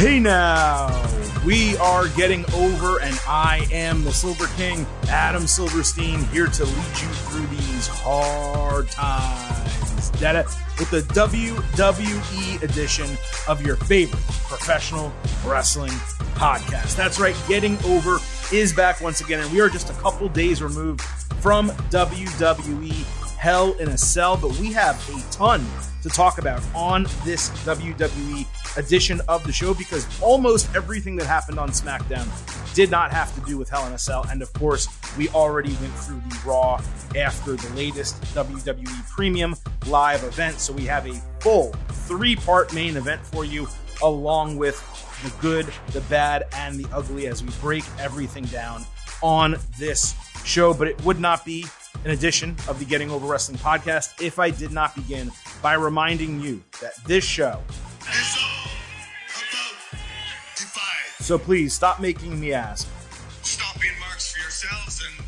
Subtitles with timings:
[0.00, 1.06] Hey now,
[1.44, 6.74] we are getting over, and I am the Silver King, Adam Silverstein, here to lead
[6.74, 10.08] you through these hard times.
[10.12, 10.46] Data
[10.78, 13.10] with the WWE edition
[13.46, 15.12] of your favorite professional
[15.44, 15.92] wrestling
[16.32, 16.96] podcast.
[16.96, 18.20] That's right, Getting Over
[18.54, 21.02] is back once again, and we are just a couple days removed
[21.42, 25.64] from WWE Hell in a Cell, but we have a ton
[26.02, 31.58] to talk about on this WWE edition of the show because almost everything that happened
[31.58, 32.28] on SmackDown
[32.74, 34.26] did not have to do with Hell in a Cell.
[34.28, 36.82] And of course, we already went through the Raw
[37.16, 40.60] after the latest WWE Premium live event.
[40.60, 43.66] So we have a full three part main event for you,
[44.02, 44.76] along with
[45.24, 48.84] the good, the bad, and the ugly as we break everything down
[49.22, 50.74] on this show.
[50.74, 51.64] But it would not be
[52.04, 55.30] an edition of the Getting Over Wrestling podcast if I did not begin
[55.62, 57.60] by reminding you that this show.
[61.20, 62.88] So please stop making me ask.
[63.42, 65.26] Stop being marks for yourselves and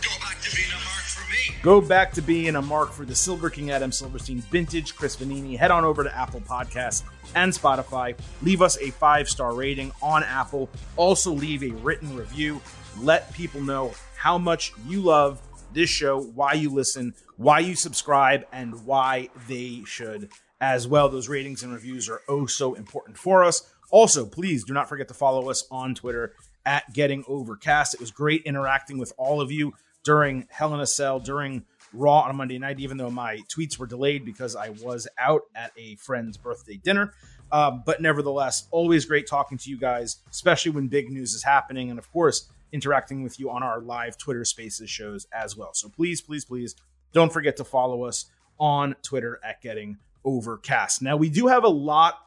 [0.00, 1.56] go back to being a mark for me.
[1.62, 5.58] Go back to being a mark for the Silver King Adam Silverstein vintage Chris Vannini.
[5.58, 7.02] Head on over to Apple Podcasts
[7.34, 8.16] and Spotify.
[8.40, 10.70] Leave us a five star rating on Apple.
[10.96, 12.60] Also, leave a written review.
[12.98, 15.40] Let people know how much you love
[15.74, 21.08] this show, why you listen, why you subscribe, and why they should as well.
[21.08, 23.68] Those ratings and reviews are oh so important for us.
[23.90, 26.34] Also, please do not forget to follow us on Twitter
[26.64, 27.94] at Getting Overcast.
[27.94, 32.20] It was great interacting with all of you during Hell in a Cell, during Raw
[32.20, 35.72] on a Monday night, even though my tweets were delayed because I was out at
[35.76, 37.12] a friend's birthday dinner.
[37.50, 41.90] Um, but nevertheless, always great talking to you guys, especially when big news is happening.
[41.90, 45.70] And of course, interacting with you on our live Twitter Spaces shows as well.
[45.74, 46.74] So please, please, please
[47.12, 48.26] don't forget to follow us
[48.58, 51.02] on Twitter at Getting Overcast.
[51.02, 52.18] Now, we do have a lot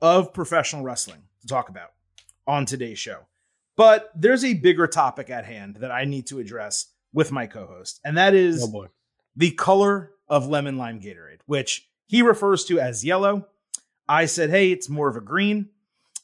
[0.00, 1.92] of professional wrestling to talk about
[2.46, 3.20] on today's show,
[3.76, 7.66] but there's a bigger topic at hand that I need to address with my co
[7.66, 8.86] host, and that is Oh boy.
[9.36, 13.46] the color of lemon lime Gatorade, which he refers to as yellow.
[14.08, 15.68] I said, hey, it's more of a green.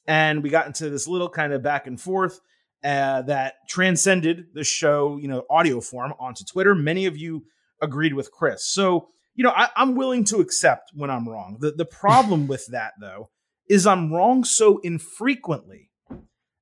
[0.06, 2.40] And we got into this little kind of back and forth
[2.84, 6.74] uh, that transcended the show, you know, audio form onto Twitter.
[6.74, 7.44] Many of you
[7.82, 8.64] agreed with Chris.
[8.64, 11.58] So, you know, I, I'm willing to accept when I'm wrong.
[11.60, 13.30] The, the problem with that, though,
[13.68, 15.90] is I'm wrong so infrequently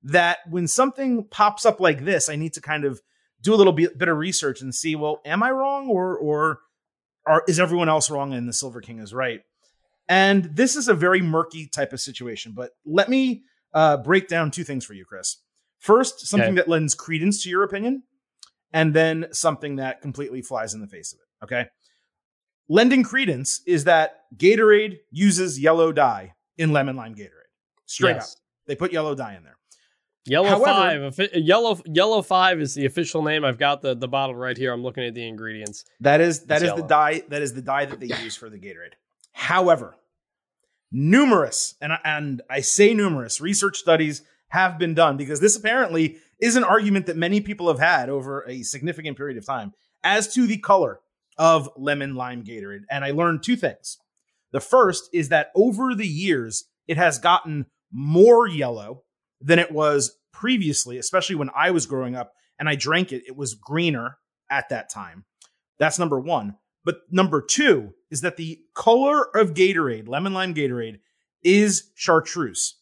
[0.03, 3.01] that when something pops up like this, I need to kind of
[3.41, 6.59] do a little bit, bit of research and see, well, am I wrong or, or,
[7.25, 9.41] or is everyone else wrong and the Silver King is right?
[10.09, 12.53] And this is a very murky type of situation.
[12.55, 15.37] But let me uh, break down two things for you, Chris.
[15.79, 16.55] First, something Okay.
[16.55, 18.03] that lends credence to your opinion,
[18.73, 21.43] and then something that completely flies in the face of it.
[21.45, 21.69] Okay.
[22.69, 27.31] Lending credence is that Gatorade uses yellow dye in lemon lime Gatorade.
[27.85, 28.33] Straight Yes.
[28.33, 28.39] up.
[28.65, 29.57] They put yellow dye in there.
[30.25, 31.29] Yellow However- five.
[31.35, 33.45] Yellow yellow five is the official name.
[33.45, 34.73] I've got the the bottle right here.
[34.73, 35.85] I'm looking at the ingredients.
[36.01, 38.49] That is that It's is the dye that is the dye that they use for
[38.49, 38.95] the Gatorade.
[39.31, 39.95] However,
[40.91, 46.55] numerous and and I say numerous research studies have been done because this apparently is
[46.55, 50.47] an argument that many people have had over a significant period of time as to
[50.47, 50.99] the color
[51.37, 52.83] of lemon lime Gatorade.
[52.89, 53.97] And I learned two things.
[54.51, 59.03] The first is that over the years it has gotten more yellow
[59.41, 63.23] than it was previously, especially when I was growing up and I drank it.
[63.27, 64.17] It was greener
[64.49, 65.25] at that time.
[65.79, 66.55] That's number one.
[66.85, 70.99] But number two is that the color of Gatorade, lemon lime Gatorade,
[71.43, 72.77] is chartreuse.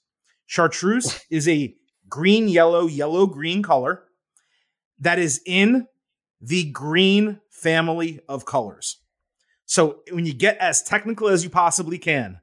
[0.45, 1.75] Chartreuse is a
[2.07, 4.03] green, yellow, yellow, green color
[4.99, 5.87] that is in
[6.41, 8.99] the green family of colors.
[9.65, 12.39] So when you get as technical as you possibly can,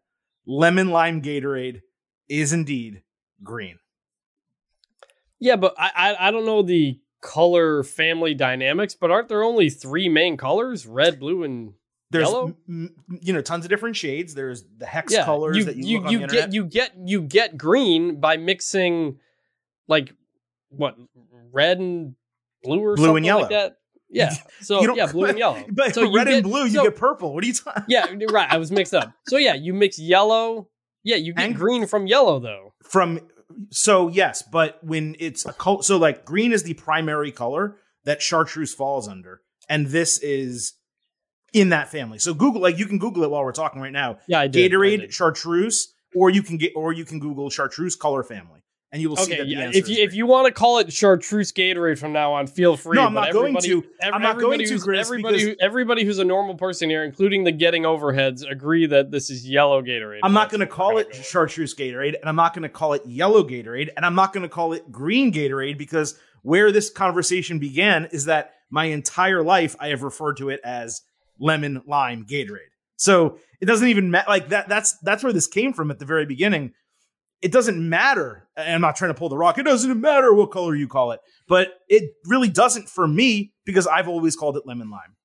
[0.47, 1.83] lemon lime Gatorade
[2.29, 3.03] is indeed
[3.43, 3.79] green.
[5.39, 8.95] Yeah, but I, I I don't know the color family dynamics.
[8.95, 10.87] But aren't there only three main colors?
[10.87, 11.75] Red, blue, and
[12.13, 12.57] There's Yellow?
[12.69, 14.35] m- m- you know tons of different shades.
[14.35, 15.25] There's the hex yeah.
[15.25, 16.53] colors you that you, you, look on you get internet.
[16.53, 19.19] you get you get green by mixing
[19.89, 20.13] like
[20.69, 20.97] what
[21.53, 22.15] red and
[22.63, 23.69] blue or Blue and something like yellow.
[23.69, 23.77] that.
[24.15, 24.31] Yeah.
[24.61, 25.65] So yeah, blue and yellow.
[25.73, 27.33] But so red and get- blue, you so- get purple.
[27.35, 27.85] What are you talking?
[27.89, 28.53] Yeah, right.
[28.53, 29.11] I was mixed up.
[29.27, 30.69] So yeah, you mix yellow.
[31.03, 32.75] Yeah, you get And- green from yellow though.
[32.85, 33.21] From
[33.71, 38.21] so yes, but when it's a col- so like green is the primary color that
[38.21, 40.75] chartreuse falls under, and this is
[41.53, 42.19] in that family.
[42.19, 44.19] So Google like you can Google it while we're talking right now.
[44.27, 44.73] Yeah, I did.
[44.73, 45.13] I Gatorade did.
[45.15, 49.17] chartreuse, or you can get or you can Google chartreuse color family, and you will
[49.17, 49.61] see Okay, that the yeah.
[49.61, 52.77] answer If you if you want to call it chartreuse Gatorade from now on, feel
[52.77, 52.97] free.
[52.97, 53.73] free, But but if you if you want to call it chartreuse Gatorade from now
[53.75, 53.79] on, feel free.
[53.79, 53.85] I'm not going to.
[54.01, 57.05] ev- I'm not going to, Chris, Everybody, because- who, everybody who's a normal person here,
[57.05, 60.21] including the getting overheads, agree that this is yellow Gatorade.
[60.23, 62.93] I'm not going to call it go chartreuse Gatorade, and I'm not going to call
[62.95, 66.91] it yellow Gatorade, and I'm not going to call it green Gatorade because where this
[66.91, 71.03] conversation began is that my entire life I have referred to it as
[71.43, 72.71] lemon lime Gatorade.
[72.97, 74.29] So it doesn't even matter.
[74.29, 74.69] Like that.
[74.69, 76.73] That's that's where this came from at the very beginning.
[77.43, 78.49] It doesn't matter.
[78.57, 79.59] I'm not trying to pull the rock.
[79.59, 83.89] It doesn't matter what color you call it, but it really doesn't for me because
[83.89, 85.17] I've always called it lemon lime.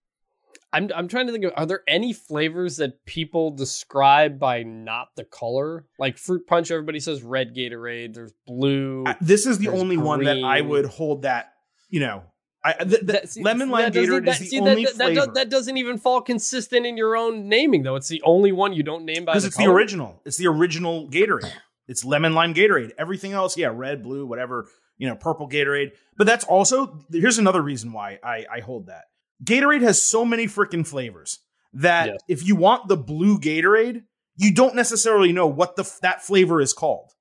[0.73, 5.09] I'm I'm trying to think of are there any flavors that people describe by not
[5.15, 5.85] the color?
[5.99, 8.15] Like fruit punch, everybody says red Gatorade.
[8.15, 9.03] There's blue.
[9.05, 11.53] I- this is the only one that I would hold that.
[11.89, 12.23] You know,
[12.69, 15.15] I, th- th- That- see, lemon lime Gatorade that- is the see, only that, flavor
[15.25, 17.95] does, that doesn't even fall consistent in your own naming, though.
[17.95, 20.21] It's the only one you don't name by because the it's the original.
[20.25, 21.51] It's the original Gatorade.
[21.87, 22.91] It's lemon lime Gatorade.
[22.97, 24.67] Everything else, yeah, red, blue, whatever,
[24.97, 25.91] you know, purple Gatorade.
[26.17, 29.05] But that's also here's another reason why I, I hold that.
[29.43, 31.39] Gatorade has so many freaking flavors
[31.73, 32.17] that Yes.
[32.27, 34.03] if you want the blue Gatorade,
[34.35, 37.11] you don't necessarily know what the that flavor is called.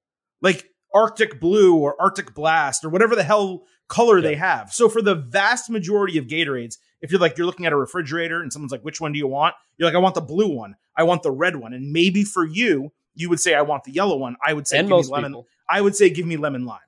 [0.41, 4.73] Like Arctic Blue or Arctic Blast or whatever the hell color they have.
[4.73, 8.41] So for the vast majority of Gatorades, if you're like you're looking at a refrigerator
[8.43, 10.75] and someone's like, "Which one do you want?" You're like, "I want the blue one.
[10.97, 13.93] I want the red one." And maybe for you, you would say, "I want the
[13.93, 15.47] yellow one." I would say, and "Give me lemon." people.
[15.69, 16.81] I would say, "Give me lemon lime."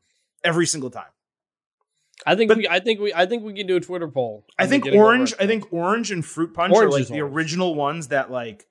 [0.45, 1.11] Every single time.
[2.27, 4.45] I think But- we, I think we, I think we can do a Twitter poll.
[4.59, 5.35] I think orange.
[5.39, 7.35] I think orange and fruit punch Orange are like the orange.
[7.37, 8.67] original ones that like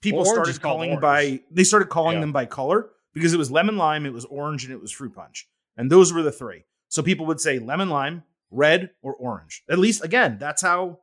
[0.00, 1.40] people Well, started calling by.
[1.50, 2.20] They started calling Yeah.
[2.20, 5.14] them by color because it was lemon lime, it was orange, and it was fruit
[5.14, 6.64] punch, and those were the three.
[6.94, 9.64] So people would say lemon lime, red, or orange.
[9.68, 11.00] At least again, that's how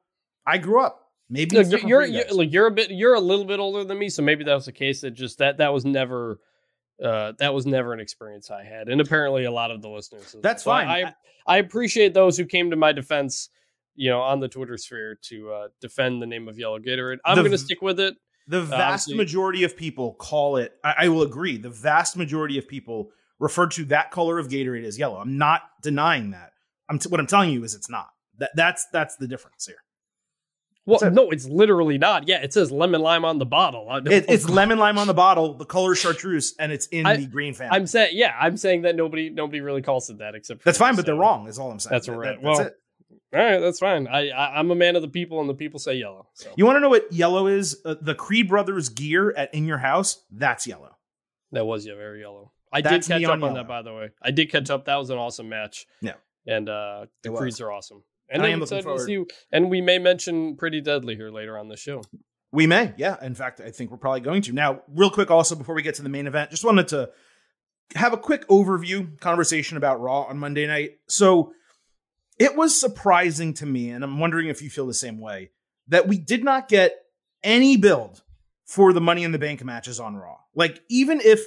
[0.47, 1.09] I grew up.
[1.29, 3.99] Maybe Look, you're you you're, look, you're a bit you're a little bit older than
[3.99, 5.01] me, so maybe that was the case.
[5.01, 6.39] That just that that was never
[7.03, 10.33] uh, that was never an experience I had, and apparently a lot of the listeners.
[10.41, 10.63] That's.
[10.63, 10.87] So fine.
[10.87, 11.13] I,
[11.45, 13.49] I appreciate those who came to my defense,
[13.93, 17.17] you know, on the Twitter sphere to uh, defend the name of Yellow Gatorade.
[17.25, 18.15] I'm going to stick with it.
[18.47, 20.71] The vast obviously- majority of people call it.
[20.85, 21.57] I, I will agree.
[21.57, 23.11] The vast majority of people
[23.41, 25.17] refer to that color of Gatorade as yellow.
[25.17, 26.53] I'm not denying that.
[26.87, 28.09] I'm t- what I'm telling you is it's not.
[28.37, 29.83] That that's that's the difference here.
[30.85, 31.13] Well, it.
[31.13, 32.27] no, it's literally not.
[32.27, 33.87] Yeah, it says lemon lime on the bottle.
[34.05, 35.53] It, it's lemon lime on the bottle.
[35.53, 37.75] The color is chartreuse, and it's in I- the green family.
[37.77, 40.61] I'm saying, yeah, I'm saying that nobody nobody really calls it that except.
[40.61, 41.47] For that's fine, me, but they're wrong.
[41.47, 41.91] Is all I'm saying.
[41.91, 42.41] That's That- right.
[42.41, 42.77] that- that's Well, it.
[43.33, 44.07] All right, that's fine.
[44.07, 46.27] I, I I'm a man of the people, and the people say yellow.
[46.33, 46.49] So.
[46.57, 47.79] You want to know what yellow is?
[47.85, 50.21] Uh, the Creed Brothers gear at in your house.
[50.31, 50.97] That's yellow.
[51.53, 52.51] That was yeah, very yellow.
[52.71, 53.53] I did catch up on yellow.
[53.55, 54.09] that, by the way.
[54.21, 54.85] I did catch up.
[54.85, 55.85] That was an awesome match.
[56.01, 56.13] Yeah.
[56.47, 57.31] and uh, the.
[57.31, 58.03] Creeds are awesome.
[58.29, 59.05] And I I'm looking forward.
[59.05, 59.25] see.
[59.51, 62.01] And we may mention Pretty Deadly here later on the show.
[62.53, 63.17] We may, yeah.
[63.21, 64.53] In fact, I think we're probably going to.
[64.53, 67.09] Now, real quick, also before we get to the main event, just wanted to
[67.95, 70.99] have a quick overview conversation about Raw on Monday night.
[71.07, 71.53] So
[72.39, 75.51] it was surprising to me, and I'm wondering if you feel the same way,
[75.87, 76.95] that we did not get
[77.43, 78.23] any build
[78.65, 80.37] for the Money in the Bank matches on Raw.
[80.55, 81.41] Like, even if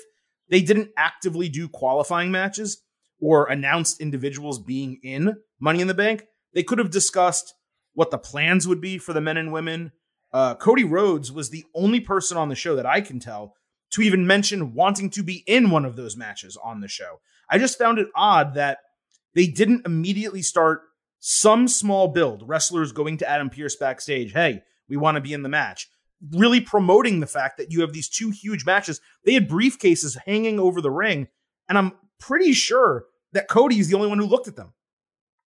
[0.49, 2.83] they didn't actively do qualifying matches
[3.21, 7.55] or announced individuals being in Money in the Bank, they could have discussed
[7.95, 9.93] what the plans would be for the men and women.
[10.33, 13.55] Uh, Cody Rhodes was the only person on the show that I can tell
[13.93, 17.21] to even mention wanting to be in one of those matches on the show.
[17.49, 18.79] I just found it odd that
[19.35, 20.83] they didn't immediately start
[21.21, 25.43] some small build, wrestlers going to Adam Pearce backstage, hey, we want to be in
[25.43, 25.89] the match.
[26.33, 29.01] Really promoting the fact that you have these two huge matches.
[29.25, 31.29] They had briefcases hanging over the ring,
[31.69, 34.73] and I'm pretty sure that Cody is the only one who looked at them.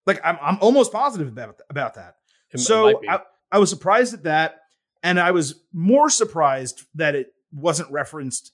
[0.06, 2.16] Like I'm, I'm almost positive about about that.
[2.52, 3.00] It so.
[3.08, 3.20] I,
[3.50, 4.60] I was surprised at that,
[5.02, 8.52] and I was more surprised that it wasn't referenced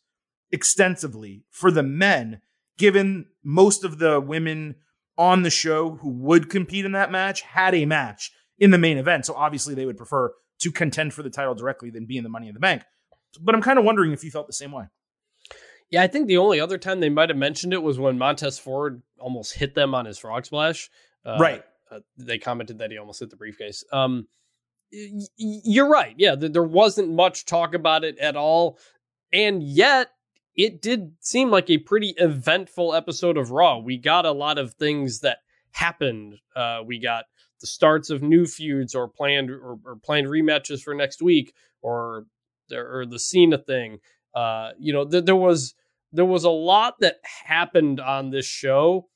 [0.52, 2.40] extensively for the men,
[2.78, 4.76] given most of the women
[5.16, 8.99] on the show who would compete in that match had a match in the main
[8.99, 9.26] event.
[9.26, 10.33] So obviously they would prefer
[10.64, 12.83] to contend for the title directly than be in the Money in the Bank.
[13.40, 14.85] But I'm kind of wondering if you felt the same way.
[15.90, 18.59] yeah, I think the only other time they might have mentioned it was when Montez
[18.59, 20.90] Ford almost hit them on his frog splash.
[21.25, 21.64] Uh, right.
[21.90, 23.85] uh, they commented that he almost hit the briefcase.
[23.92, 24.26] Um,
[24.92, 26.14] y- you're right.
[26.18, 28.78] Yeah, th- there wasn't much talk about it at all,
[29.33, 30.11] and yet
[30.54, 33.78] it did seem like a pretty eventful episode of Raw.
[33.78, 35.38] We got a lot of things that
[35.73, 36.37] happened.
[36.54, 37.25] Uh, we got
[37.64, 42.26] the starts of new feuds or planned or, or planned rematches for next week, or
[42.71, 44.00] or the Cena thing.
[44.35, 45.75] Uh, you know, th- there was
[46.12, 47.16] there was a lot that
[47.47, 49.09] happened on this show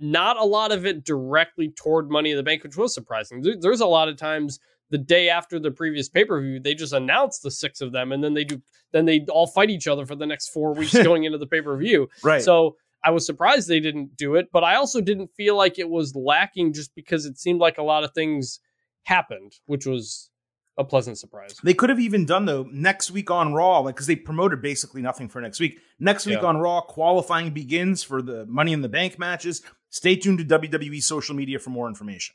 [0.00, 3.42] not a lot of it directly toward Money in the Bank, which was surprising.
[3.42, 4.58] There- there's a lot of times
[4.88, 8.10] the day after the previous pay per view, they just announce the six of them,
[8.10, 10.94] and then they do, then they all fight each other for the next four weeks
[11.02, 12.08] going into the pay per view.
[12.22, 12.42] Right.
[12.42, 15.88] So I was surprised they didn't do it, but I also didn't feel like it
[15.88, 18.60] was lacking just because it seemed like a lot of things
[19.04, 20.30] happened, which was
[20.78, 21.54] a pleasant surprise.
[21.62, 25.02] They could have even done though next week on Raw, like because they promoted basically
[25.02, 25.78] nothing for next week.
[26.00, 26.48] Next week Yeah.
[26.48, 29.62] on Raw, qualifying begins for the Money in the Bank matches.
[29.90, 32.34] Stay tuned to WWE social media for more information.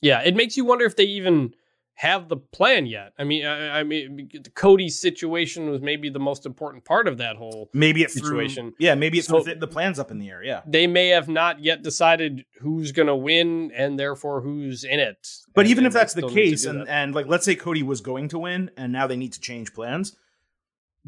[0.00, 1.52] Yeah, it makes you wonder if they even
[1.98, 3.12] have the plan yet.
[3.18, 7.36] I mean, I, I mean, Cody's situation was maybe the most important part of that
[7.36, 7.70] whole.
[7.72, 8.72] Maybe it's Situation.
[8.72, 10.42] Through, yeah, maybe it's So- the, plans up in the air.
[10.44, 15.00] Yeah, They may have not yet decided who's going to win and therefore who's in
[15.00, 15.26] it.
[15.54, 16.88] but And- even if and they that's the still need to case, and that.
[16.88, 19.72] and like let's say Cody was going to win, and now they need to change
[19.72, 20.14] plans.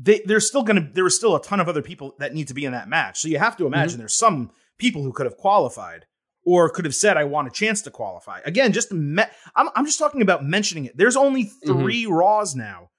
[0.01, 2.55] They, there's still gonna there are still a ton of other people that need to
[2.55, 3.19] be in that match.
[3.21, 3.99] So you have to imagine Mm-hmm.
[4.03, 6.07] there's some people who could have qualified
[6.51, 8.41] or could have said I want a chance to qualify.
[8.53, 10.97] Again, just me- I'm I'm just talking about mentioning it.
[10.97, 11.83] There's only Mm-hmm.
[11.83, 12.91] 3 Raws now,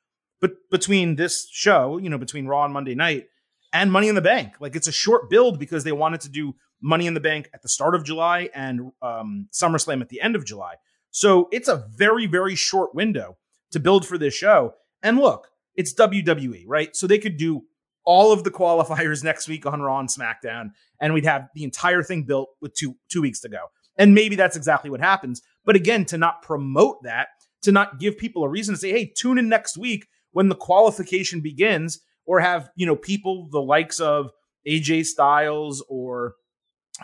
[0.42, 3.26] but between this show, you know, between Raw and Monday Night
[3.74, 6.54] and Money in the Bank, like it's a short build because they wanted to do
[6.82, 10.36] Money in the Bank at the start of July and um, SummerSlam at the end
[10.36, 10.76] of July.
[11.12, 13.38] So it's a very very short window
[13.72, 14.74] to build for this show.
[15.02, 16.96] And look, it's WWE, right?
[16.96, 17.64] So they could do
[18.10, 22.02] all of the qualifiers next week on Raw and SmackDown, and we'd have the entire
[22.02, 23.68] thing built with two two weeks to go.
[23.98, 25.44] And maybe that's exactly what happens.
[25.64, 27.28] But again, to not promote that,
[27.62, 30.56] to not give people a reason to say, "Hey, tune in next week when the
[30.56, 34.32] qualification begins," or have you know people the likes of
[34.68, 36.34] AJ Styles or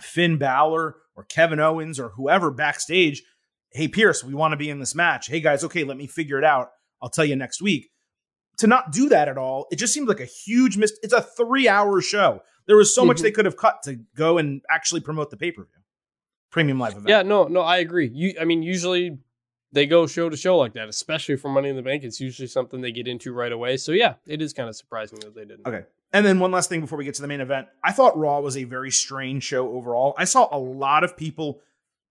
[0.01, 3.21] Finn Balor or Kevin Owens or whoever backstage.
[3.71, 5.27] Hey, Pearce, we want to be in this match.
[5.27, 6.69] Hey, guys, okay, let me figure it out.
[7.01, 7.89] I'll tell you next week.
[8.59, 10.93] To not do that at all, it just seemed like a huge miss.
[11.03, 12.41] It's a three hour show.
[12.67, 13.21] There was so much Mhm.
[13.23, 15.81] they could have cut to go and actually promote the pay per view,
[16.51, 17.09] premium live event.
[17.09, 18.07] Yeah, no, no, I agree.
[18.13, 19.19] You, I mean, usually
[19.71, 22.03] they go show to show like that, especially for Money in the Bank.
[22.03, 23.77] It's usually something they get into right away.
[23.77, 25.67] So yeah, it is kind of surprising that they didn't.
[25.67, 25.83] Okay.
[26.13, 27.67] And then one last thing before we get to the main event.
[27.83, 30.15] I thought Raw was a very strange show overall.
[30.17, 31.61] I saw a lot of people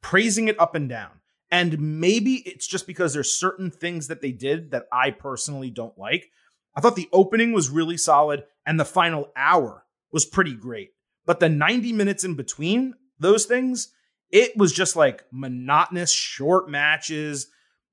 [0.02, 1.10] praising it up and down.
[1.54, 5.96] And maybe it's just because there's certain things that they did that I personally don't
[5.96, 6.26] like.
[6.74, 10.90] I thought the opening was really solid and the final hour was pretty great.
[11.26, 13.92] But the 90 minutes in between those things,
[14.32, 17.46] it was just like monotonous, short matches,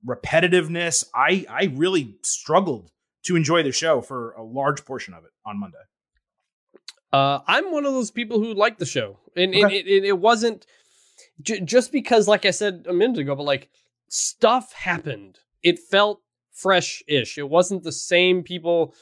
[0.03, 1.06] repetitiveness.
[1.13, 2.89] I I really struggled
[3.25, 5.77] to enjoy the show for a large portion of it on Monday.
[7.13, 9.77] Uh, I'm one of those people who like the show, and, and Okay.
[9.77, 10.65] it, it, it wasn't
[11.41, 13.69] j- just because, like I said a minute ago, but like
[14.07, 15.39] stuff happened.
[15.63, 16.21] It felt
[16.51, 17.38] fresh-ish.
[17.38, 18.93] It wasn't the same people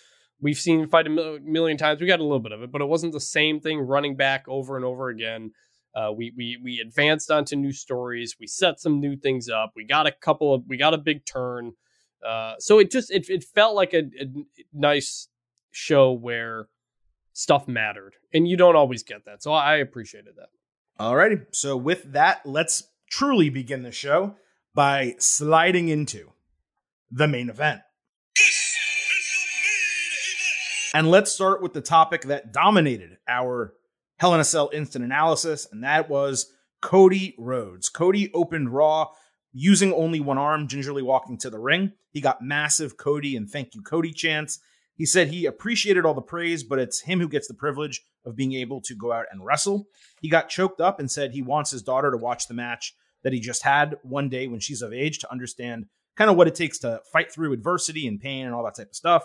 [0.41, 2.01] we've seen fight a million times.
[2.01, 4.45] We got a little bit of it, but it wasn't the same thing running back
[4.47, 5.51] over and over again.
[5.95, 8.35] Uh, we we we advanced onto new stories.
[8.39, 9.73] We set some new things up.
[9.75, 11.73] We got a couple of we got a big turn.
[12.25, 14.25] Uh, so it just it it felt like a, a
[14.73, 15.27] nice
[15.71, 16.67] show where
[17.33, 19.41] stuff mattered, and you don't always get that.
[19.41, 20.49] So I appreciated that.
[20.99, 21.45] Alrighty.
[21.51, 24.35] So with that, let's truly begin the show
[24.75, 26.31] by sliding into
[27.09, 27.81] the main event.
[30.93, 33.75] And let's start with the topic that dominated our
[34.17, 36.51] Hell in a Cell instant analysis, and that was
[36.81, 37.87] Cody Rhodes.
[37.87, 39.07] Cody opened Raw
[39.53, 41.93] using only one arm, gingerly walking to the ring.
[42.11, 44.59] He got massive Cody and thank you, Cody chants.
[44.99, 48.35] He said he appreciated all the praise, but it's him who gets the privilege of
[48.35, 49.87] being able to go out and wrestle.
[50.19, 53.31] He got choked up and said he wants his daughter to watch the match that
[53.31, 55.85] he just had one day when she's of age to understand
[56.17, 58.89] kind of what it takes to fight through adversity and pain and all that type
[58.89, 59.23] of stuff.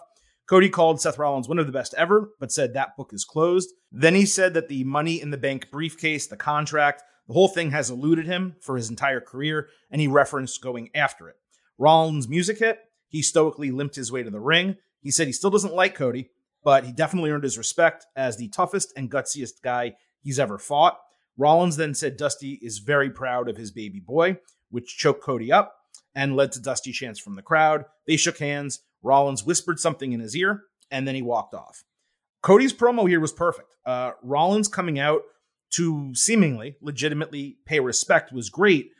[0.49, 3.71] Cody called Seth Rollins one of the best ever, but said that book is closed.
[3.91, 7.73] Then he said that the money in the bank briefcase, the contract, the whole thing
[7.73, 11.35] has eluded him for his entire career, and he referenced going after it.
[11.79, 12.79] Rollins' music hit.
[13.09, 14.77] He stoically limped his way to the ring.
[15.05, 16.31] He said he still doesn't like Cody,
[16.65, 20.99] but he definitely earned his respect as the toughest and gutsiest guy he's ever fought.
[21.37, 24.39] Rollins then said Dusty is very proud of his baby boy,
[24.71, 25.75] which choked Cody up
[26.15, 27.85] and led to Dusty chants from the crowd.
[28.07, 28.81] They shook hands.
[29.03, 31.85] Rollins whispered something in his ear, and then he walked off.
[32.43, 33.77] Cody's promo here was perfect.
[33.85, 35.23] Uh, Rollins coming out
[35.73, 38.91] to seemingly legitimately pay respect was great,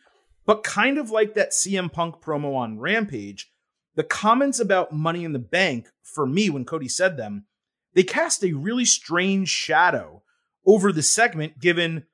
[0.45, 3.51] but kind of like that CM Punk promo on Rampage,
[3.95, 7.47] the comments about money in the bank, for me, when Cody said them,
[7.95, 10.23] they cast a really strange shadow
[10.67, 12.05] over the segment given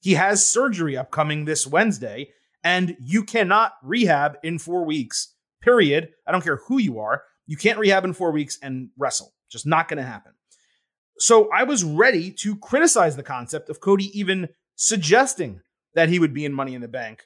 [0.00, 2.30] he has surgery upcoming this Wednesday
[2.64, 6.10] and you cannot rehab in four weeks, period.
[6.26, 7.22] I don't care who you are.
[7.46, 9.32] You can't rehab in four weeks and wrestle.
[9.50, 10.32] Just not going to happen.
[11.18, 15.60] So I was ready to criticize the concept of Cody even suggesting
[15.94, 17.24] that he would be in Money in the Bank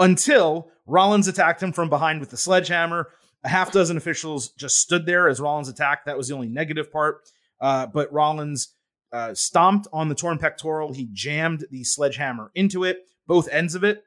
[0.00, 3.08] until Rollins attacked him from behind with the sledgehammer.
[3.44, 6.06] A half dozen officials just stood there as Rollins attacked.
[6.06, 7.20] That was the only negative part.
[7.60, 8.74] Uh, but Rollins
[9.12, 10.92] uh, stomped on the torn pectoral.
[10.92, 14.02] He jammed the sledgehammer into it, both ends of it.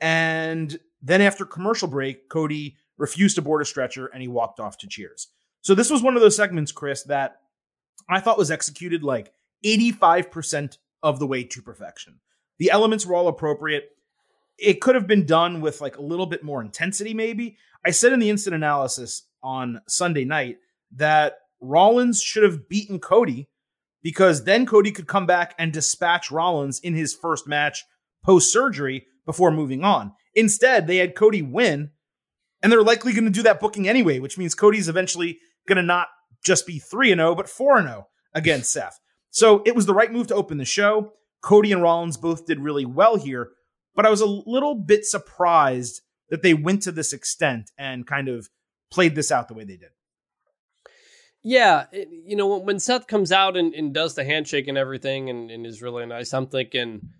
[0.00, 4.78] And then after commercial break, Cody refused to board a stretcher and he walked off
[4.78, 5.28] to cheers.
[5.62, 7.36] So this was one of those segments, Chris, that
[8.08, 9.32] I thought was executed like
[9.64, 12.20] 85% of the way to perfection.
[12.58, 13.90] The elements were all appropriate.
[14.58, 17.56] It could have been done with like a little bit more intensity, maybe.
[17.84, 20.58] I said in the instant analysis on Sunday night
[20.96, 23.48] that Rollins should have beaten Cody
[24.02, 27.84] because then Cody could come back and dispatch Rollins in his first match
[28.24, 30.12] post surgery before moving on.
[30.34, 31.90] Instead, they had Cody win,
[32.62, 35.82] and they're likely going to do that booking anyway, which means Cody's eventually going to
[35.82, 36.08] not
[36.44, 38.98] just be 3 0, but 4 0 against Seth.
[39.30, 41.12] So it was the right move to open the show.
[41.42, 43.50] Cody and Rollins both did really well here,
[43.94, 48.28] but I was a little bit surprised that they went to this extent and kind
[48.28, 48.48] of
[48.90, 49.90] played this out the way they did.
[51.44, 55.28] Yeah, it, you know, when Seth comes out and, and does the handshake and everything
[55.28, 57.10] and, and, is really nice, I'm thinking,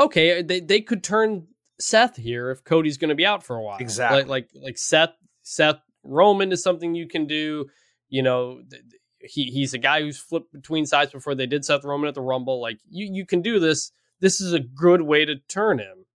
[0.00, 1.46] okay, they, they could turn
[1.78, 3.78] Seth here if Cody's going to be out for a while.
[3.78, 4.22] Exactly.
[4.22, 7.66] Like, like, like Seth, Seth Roman is something you can do.
[8.08, 8.62] You know,
[9.20, 11.34] he he's a guy who's flipped between sides before.
[11.34, 12.60] They did Seth Roman at the Rumble.
[12.60, 13.92] Like you, you can do this.
[14.24, 16.06] This is a good way to turn him.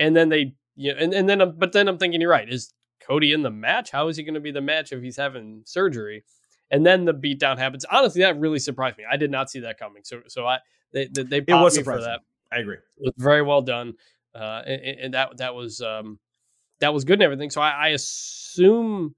[0.00, 2.48] And then they, you know, and, and then, but then I'm thinking, you're right.
[2.48, 3.92] Is Cody in the match?
[3.92, 6.24] How is he going to be the match if he's having surgery?
[6.68, 7.84] And then the beatdown happens.
[7.84, 9.04] Honestly, that really surprised me.
[9.08, 10.02] I did not see that coming.
[10.04, 10.58] So, so I
[10.92, 12.02] they they, they it was surprising.
[12.02, 12.20] for that.
[12.50, 12.76] I agree.
[12.76, 13.94] It was very well done,
[14.34, 16.18] uh, and, and that that was um,
[16.80, 17.50] that was good and everything.
[17.50, 19.14] So I, I assume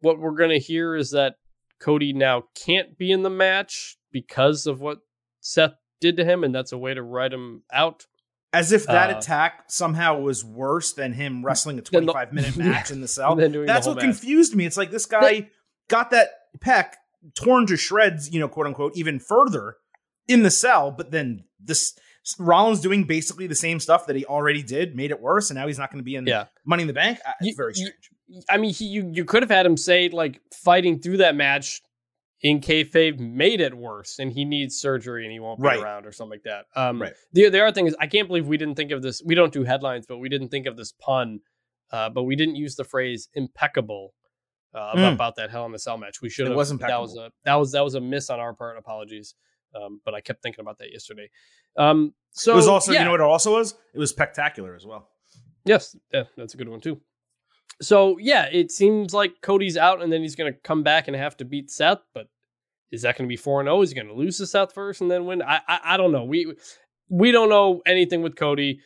[0.00, 1.34] what we're going to hear is that
[1.80, 4.98] Cody now can't be in the match because of what
[5.40, 8.06] Seth did to him, and that's a way to write him out.
[8.52, 12.90] As if that Uh, attack somehow was worse than him wrestling a 25 minute match
[12.90, 13.36] in the cell.
[13.36, 14.04] Doing the That's what match.
[14.04, 14.64] confused me.
[14.64, 15.50] It's like this guy
[15.88, 16.28] got that
[16.58, 16.92] pec
[17.34, 19.76] torn to shreds, you know, quote unquote, even further
[20.28, 21.94] in the cell, but then this
[22.38, 25.66] Rollins doing basically the same stuff that he already did, made it worse, and now
[25.66, 26.44] he's not going to be in Yeah.
[26.64, 27.18] Money in the Bank.
[27.26, 28.44] Uh, It's You- very you- strange.
[28.50, 31.80] I mean, he, you you could have had him say like fighting through that match
[32.42, 35.80] in kayfabe made it worse, and he needs surgery and he won't be Right.
[35.80, 36.66] around or something like that.
[36.76, 37.14] Um, Right.
[37.32, 39.20] The the other thing is, I can't believe we didn't think of this.
[39.24, 41.40] We don't do headlines, but we didn't think of this pun.
[41.90, 44.14] Uh, but we didn't use the phrase impeccable
[44.74, 45.14] uh, Mm.
[45.14, 46.20] about that Hell in a Cell match.
[46.20, 46.56] We should It have.
[46.56, 48.76] was That was a that was that was a miss on our part.
[48.76, 49.34] Apologies.
[49.74, 51.30] Um, but I kept thinking about that yesterday.
[51.76, 53.00] Um, so it was also, yeah.
[53.00, 53.74] you know what it also was?
[53.94, 55.08] It was spectacular as well.
[55.64, 57.00] Yes, yeah, that's a good one too.
[57.80, 61.16] So yeah, it seems like Cody's out, and then he's going to come back and
[61.16, 62.00] have to beat Seth.
[62.12, 62.28] But
[62.90, 63.82] is that going to be four and zero?
[63.82, 65.42] Is he going to lose to Seth first and then win?
[65.42, 66.24] I, I I don't know.
[66.24, 66.54] We
[67.08, 68.80] we don't know anything with Cody.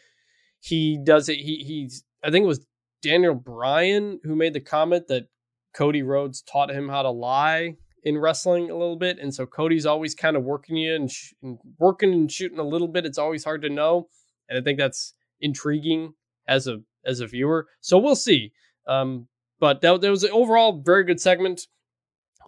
[0.61, 1.37] He does it.
[1.37, 2.05] He he's.
[2.24, 2.66] I think it was
[3.02, 5.28] Daniel Bryan who made the comment that
[5.74, 9.87] Cody Rhodes taught him how to lie in wrestling a little bit, and so Cody's
[9.87, 13.07] always kind of working you and, sh- and working and shooting a little bit.
[13.07, 14.09] It's always hard to know,
[14.48, 16.14] and I think that's intriguing
[16.46, 17.68] as a as a viewer.
[17.81, 18.52] So we'll see.
[18.87, 19.29] Um,
[19.61, 21.66] but that, that was an overall very good segment.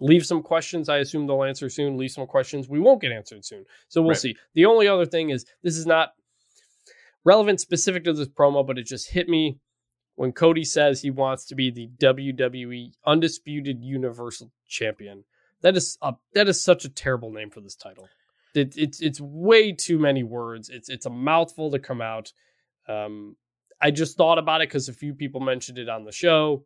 [0.01, 0.89] Leave some questions.
[0.89, 1.97] I assume they'll answer soon.
[1.97, 2.67] Leave some questions.
[2.67, 3.63] We won't get answered soon.
[3.87, 4.17] So we'll Right.
[4.17, 4.35] see.
[4.53, 6.13] The only other thing is this is not
[7.23, 9.57] relevant specific to this promo, but it just hit me
[10.15, 15.23] when Cody says he wants to be the WWE Undisputed Universal Champion.
[15.61, 18.07] That is a, that is such a terrible name for this title.
[18.53, 20.69] It, it's it's way too many words.
[20.69, 22.31] It's it's a mouthful to come out.
[22.87, 23.35] Um,
[23.85, 26.65] I just thought about it because a few people mentioned it on the show.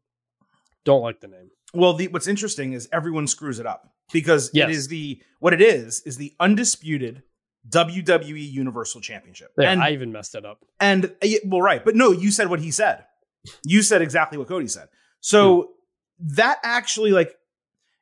[0.86, 1.50] Don't like the name.
[1.74, 3.82] Well, the, what's interesting is everyone screws it up
[4.14, 4.70] because Yes.
[4.70, 7.22] it is the what it is is the undisputed
[7.68, 9.50] WWE Universal Championship.
[9.58, 10.60] There, and I even messed it up.
[10.80, 13.04] and uh, well, right, but no, you said what he said.
[13.66, 14.88] You said exactly what Cody said.
[15.20, 15.72] So
[16.20, 17.34] that actually like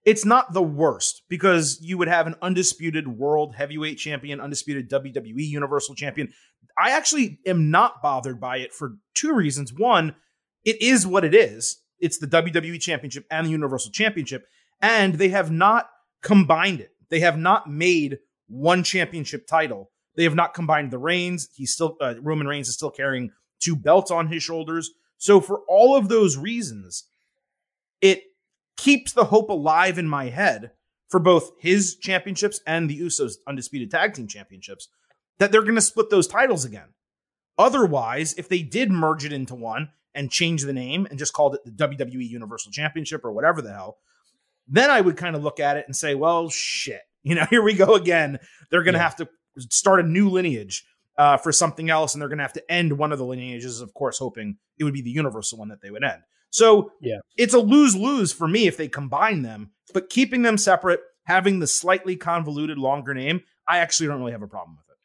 [0.07, 5.33] it's not the worst because you would have an undisputed world heavyweight champion, undisputed WWE
[5.35, 6.31] Universal Champion.
[6.79, 9.73] I actually am not bothered by it for two reasons.
[9.73, 10.15] One,
[10.63, 11.81] it is what it is.
[11.99, 14.45] It's the WWE Championship and the Universal Championship,
[14.81, 15.89] and they have not
[16.23, 16.91] combined it.
[17.09, 19.91] They have not made one championship title.
[20.15, 21.49] They have not combined the reigns.
[21.53, 24.89] He's still uh, Roman Reigns is still carrying two belts on his shoulders.
[25.17, 27.09] So for all of those reasons,
[27.99, 28.23] it
[28.87, 30.71] keeps the hope alive in my head
[31.09, 34.87] for both his championships and the Usos undisputed tag team championships
[35.39, 36.93] that they're going to split those titles again.
[37.57, 41.55] Otherwise, if they did merge it into one and change the name and just called
[41.55, 43.97] it the WWE Universal Championship or whatever the hell,
[44.67, 47.01] then I would kind of look at it and say, well, shit.
[47.23, 48.39] You know, here we go again.
[48.71, 49.03] They're going to Yeah.
[49.03, 50.85] have to start a new lineage
[51.17, 53.81] uh, for something else, and they're going to have to end one of the lineages,
[53.81, 56.21] of course, hoping it would be the universal one that they would end.
[56.49, 57.19] So Yeah.
[57.37, 61.59] it's a lose lose for me if they combine them, but keeping them separate, having
[61.59, 64.97] the slightly convoluted longer name, I actually don't really have a problem with it.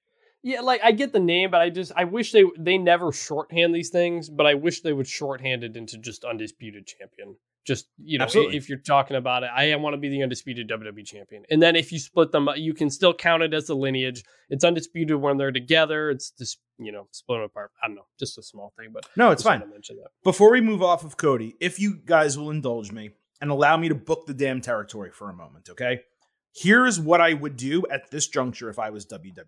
[0.45, 3.75] Yeah, like I get the name, but I just I wish they they never shorthand
[3.75, 7.37] these things, but I wish they would shorthand it into just undisputed champion.
[7.65, 8.57] Just you know, Absolutely.
[8.57, 11.77] if you're talking about it, I want to be the undisputed WWE champion, and then
[11.77, 14.25] if you split them, you can still count it as the lineage.
[14.51, 16.11] It's undisputed when they're together.
[16.11, 17.71] It's just you know split them apart.
[17.83, 19.61] I don't know, just a small thing, but No, it's fine.
[19.61, 20.09] to mention that.
[20.25, 23.89] Before we move off of Cody, if you guys will indulge me and allow me
[23.89, 26.01] to book the damn territory for a moment, okay?
[26.55, 29.45] Here's what I would do at this juncture if I was WWE.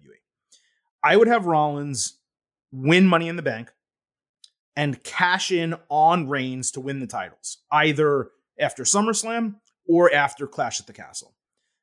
[1.02, 2.18] I would have Rollins
[2.72, 3.72] win Money in the Bank
[4.76, 9.56] and cash in on Reigns to win the titles, either after SummerSlam
[9.88, 11.34] or after Clash at the Castle.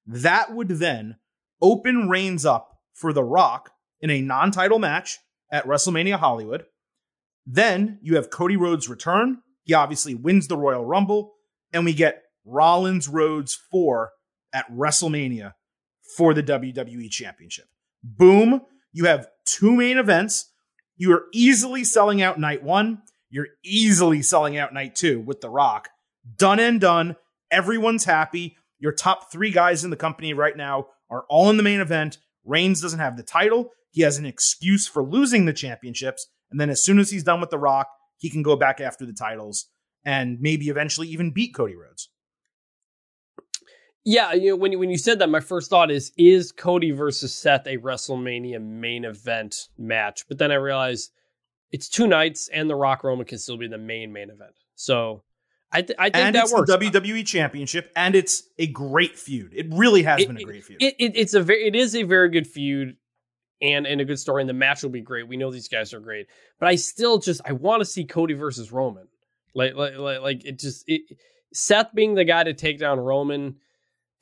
[0.05, 1.17] That would then
[1.61, 5.19] open Reigns up for The Rock in a non title match
[5.51, 6.65] at WrestleMania Hollywood.
[7.45, 9.41] Then you have Cody Rhodes return.
[9.63, 11.33] He obviously wins the Royal Rumble,
[11.71, 14.11] and we get Rollins Rhodes 4
[14.53, 15.53] at WrestleMania
[16.17, 17.65] for the WWE Championship.
[18.03, 18.61] Boom.
[18.91, 20.50] You have two main events.
[21.01, 23.01] You are easily selling out night one.
[23.31, 25.89] You're easily selling out night two with The Rock.
[26.37, 27.15] Done and done.
[27.49, 28.55] Everyone's happy.
[28.77, 32.19] Your top three guys in the company right now are all in the main event.
[32.45, 33.71] Reigns doesn't have the title.
[33.89, 36.27] He has an excuse for losing the championships.
[36.51, 37.87] And then as soon as he's done with The Rock,
[38.19, 39.69] he can go back after the titles
[40.05, 42.11] and maybe eventually even beat Cody Rhodes.
[44.03, 46.91] Yeah, you know, when you, when you said that, my first thought is is Cody
[46.91, 50.25] versus Seth a WrestleMania main event match?
[50.27, 51.11] But then I realized
[51.71, 54.53] it's two nights, and the Rock Roman can still be the main main event.
[54.75, 55.23] So
[55.71, 56.69] I th- I think and that it's works.
[56.71, 59.53] the WWE Championship, and it's a great feud.
[59.55, 60.81] It really has It- been a great feud.
[60.81, 62.97] It, it it's a very it is a very good feud
[63.61, 65.27] and and a good story and the match will be great.
[65.27, 66.25] We know these guys are great.
[66.59, 69.07] But I still just I want to see Cody versus Roman.
[69.53, 71.01] Like like like, like it just it
[71.53, 73.57] Seth being the guy to take down Roman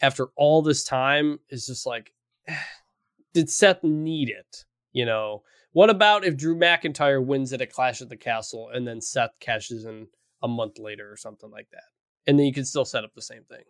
[0.02, 2.14] after all this time is just like
[3.34, 4.66] did Seth need it?
[4.92, 8.88] You know, what about if Drew McIntyre wins at a Clash at the Castle and
[8.88, 10.08] then Seth cashes in
[10.42, 11.84] a month later or something like that?
[12.28, 13.64] And then you can still set up the same thing.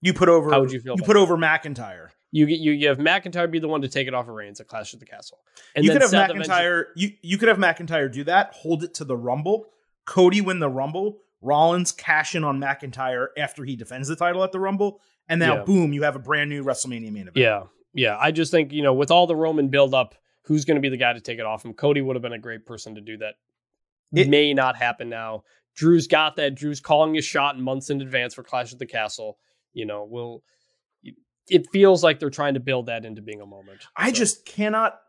[0.00, 0.50] you put over.
[0.50, 1.20] How would you feel You put that?
[1.20, 2.08] over McIntyre.
[2.30, 4.60] You get you, you have McIntyre be the one to take it off of Reigns
[4.60, 5.38] at Clash at the Castle,
[5.74, 6.84] and you could have Seth McIntyre.
[6.94, 8.52] You you could have McIntyre do that.
[8.52, 9.66] Hold it to the Rumble.
[10.04, 11.18] Cody win the Rumble.
[11.40, 15.56] Rollins cash in on McIntyre after he defends the title at the Rumble, and now
[15.58, 15.64] Yeah.
[15.64, 17.36] boom, you have a brand new WrestleMania main event.
[17.36, 17.64] Yeah,
[17.94, 18.16] yeah.
[18.18, 20.88] I just think you know with all the Roman build up, who's going to be
[20.88, 21.74] the guy to take it off him?
[21.74, 23.34] Cody would have been a great person to do that.
[24.14, 25.44] It- May not happen now.
[25.74, 26.54] Drew's got that.
[26.56, 29.38] Drew's calling his shot months in advance for Clash at the Castle.
[29.74, 30.42] You know, will
[31.50, 33.80] it feels like they're trying to build that into being a moment.
[33.96, 35.00] I So, just cannot,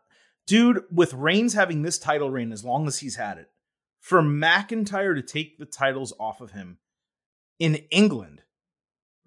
[0.46, 0.84] dude.
[0.90, 3.50] With Reigns having this title reign as long as he's had it,
[3.98, 6.78] for McIntyre to take the titles off of him
[7.58, 8.42] in England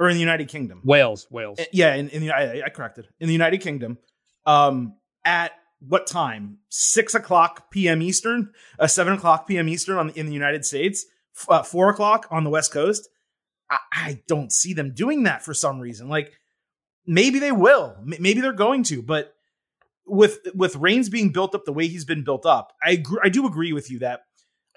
[0.04, 1.60] or in the United Kingdom, Wales, Wales.
[1.60, 3.98] Uh, Yeah, in, in the I, I corrected in the United Kingdom.
[4.46, 6.58] Um, at what time?
[6.70, 8.02] Six o'clock p.m.
[8.02, 9.68] Eastern, uh, seven o'clock p.m.
[9.70, 11.06] Eastern on in the United States,
[11.38, 13.08] f- uh, four o'clock on the West Coast.
[13.70, 16.10] I, I don't see them doing that for some reason.
[16.10, 16.34] Like
[17.06, 19.34] maybe they will, M- maybe they're going to, but
[20.06, 23.30] with with Reigns being built up the way he's been built up, I agree, I
[23.30, 24.22] do agree with you that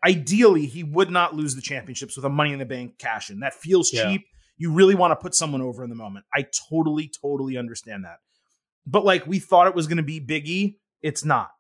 [0.04, 3.40] ideally he would not lose the championships with a Money in the Bank cash in.
[3.40, 4.04] That feels Yeah.
[4.10, 4.26] cheap
[4.58, 6.24] you really want to put someone over in the moment.
[6.32, 8.18] I totally, totally understand that.
[8.86, 11.50] But like we thought it was going to be Big E, it's not.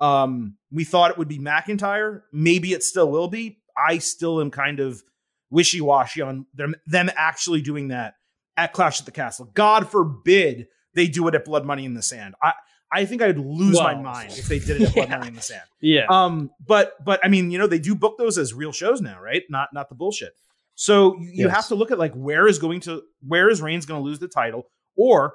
[0.00, 2.22] Um, we thought it would be McIntyre.
[2.32, 3.58] Maybe it still will be.
[3.76, 5.02] I still am kind of
[5.50, 8.14] wishy washy on them, them actually doing that
[8.56, 9.50] at Clash at the Castle.
[9.54, 12.34] God forbid they do it at Blood Money in the Sand.
[12.42, 12.52] I
[12.90, 15.16] I think I'd lose my mind if they did it at Blood yeah.
[15.16, 15.62] Money in the Sand.
[15.80, 19.00] yeah, Um, but but I mean, you know, they do book those as real shows
[19.00, 19.42] now, right?
[19.50, 20.34] Not not the bullshit.
[20.80, 21.54] So you, you Yes.
[21.56, 24.20] have to look at like where is going to where is Reigns going to lose
[24.20, 25.34] the title, or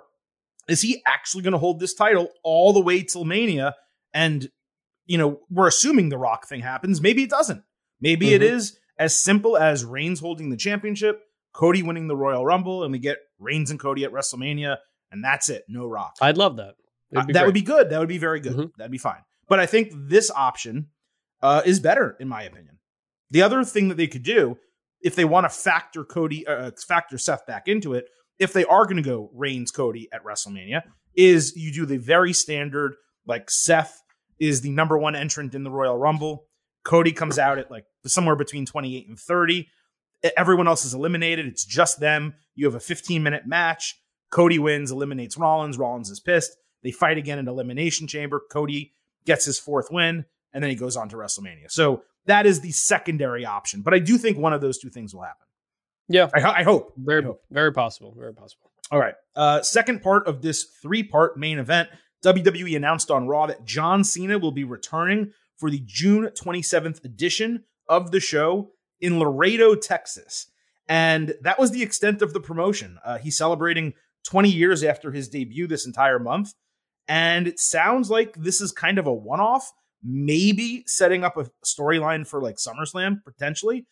[0.70, 3.76] is he actually going to hold this title all the way till Mania?
[4.14, 4.50] And
[5.06, 7.02] you know, we're assuming the Rock thing happens.
[7.02, 7.62] Maybe it doesn't.
[8.00, 8.52] Maybe it Mhm.
[8.54, 13.00] is as simple as Reigns holding the championship, Cody winning the Royal Rumble, and we
[13.00, 14.78] get Reigns and Cody at WrestleMania,
[15.12, 15.66] and that's it.
[15.68, 16.16] No Rock.
[16.22, 16.76] I'd love that.
[17.14, 17.46] Uh, that great.
[17.46, 17.90] would be good.
[17.90, 18.56] That would be very good.
[18.56, 18.72] Mhm.
[18.78, 19.24] That'd be fine.
[19.50, 20.88] But I think this option
[21.42, 22.80] uh, is better, in my opinion.
[23.30, 24.58] The other thing that they could do,
[25.04, 28.06] if they want to factor Cody, uh, factor Seth back into it,
[28.40, 30.82] if they are going to go Reigns Cody at WrestleMania,
[31.16, 32.96] is you do the very standard
[33.28, 34.02] like Seth
[34.40, 36.46] is the number one entrant in the Royal Rumble.
[36.84, 39.68] Cody comes out at like somewhere between 28 and 30.
[40.26, 41.46] E- Everyone else is eliminated.
[41.46, 42.34] It's just them.
[42.56, 44.00] You have a 15 minute match.
[44.32, 45.78] Cody wins, eliminates Rollins.
[45.78, 46.58] Rollins is pissed.
[46.82, 48.42] They fight again in Elimination Chamber.
[48.52, 48.94] Cody
[49.26, 51.70] gets his fourth win, and then he goes on to WrestleMania.
[51.70, 53.82] So that is the secondary option.
[53.82, 55.46] But I do think one of those two things will happen.
[56.10, 56.94] Yeah, I, I hope.
[56.98, 57.42] very I hope.
[57.50, 58.14] very possible.
[58.18, 58.72] Very possible.
[58.92, 59.16] All right.
[59.36, 61.90] Uh, second part of this three part main event
[62.24, 67.64] WWE announced on Raw that John Cena will be returning for the June 27th edition
[67.88, 70.48] of the show in Laredo, Texas.
[70.88, 72.98] And that was the extent of the promotion.
[73.04, 73.94] Uh, he's celebrating
[74.26, 76.54] 20 years after his debut this entire month.
[77.08, 79.72] And it sounds like this is kind of a one off,
[80.04, 83.86] maybe setting up a storyline for like SummerSlam potentially.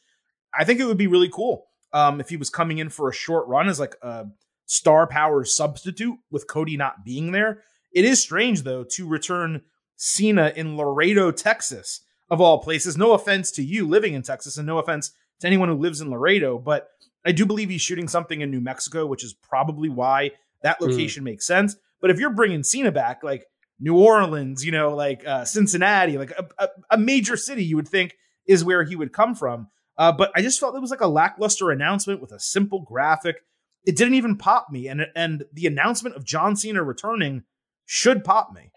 [0.53, 3.13] I think it would be really cool um, if he was coming in for a
[3.13, 4.25] short run as like a
[4.65, 7.63] star power substitute with Cody not being there.
[7.93, 9.61] It is strange though to return
[9.95, 12.97] Cena in Laredo, Texas, of all places.
[12.97, 16.09] No offense to you living in Texas, and no offense to anyone who lives in
[16.09, 16.89] Laredo, but
[17.25, 20.31] I do believe he's shooting something in New Mexico, which is probably why
[20.63, 20.85] that Hmm.
[20.85, 21.75] location makes sense.
[21.99, 23.45] But if you're bringing Cena back, like
[23.81, 27.87] New Orleans, you know, like uh, Cincinnati, like a, a, a major city, you would
[27.87, 28.15] think
[28.47, 29.67] is where he would come from.
[29.97, 33.37] Uh, but I just felt it was like a lackluster announcement with a simple graphic.
[33.83, 37.43] It didn't even pop me, and and the announcement of John Cena returning
[37.85, 38.71] should pop me.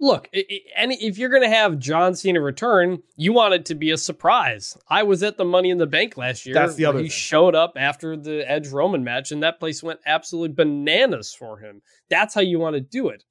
[0.00, 3.64] Look, i- i- any if you're going to have John Cena return, you want it
[3.66, 4.76] to be a surprise.
[4.88, 6.54] I was at the Money in the Bank last year.
[6.54, 7.10] That's the other He thing.
[7.10, 11.82] showed up after the Edge Roman match, and that place went absolutely bananas for him.
[12.10, 13.24] That's how you want to do it.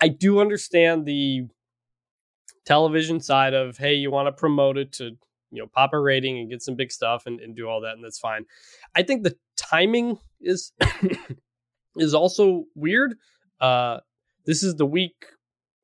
[0.00, 1.42] I do understand the
[2.64, 5.04] television side of hey, you want to promote it to
[5.50, 7.94] you know pop a rating and get some big stuff and, and do all that,
[7.94, 8.44] and that's fine.
[8.94, 10.72] I think the timing is
[11.96, 13.14] is also weird.
[13.60, 14.00] Uh,
[14.46, 15.26] this is the week.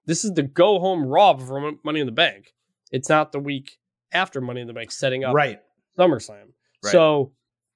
[0.09, 2.53] This is the go home Raw for Money in the Bank.
[2.91, 3.79] It's not the week
[4.11, 5.61] after Money in the Bank setting up Right.
[5.97, 6.47] SummerSlam.
[6.83, 6.91] Right.
[6.91, 7.33] So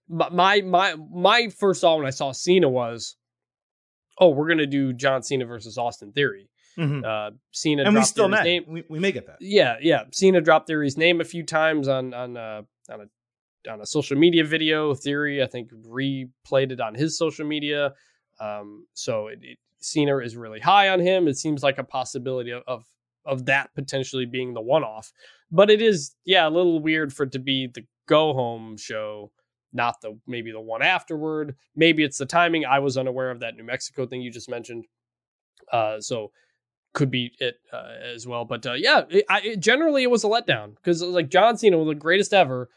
[0.08, 3.16] my my my first thought when I saw Cena was,
[4.18, 6.48] oh, we're gonna do John Cena versus Austin Theory.
[6.78, 7.04] Mhm.
[7.04, 8.44] Uh, Cena And we still met.
[8.44, 8.64] name.
[8.66, 9.36] We, we may get that.
[9.40, 10.04] Yeah, yeah.
[10.10, 14.16] Cena dropped Theory's name a few times on on uh, on a on a social
[14.16, 14.94] media video.
[14.94, 17.92] Theory, I think, replayed it on his social media.
[18.40, 21.28] Um, so it, it, Cena is really high on him.
[21.28, 22.84] It seems like a possibility of of,
[23.24, 25.12] of that potentially being the one off.
[25.50, 29.30] But it is, yeah, a little weird for it to be the go home show,
[29.72, 31.56] not the maybe the one afterward.
[31.76, 32.64] Maybe it's the timing.
[32.64, 34.86] I was unaware of that New Mexico thing you just mentioned.
[35.70, 36.32] Uh, so
[36.94, 38.44] could be it uh, as well.
[38.44, 41.78] But uh, yeah, it, I, it, generally it was a letdown because like John Cena
[41.78, 42.68] was the greatest ever.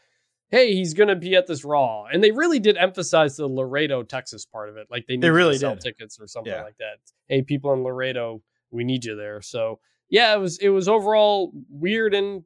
[0.50, 4.46] Hey, he's gonna be at this Raw, and they really did emphasize the Laredo, Texas
[4.46, 4.86] part of it.
[4.90, 5.82] Like they They really to sell did.
[5.82, 6.62] tickets or something Yeah.
[6.62, 6.98] like that.
[7.26, 9.42] Hey, people in Laredo, we need you there.
[9.42, 12.44] So yeah, it was it was overall weird and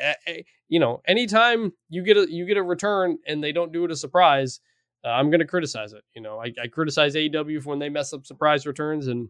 [0.00, 0.32] uh, uh,
[0.68, 3.90] you know anytime you get a you get a return and they don't do it
[3.90, 4.60] a surprise,
[5.04, 6.04] uh, I'm gonna criticize it.
[6.14, 9.28] You know, I, I criticize AEW for when they mess up surprise returns and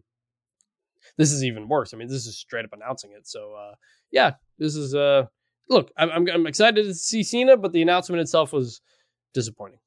[1.17, 1.93] this is even worse.
[1.93, 3.27] I mean, this is straight up announcing it.
[3.27, 3.73] So, uh,
[4.11, 5.25] yeah, this is uh,
[5.71, 8.81] look, I'm, I'm I'm excited to see Cena, but the announcement itself was
[9.33, 9.79] disappointing.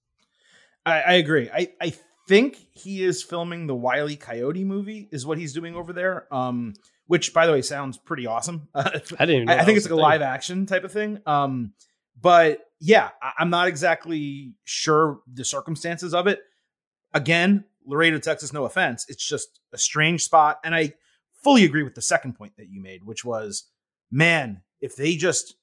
[0.84, 1.48] I, I agree.
[1.52, 1.94] I, I
[2.28, 6.32] think he is filming the Wiley Coyote movie, is what he's doing over there.
[6.34, 6.74] Um,
[7.06, 8.68] which by the way sounds pretty awesome.
[8.74, 9.30] I didn't.
[9.30, 10.02] Even know I, I think it's like a thing.
[10.02, 11.20] live action type of thing.
[11.26, 11.72] Um,
[12.20, 16.40] but yeah, I, I'm not exactly sure the circumstances of it.
[17.12, 19.04] Again, Laredo, Texas, no offense.
[19.08, 20.58] It's just a strange spot.
[20.64, 20.94] And I
[21.42, 23.64] fully agree with the second point that you made, which was,
[24.10, 25.54] man, if they just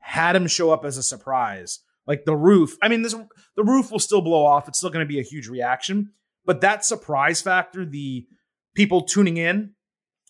[0.00, 3.14] had him show up as a surprise, like the roof, I mean, this
[3.56, 4.68] the roof will still blow off.
[4.68, 6.12] It's still going to be a huge reaction.
[6.44, 8.26] But that surprise factor, the
[8.74, 9.74] people tuning in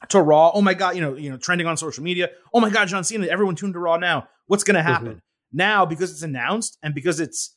[0.09, 2.71] to Raw, oh my God, you know, you know, trending on social media, oh my
[2.71, 4.29] God, John Cena, everyone tuned to Raw now.
[4.47, 4.91] What's going to mm-hmm.
[4.91, 5.23] happen?
[5.53, 7.57] Now, because it's announced and because it's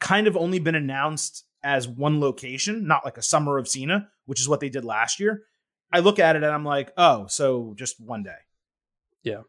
[0.00, 4.40] kind of only been announced as one location, not like a summer of Cena, which
[4.40, 5.42] is what they did last year.
[5.92, 8.30] I look at it and I'm like, oh, so just one day.
[9.22, 9.42] Yeah.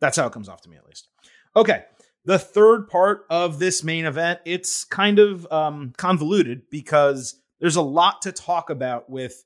[0.00, 1.08] That's how it comes off to me, at least.
[1.56, 1.84] Okay.
[2.26, 7.82] The third part of this main event, it's kind of um, convoluted because there's a
[7.82, 9.44] lot to talk about with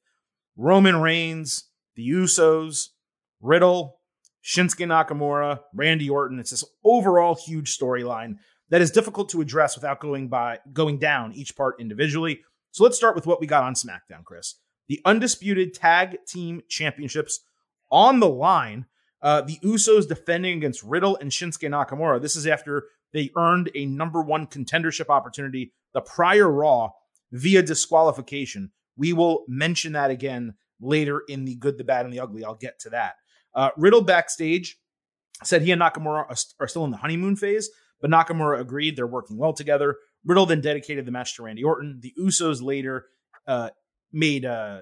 [0.56, 2.88] Roman Reigns, the Usos,
[3.40, 4.00] Riddle,
[4.42, 6.40] Shinsuke Nakamura, Randy Orton.
[6.40, 8.38] It's this overall huge storyline
[8.70, 12.40] that is difficult to address without going by going down each part individually.
[12.70, 14.54] So let's start with what we got on SmackDown, Chris.
[14.88, 17.40] The undisputed tag team championships
[17.90, 18.86] on the line.
[19.22, 22.20] Uh, the Usos defending against Riddle and Shinsuke Nakamura.
[22.20, 26.90] This is after they earned a number one contendership opportunity the prior Raw
[27.32, 28.70] via disqualification.
[28.96, 32.44] We will mention that again later in the good, the bad, and the ugly.
[32.44, 33.14] I'll get to that.
[33.54, 34.78] Uh, Riddle backstage
[35.42, 39.36] said he and Nakamura are, still in the honeymoon phase, but Nakamura agreed they're working
[39.36, 39.96] well together.
[40.24, 41.98] Riddle then dedicated the match to Randy Orton.
[42.00, 43.06] The Usos later
[43.46, 43.70] uh,
[44.12, 44.80] made uh,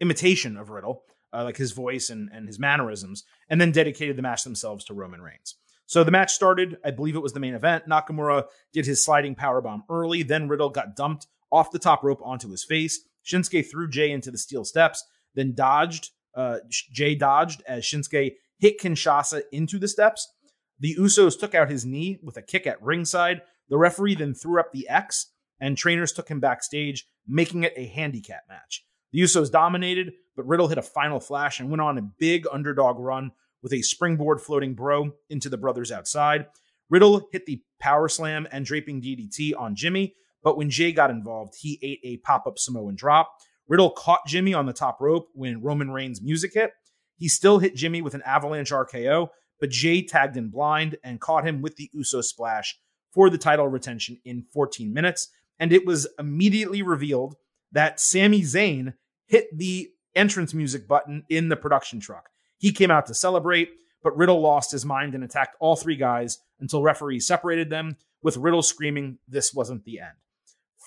[0.00, 4.22] imitation of Riddle, uh, like his voice and, and his mannerisms, and then dedicated the
[4.22, 5.56] match themselves to Roman Reigns.
[5.86, 6.78] So the match started.
[6.84, 7.88] I believe it was the main event.
[7.88, 10.22] Nakamura did his sliding power bomb early.
[10.22, 13.06] Then Riddle got dumped off the top rope onto his face.
[13.24, 16.10] Shinsuke threw Jay into the steel steps, then dodged.
[16.34, 20.32] Uh, Jay dodged as Shinsuke hit Kinshasa into the steps.
[20.80, 23.42] The Usos took out his knee with a kick at ringside.
[23.68, 27.86] The referee then threw up the X, and trainers took him backstage, making it a
[27.86, 28.84] handicap match.
[29.14, 32.98] The Usos dominated, but Riddle hit a final flash and went on a big underdog
[32.98, 33.30] run
[33.62, 36.46] with a springboard floating bro into the brothers outside.
[36.90, 41.54] Riddle hit the power slam and draping DDT on Jimmy, but when Jay got involved,
[41.60, 43.32] he ate a pop up Samoan drop.
[43.68, 46.72] Riddle caught Jimmy on the top rope when Roman Reigns' music hit.
[47.16, 49.28] He still hit Jimmy with an avalanche RKO,
[49.60, 52.80] but Jay tagged in blind and caught him with the Uso splash
[53.12, 55.28] for the title retention in 14 minutes.
[55.60, 57.36] And it was immediately revealed
[57.70, 58.94] that Sami Zayn
[59.26, 62.28] hit the entrance music button in the production truck.
[62.58, 63.70] He came out to celebrate,
[64.02, 68.36] but Riddle lost his mind and attacked all three guys until referees separated them, with
[68.36, 70.16] Riddle screaming, This wasn't the end.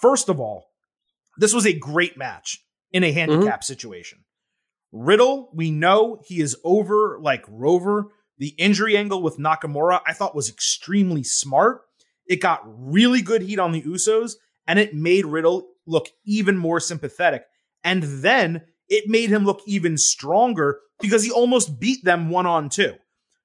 [0.01, 0.71] First of all,
[1.37, 3.63] this was a great match in a handicap mm-hmm.
[3.63, 4.19] situation.
[4.91, 8.07] Riddle, we know he is over like Rover.
[8.37, 11.81] The injury angle with Nakamura, I thought was extremely smart.
[12.25, 14.33] It got really good heat on the Usos,
[14.67, 17.43] and it made Riddle look even more sympathetic.
[17.87, 22.67] And then it made him look even stronger because he almost beat them one on
[22.67, 22.95] two.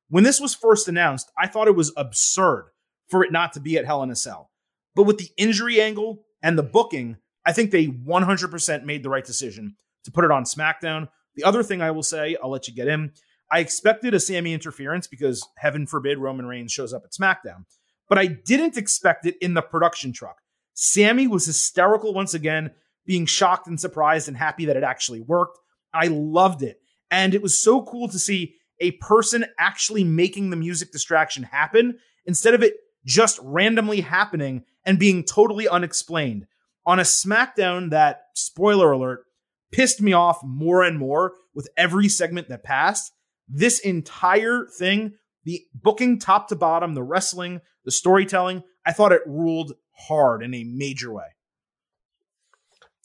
[0.08, 2.70] When this was first announced, I thought it was absurd
[3.08, 4.50] for it not to be at Hell in a Cell.
[4.96, 9.24] But with the injury angle and the booking, I think they 100% made the right
[9.24, 11.08] decision to put it on SmackDown.
[11.36, 13.12] The other thing I will say, I'll let you get in.
[13.48, 17.64] I expected a Sami interference because heaven forbid Roman Reigns shows up at SmackDown,
[18.08, 20.38] but I didn't expect it in the production truck.
[20.74, 22.72] Sami was hysterical once again,
[23.06, 25.58] being shocked and surprised and happy that it actually worked.
[25.92, 26.78] I loved it.
[27.10, 31.98] And it was so cool to see a person actually making the music distraction happen
[32.26, 36.46] instead of it just randomly happening and being totally unexplained.
[36.86, 39.24] On a SmackDown that, spoiler alert,
[39.70, 43.12] pissed me off more and more with every segment that passed.
[43.48, 49.22] This entire thing, the booking top to bottom, the wrestling, the storytelling, I thought it
[49.26, 51.26] ruled hard in a major way.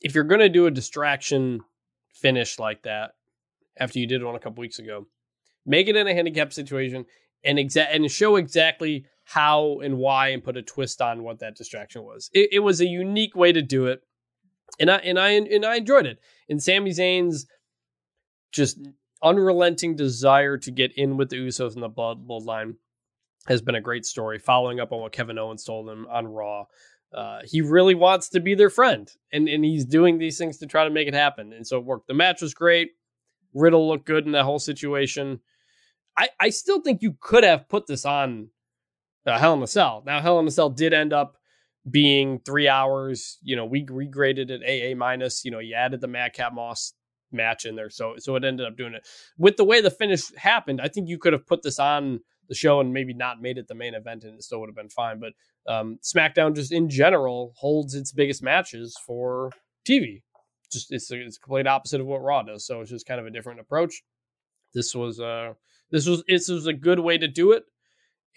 [0.08, 1.60] If you're going to do a distraction
[2.14, 3.12] finish like that,
[3.78, 5.06] after you did one a couple weeks ago,
[5.66, 7.06] make it in a handicap situation
[7.44, 11.58] and exa- and show exactly how and why and put a twist on what that
[11.58, 12.30] distraction was.
[12.34, 14.02] It, it was a unique way to do it
[14.80, 16.20] and I and I and I enjoyed it.
[16.48, 17.46] And Sami Zayn's
[18.54, 18.80] just
[19.22, 22.76] unrelenting desire to get in with the Usos in the bloodline
[23.48, 24.40] has been a great story.
[24.40, 26.66] Following up on what Kevin Owens told him on Raw,
[27.14, 30.66] uh, he really wants to be their friend, and and he's doing these things to
[30.68, 31.54] try to make it happen.
[31.54, 32.08] And so it worked.
[32.08, 32.92] The match was great.
[33.54, 35.40] Riddle looked good in that whole situation.
[36.18, 38.50] I I still think you could have put this on
[39.26, 40.04] uh, Hell in a Cell.
[40.06, 41.38] Now Hell in a Cell did end up
[41.90, 43.38] being three hours.
[43.42, 45.46] You know, we regraded it AA minus.
[45.46, 46.94] You know, you added the Madcap Moss
[47.32, 49.08] match in there, so so it ended up doing it.
[49.38, 52.56] With the way the finish happened, I think you could have put this on the
[52.56, 54.90] show and maybe not made it the main event, and it still would have been
[54.90, 55.20] fine.
[55.20, 55.34] But
[55.72, 59.52] um, SmackDown, just in general, holds its biggest matches for
[59.88, 60.22] TV.
[60.72, 62.66] Just it's a it's complete opposite of what Raw does.
[62.66, 64.04] So it's just kind of a different approach.
[64.74, 65.54] This was uh
[65.92, 67.64] this was this was a good way to do it,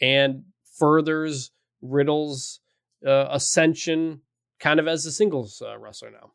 [0.01, 0.45] and
[0.79, 1.51] furthers
[1.83, 2.61] Riddle's
[3.07, 4.21] uh, ascension
[4.61, 6.33] kind of as a singles uh, wrestler now.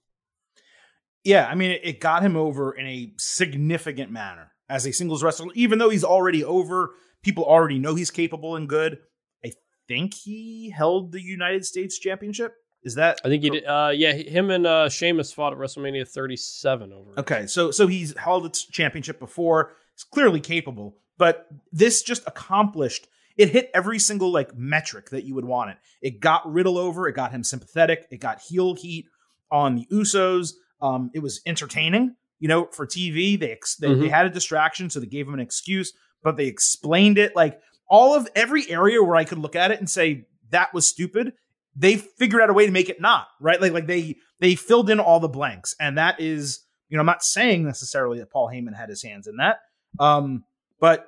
[1.24, 5.48] Yeah, I mean, it got him over in a significant manner as a singles wrestler,
[5.56, 6.92] even though he's already over.
[7.26, 9.00] People already know he's capable and good.
[9.44, 9.54] I
[9.88, 12.54] think he held the United States Championship.
[12.84, 13.20] Is that?
[13.26, 13.66] I think he did.
[13.66, 17.20] Uh, yeah, him and uh, Sheamus fought at WrestleMania 37 over.
[17.20, 19.72] Okay, so so he's held its championship before.
[19.96, 23.08] He's clearly capable, but this just accomplished
[23.38, 25.78] it hit every single like metric that you would want it.
[26.04, 27.08] It got Riddle over.
[27.08, 28.06] It got him sympathetic.
[28.12, 29.08] It got heel heat
[29.52, 30.54] on the Usos.
[30.80, 32.18] Um, it was entertaining.
[32.38, 34.02] You know, for TV, they, ex- they, mm-hmm.
[34.02, 35.94] they had a distraction, so they gave him an excuse,
[36.26, 37.36] but they explained it.
[37.36, 40.88] Like all of every area where I could look at it and say that was
[40.88, 41.34] stupid,
[41.76, 43.62] they figured out a way to make it not right.
[43.62, 47.06] Like like they they filled in all the blanks, and that is you know I'm
[47.06, 49.60] not saying necessarily that Paul Heyman had his hands in that,
[50.00, 50.44] um,
[50.82, 51.08] but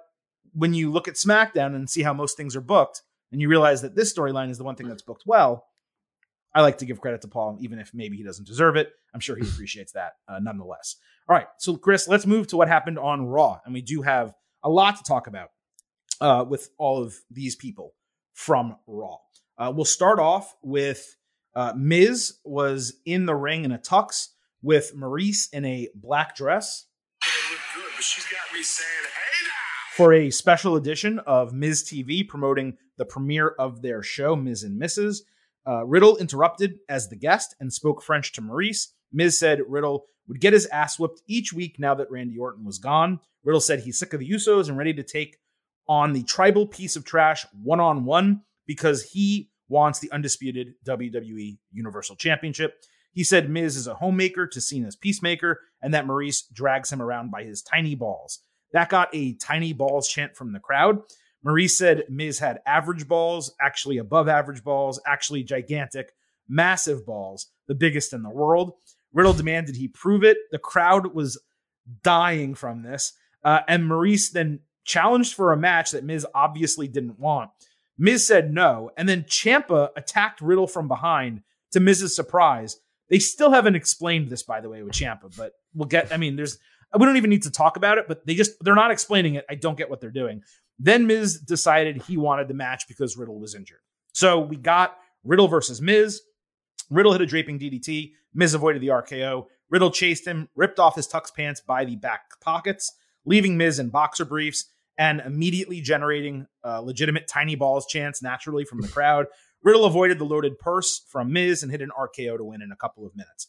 [0.53, 3.01] when you look at SmackDown and see how most things are booked,
[3.31, 5.65] and you realize that this storyline is the one thing that's booked well,
[6.53, 8.91] I like to give credit to Paul, even if maybe he doesn't deserve it.
[9.13, 10.97] I'm sure he appreciates that uh, nonetheless.
[11.27, 14.33] All right, so Chris, let's move to what happened on Raw, and we do have
[14.63, 15.49] a lot to talk about
[16.21, 17.93] uh, with all of these people
[18.33, 19.17] from Raw.
[19.57, 21.15] Uh, we'll start off with
[21.55, 24.27] uh, Miz was in the ring in a tux
[24.61, 26.85] with Maryse in a black dress.
[27.21, 29.27] Good, but she's got me saying, "Hey
[29.97, 34.79] for a special edition of Miz TV promoting the premiere of their show, Miz and
[34.79, 35.21] Mrs.
[35.67, 38.89] Uh, Riddle interrupted as the guest and spoke French to Maryse.
[39.11, 42.79] Miz said Riddle would get his ass whipped each week now that Randy Orton was
[42.79, 43.19] gone.
[43.43, 45.37] Riddle said he's sick of the Usos and ready to take
[45.87, 51.57] on the tribal piece of trash one on one because he wants the undisputed WWE
[51.71, 52.75] Universal Championship.
[53.13, 57.31] He said Miz is a homemaker to Cena's peacemaker and that Maryse drags him around
[57.31, 58.39] by his tiny balls.
[58.73, 60.99] That got a tiny balls chant from the crowd.
[61.45, 66.11] Maryse said Miz had average balls, actually above average balls, actually gigantic,
[66.47, 68.73] massive balls, the biggest in the world.
[69.17, 70.37] Riddle demanded he prove it.
[70.51, 71.41] The crowd was
[72.03, 73.13] dying from this.
[73.43, 77.49] Uh, and Maryse then challenged for a match that Miz obviously didn't want.
[77.97, 81.41] Miz said no, and then Ciampa attacked Riddle from behind
[81.71, 82.77] to Miz's surprise.
[83.09, 86.13] They still haven't explained this, by the way, with Ciampa, but we'll get.
[86.13, 86.59] I mean, there's
[86.95, 89.45] we don't even need to talk about it, but they just they're not explaining it.
[89.49, 90.43] I don't get what they're doing.
[90.77, 93.79] Then Miz decided he wanted the match because Riddle was injured.
[94.13, 96.21] So we got Riddle versus Miz.
[96.89, 98.11] Riddle hit a draping DDT.
[98.33, 99.47] Miz avoided the RKO.
[99.69, 102.93] Riddle chased him, ripped off his tux pants by the back pockets,
[103.25, 104.65] leaving Miz in boxer briefs
[104.97, 109.27] and immediately generating uh, legitimate tiny balls chance naturally from the crowd.
[109.63, 112.75] Riddle avoided the loaded purse from Miz and hit an RKO to win in a
[112.75, 113.47] couple of minutes.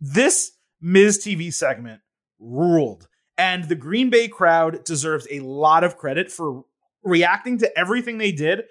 [0.00, 2.00] This Miz TV segment
[2.38, 3.08] ruled.
[3.36, 6.64] And the Green Bay crowd deserves a lot of credit for
[7.02, 8.64] reacting to everything they did.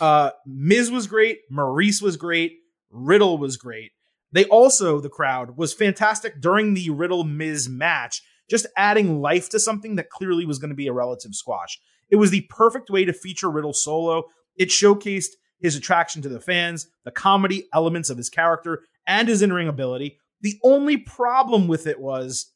[0.00, 1.40] Uh, Miz was great.
[1.50, 2.58] Maryse was great.
[2.90, 3.92] Riddle was great.
[4.32, 9.60] They also, the crowd, was fantastic during the Riddle Miz match, just adding life to
[9.60, 11.78] something that clearly was going to be a relative squash.
[12.10, 14.24] It was the perfect way to feature Riddle solo.
[14.56, 19.42] It showcased his attraction to the fans, the comedy elements of his character, and his
[19.42, 20.18] in ring ability.
[20.40, 22.52] The only problem with it was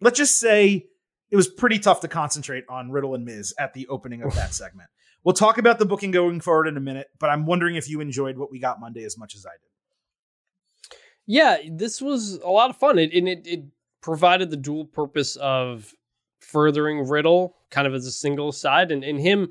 [0.00, 0.86] let's just say
[1.30, 4.54] it was pretty tough to concentrate on Riddle and Miz at the opening of that
[4.54, 4.88] segment.
[5.26, 8.00] We'll talk about the booking going forward in a minute, but I'm wondering if you
[8.00, 10.98] enjoyed what we got Monday as much as I did.
[11.26, 12.96] Yeah, this was a lot of fun.
[12.96, 13.64] It, and it, it
[14.00, 15.92] provided the dual purpose of
[16.38, 19.48] furthering Riddle kind of as a single side and, and him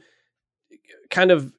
[1.09, 1.51] kind of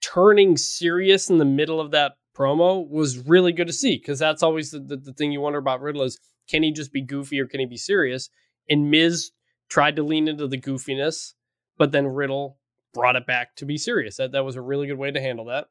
[0.00, 4.44] turning serious in the middle of that promo was really good to see because that's
[4.44, 7.40] always the, the, the, thing you wonder about Riddle is can he just be goofy
[7.40, 8.30] or can he be serious?
[8.70, 9.32] And Miz
[9.68, 11.32] tried to lean into the goofiness,
[11.76, 12.58] but then Riddle
[12.96, 14.16] brought it back to be serious.
[14.16, 15.66] That that was a really good way to handle that.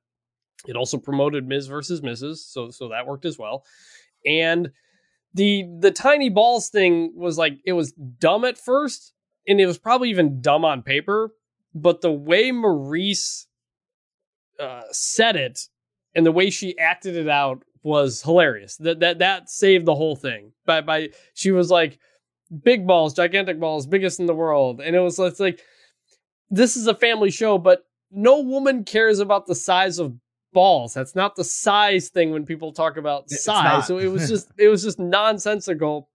[0.67, 2.37] It also promoted Miz versus Mrs.
[2.37, 3.65] So so that worked as well.
[4.25, 4.71] And
[5.33, 9.13] the the tiny balls thing was like it was dumb at first,
[9.47, 11.31] and it was probably even dumb on paper.
[11.73, 13.47] But the way Maryse
[14.59, 15.59] uh, said it
[16.13, 18.77] and the way she acted it out was hilarious.
[18.77, 20.53] That that that saved the whole thing.
[20.65, 21.99] By by she was like
[22.63, 24.79] big balls, gigantic balls, biggest in the world.
[24.79, 25.59] And it was it's like
[26.49, 30.15] this is a family show, but no woman cares about the size of
[30.53, 30.93] balls.
[30.93, 33.87] That's not the size thing when people talk about size.
[33.87, 36.09] So it was just it was just nonsensical.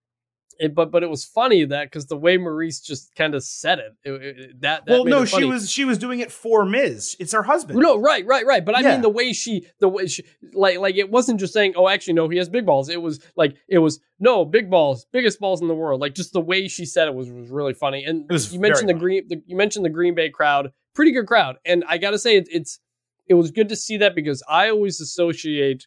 [0.60, 3.78] It, but but it was funny that because the way Maryse just kind of said
[3.78, 7.16] it, it, it that, that well no she was she was doing it for Miz.
[7.18, 7.78] It's her husband.
[7.78, 8.62] No right right right.
[8.62, 8.92] But I yeah.
[8.92, 12.12] mean the way she the way she like like it wasn't just saying oh actually
[12.12, 12.90] no he has big balls.
[12.90, 15.98] It was like it was no big balls biggest balls in the world.
[16.00, 18.04] Like just the way she said it was was really funny.
[18.04, 20.72] And you mentioned the green the, you mentioned the Green Bay crowd.
[20.94, 21.56] Pretty good crowd.
[21.64, 22.80] And I got to say it, it's
[23.28, 25.86] it was good to see that because I always associate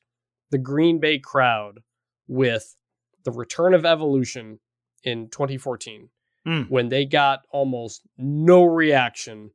[0.50, 1.82] the Green Bay crowd
[2.28, 2.76] with
[3.24, 4.60] the return of evolution
[5.04, 6.10] in 2014
[6.48, 6.70] mm.
[6.70, 9.52] when they got almost no reaction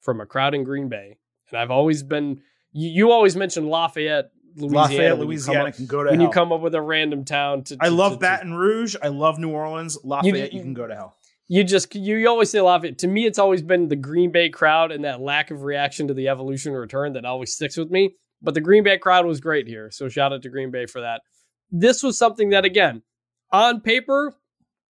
[0.00, 1.18] from a crowd in Green Bay.
[1.50, 2.40] And I've always been,
[2.72, 4.78] you, you always mention Lafayette, Louisiana.
[4.78, 6.28] Lafayette, Louisiana up, can go to when hell.
[6.28, 7.64] you come up with a random town.
[7.64, 8.96] To, to I love to, Baton Rouge.
[9.02, 9.98] I love New Orleans.
[10.02, 11.14] Lafayette, you, you, can go to hell.
[11.46, 12.98] You just you, you always say Lafayette.
[12.98, 16.14] To me, it's always been the Green Bay crowd and that lack of reaction to
[16.14, 18.14] the evolution return that always sticks with me.
[18.42, 21.00] But the Green Bay crowd was great here, so shout out to Green Bay for
[21.00, 21.22] that.
[21.70, 23.02] This was something that, again,
[23.50, 24.34] on paper,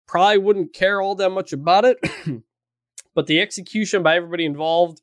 [0.08, 1.97] probably wouldn't care all that much about it.
[3.16, 5.01] but the execution by everybody involved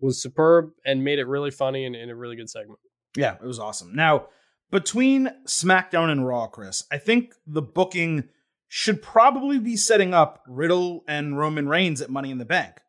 [0.00, 2.80] was superb and made it really funny and, and a really good segment.
[3.16, 3.94] Yeah, it was awesome.
[3.94, 4.28] Now,
[4.70, 8.24] between SmackDown and Raw, Chris, I think the booking
[8.68, 12.80] should probably be setting up Riddle and Roman Reigns at Money in the Bank.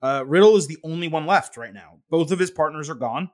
[0.00, 1.98] Uh, Riddle is the only one left right now.
[2.10, 3.30] Both of his partners are gone.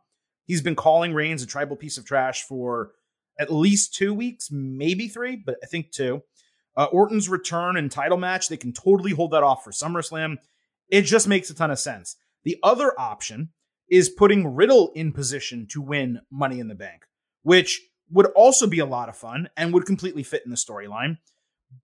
[0.47, 2.93] He's been calling Reigns a tribal piece of trash for
[3.39, 6.23] at least two weeks, maybe three, but I think two.
[6.77, 10.37] Uh, Orton's return and title match, they can totally hold that off for SummerSlam.
[10.89, 12.17] It just makes a ton of sense.
[12.45, 13.51] The other option
[13.89, 17.07] is putting Riddle in position to win Money in the Bank,
[17.43, 21.19] which would also be a lot of fun and would completely fit in the storyline.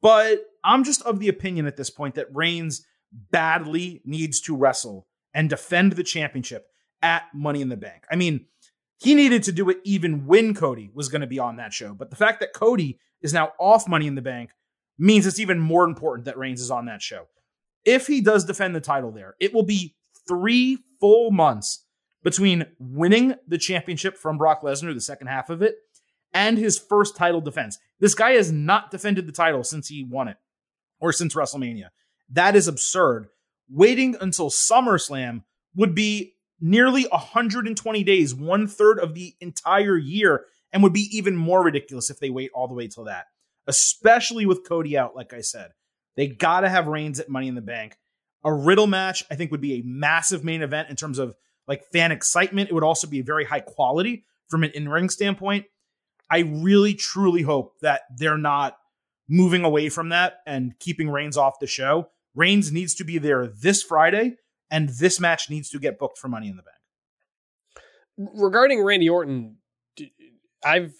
[0.00, 5.06] But I'm just of the opinion at this point that Reigns badly needs to wrestle
[5.34, 6.66] and defend the championship
[7.02, 8.04] at Money in the Bank.
[8.10, 8.46] I mean,
[8.98, 11.92] he needed to do it even when Cody was going to be on that show.
[11.94, 14.50] But the fact that Cody is now off Money in the Bank
[14.98, 17.26] means it's even more important that Reigns is on that show.
[17.84, 19.94] If he does defend the title there, it will be
[20.28, 21.84] three full months
[22.22, 25.76] between winning the championship from Brock Lesnar, the second half of it,
[26.34, 27.78] and his first title defense.
[28.00, 30.36] This guy has not defended the title since he won it
[30.98, 31.90] or since WrestleMania.
[32.30, 33.28] That is absurd.
[33.70, 35.44] Waiting until SummerSlam
[35.74, 41.36] would be nearly 120 days, one third of the entire year, and would be even
[41.36, 43.26] more ridiculous if they wait all the way till that,
[43.66, 45.70] especially with Cody out, like I said.
[46.16, 47.96] They got to have Reigns at Money in the Bank.
[48.44, 51.34] A Riddle match, I think, would be a massive main event in terms of
[51.66, 52.70] like fan excitement.
[52.70, 55.66] It would also be very high quality from an in ring standpoint.
[56.30, 58.76] I really, truly hope that they're not
[59.28, 62.08] moving away from that and keeping Reigns off the show.
[62.34, 64.36] Reigns needs to be there this Friday,
[64.70, 68.32] and this match needs to get booked for Money in the Bank.
[68.34, 69.56] Regarding Randy Orton,
[70.64, 70.94] I've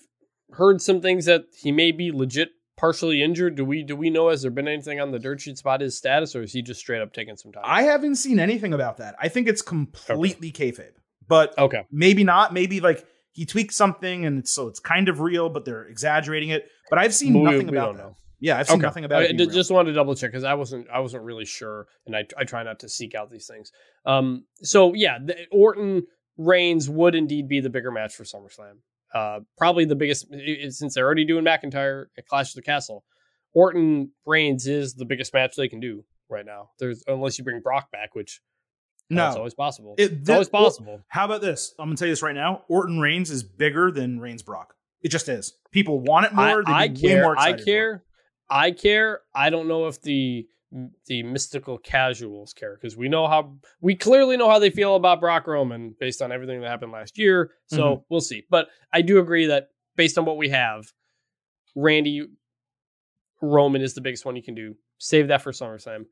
[0.53, 3.57] heard some things that he may be legit partially injured.
[3.57, 5.97] Do we do we know has there been anything on the dirt sheets about his
[5.97, 7.63] status, or is he just straight up taking some time?
[7.67, 9.17] I haven't seen anything about that.
[9.21, 10.73] I think it's completely okay.
[10.73, 10.93] kayfabe,
[11.27, 12.53] but okay, maybe not.
[12.53, 16.69] Maybe like he tweaked something, and so it's kind of real, but they're exaggerating it.
[16.91, 18.03] But I've seen we, nothing we about that.
[18.03, 18.17] Know.
[18.39, 18.87] Yeah, I've seen okay.
[18.87, 19.51] nothing about I, it.
[19.51, 22.45] Just wanted to double check because I wasn't I wasn't really sure, and I I
[22.45, 23.73] try not to seek out these things.
[24.05, 26.07] Um, so yeah, the, Orton
[26.37, 28.77] Reigns would indeed be the bigger match for SummerSlam.
[29.15, 30.27] Uh, probably the biggest
[30.71, 33.05] since they're already doing McIntyre at Clash of the Castle.
[33.55, 36.71] Orton Reigns is the biggest match they can do right now.
[36.79, 38.41] There's unless you bring Brock back, which
[39.09, 39.95] no, it's always possible.
[39.97, 41.01] It, it's always possible.
[41.09, 41.75] How about this?
[41.79, 42.65] I'm gonna tell you this right now.
[42.69, 44.75] Orton Reigns is bigger than Reigns Brock.
[45.03, 45.55] It just is.
[45.71, 46.63] People want it more.
[46.67, 47.39] I, I care.
[47.39, 48.03] I care.
[48.51, 49.21] I care.
[49.35, 50.47] I don't know if the
[51.07, 55.21] the mystical casuals care because we know how we clearly know how they feel about
[55.21, 57.53] Brock Roman based on everything that happened last year.
[57.67, 58.03] So mm-hmm.
[58.09, 58.45] we'll see.
[58.51, 60.85] But I do agree that based on what we have,
[61.75, 62.27] Randy
[63.41, 64.75] Roman is the biggest one you can do.
[64.99, 66.07] Save that for SummerSlam.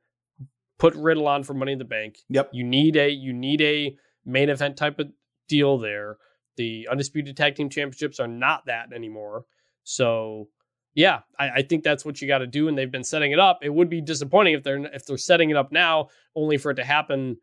[0.78, 2.18] Put Riddle on for Money in the Bank.
[2.28, 2.50] Yep.
[2.52, 5.08] You need a you need a main event type of
[5.48, 6.16] deal there.
[6.56, 9.44] The undisputed tag team championships are not that anymore.
[9.82, 10.48] So
[10.94, 13.40] yeah, I, I, think that's what you got to do, and they've been setting it
[13.40, 13.60] up.
[13.62, 16.76] It would be disappointing if they're if they're setting it up now, only for it
[16.76, 17.38] to happen,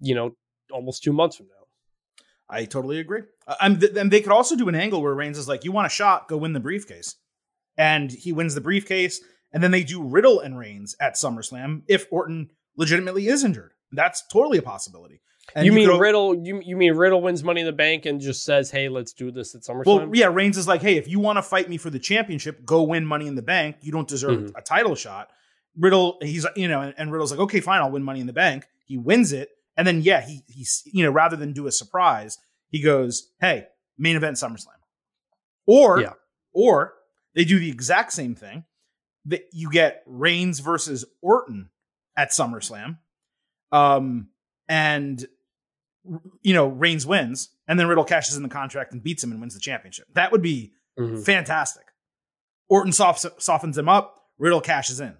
[0.00, 0.36] you know,
[0.70, 1.52] almost two months from now.
[2.48, 3.22] I totally agree.
[3.46, 5.86] Uh, th- and they could also do an angle where Reigns is like, "You want
[5.86, 6.28] a shot?
[6.28, 7.16] Go win the briefcase,"
[7.78, 9.22] and he wins the briefcase,
[9.52, 13.72] and then they do Riddle and Reigns at SummerSlam if Orton legitimately is injured.
[13.92, 15.22] That's totally a possibility.
[15.54, 16.34] And you, you mean Riddle?
[16.34, 19.30] You you mean Riddle wins Money in the Bank and just says, "Hey, let's do
[19.30, 21.76] this at SummerSlam." Well, yeah, Reigns is like, "Hey, if you want to fight me
[21.76, 23.76] for the championship, go win Money in the Bank.
[23.80, 24.56] You don't deserve mm-hmm.
[24.56, 25.28] a title shot."
[25.76, 28.32] Riddle, he's you know, and, and Riddle's like, "Okay, fine, I'll win Money in the
[28.32, 31.72] Bank." He wins it, and then yeah, he he's you know, rather than do a
[31.72, 32.38] surprise,
[32.70, 33.66] he goes, "Hey,
[33.98, 34.78] main event SummerSlam,"
[35.66, 36.12] or yeah.
[36.52, 36.94] or
[37.34, 38.64] they do the exact same thing
[39.26, 41.70] that you get Reigns versus Orton
[42.16, 42.98] at SummerSlam.
[43.72, 44.28] Um,
[44.68, 45.26] and
[46.42, 49.40] you know, Reigns wins, and then Riddle cashes in the contract and beats him and
[49.40, 50.06] wins the championship.
[50.14, 51.22] That would be mm-hmm.
[51.22, 51.84] fantastic.
[52.68, 55.14] Orton soft, softens him up, Riddle cashes in.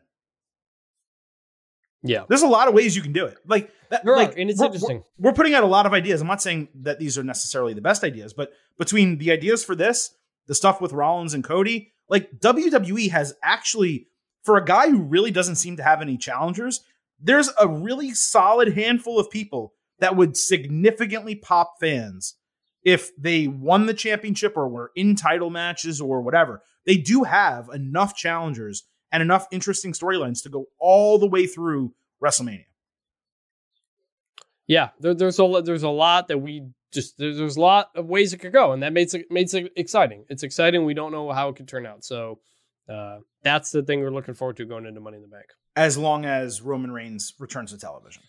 [2.02, 3.38] Yeah, there's a lot of ways you can do it.
[3.46, 5.02] Like that, like, and it's we're, interesting.
[5.18, 6.20] We're, we're putting out a lot of ideas.
[6.20, 9.74] I'm not saying that these are necessarily the best ideas, but between the ideas for
[9.74, 10.14] this,
[10.46, 14.08] the stuff with Rollins and Cody, like WWE has actually,
[14.42, 16.82] for a guy who really doesn't seem to have any challengers,
[17.20, 22.36] there's a really solid handful of people that would significantly pop fans
[22.84, 26.62] if they won the championship or were in title matches or whatever.
[26.86, 31.94] They do have enough challengers and enough interesting storylines to go all the way through
[32.22, 32.66] WrestleMania.
[34.66, 38.06] Yeah, there, there's a there's a lot that we just there's, there's a lot of
[38.06, 40.24] ways it could go, and that makes it makes it exciting.
[40.28, 40.84] It's exciting.
[40.84, 42.38] We don't know how it could turn out, so
[42.88, 45.46] uh, that's the thing we're looking forward to going into Money in the Bank.
[45.76, 48.22] As long as Roman Reigns returns to television.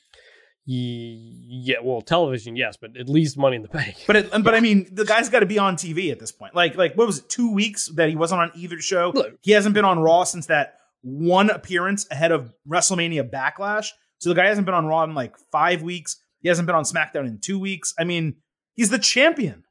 [0.68, 3.97] Yeah, well, television, yes, but at least Money in the Bank.
[4.07, 6.55] But it, but I mean, the guy's got to be on TV at this point.
[6.55, 7.30] Like like what was it?
[7.30, 9.11] Two weeks that he wasn't on either show.
[9.13, 13.89] Look, he hasn't been on Raw since that one appearance ahead of WrestleMania Backlash.
[14.18, 16.18] So the guy hasn't been on Raw in like five weeks.
[16.41, 17.93] He hasn't been on SmackDown in two weeks.
[17.99, 18.38] I mean,
[18.74, 19.66] he's the champion.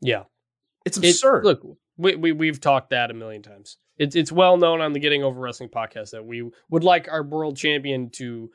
[0.00, 0.24] Yeah,
[0.84, 1.44] it's absurd.
[1.44, 3.76] It, look, we, we we've talked that a million times.
[3.96, 7.22] It's it's well known on the Getting Over Wrestling podcast that we would like our
[7.22, 8.50] world champion to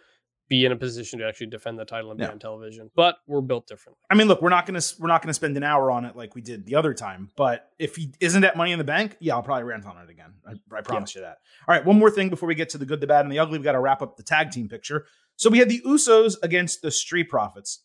[0.51, 2.31] be in a position to actually defend the title and be Yeah.
[2.31, 2.91] on television.
[2.93, 4.01] But we're built differently.
[4.11, 6.35] I mean, look, we're not gonna we're not gonna spend an hour on it like
[6.35, 7.29] we did the other time.
[7.37, 10.09] But if he isn't at Money in the Bank, yeah, I'll probably rant on it
[10.09, 10.33] again.
[10.45, 11.37] I, I promise you that.
[11.67, 13.39] All right, one more thing before we get to the good, the bad, and the
[13.39, 13.59] ugly.
[13.59, 15.05] We got to wrap up the tag team picture.
[15.37, 17.83] So we had the Usos against the Street Profits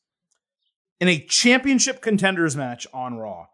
[0.99, 3.47] in a championship contenders match on Raw.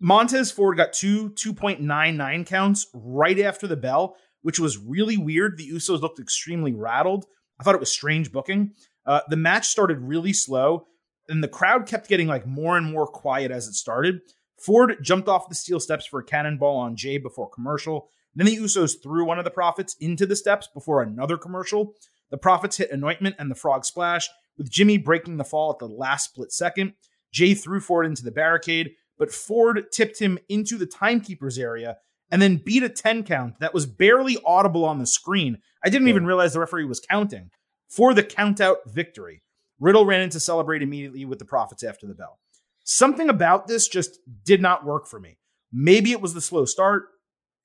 [0.00, 5.56] Montez Ford got two 2.99 counts right after the bell, which was really weird.
[5.56, 7.24] The Usos looked extremely rattled.
[7.58, 8.72] I thought it was strange booking.
[9.04, 10.86] Uh, the match started really slow,
[11.28, 14.20] and the crowd kept getting like more and more quiet as it started.
[14.58, 18.08] Ford jumped off the steel steps for a cannonball on Jay before commercial.
[18.34, 21.94] Then the Usos threw one of the Profits into the steps before another commercial.
[22.30, 24.28] The Profits hit Anointment and the Frog Splash,
[24.58, 26.94] with Jimmy breaking the fall at the last split second.
[27.32, 31.98] Jay threw Ford into the barricade, but Ford tipped him into the timekeeper's area
[32.30, 35.58] and then beat a 10 count that was barely audible on the screen.
[35.84, 37.50] I didn't even realize the referee was counting
[37.88, 39.42] for the countout victory.
[39.78, 42.38] Riddle ran in to celebrate immediately with the Profits after the bell.
[42.84, 45.38] Something about this just did not work for me.
[45.72, 47.04] Maybe it was the slow start.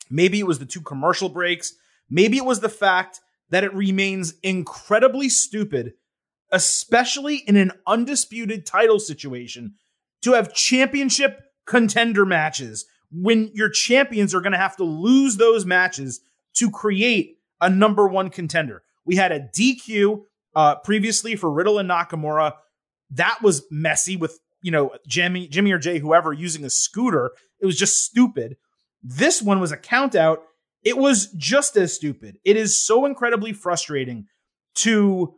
[0.10, 1.74] Maybe it was the two commercial breaks.
[2.10, 5.94] Maybe it was the fact that it remains incredibly stupid,
[6.52, 9.76] especially in an undisputed title situation,
[10.22, 15.66] to have championship contender matches when your champions are going to have to lose those
[15.66, 16.22] matches
[16.56, 18.84] to create a number one contender.
[19.06, 20.24] We had a DQ
[20.56, 22.54] uh, previously for Riddle and Nakamura.
[23.12, 27.32] That was messy with, you know, Jimmy, Jimmy or Jay, whoever using a scooter.
[27.60, 28.58] It was just stupid.
[29.04, 30.44] This one was a count out.
[30.84, 32.38] It was just as stupid.
[32.44, 34.28] It is so incredibly frustrating
[34.76, 35.36] to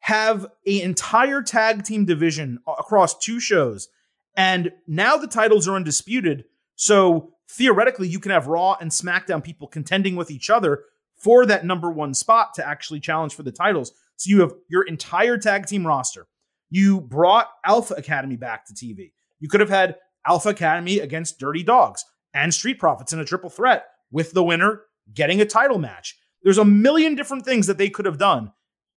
[0.00, 3.88] have an entire tag team division across two shows.
[4.36, 6.44] And now the titles are undisputed.
[6.76, 10.84] So theoretically, you can have Raw and SmackDown people contending with each other
[11.16, 13.92] for that number one spot to actually challenge for the titles.
[14.16, 16.26] So you have your entire tag team roster.
[16.70, 19.12] You brought Alpha Academy back to TV.
[19.38, 19.96] You could have had
[20.26, 24.82] Alpha Academy against Dirty Dogs and Street Profits in a triple threat with the winner
[25.12, 26.16] getting a title match.
[26.42, 28.52] There's a million different things that they could have done.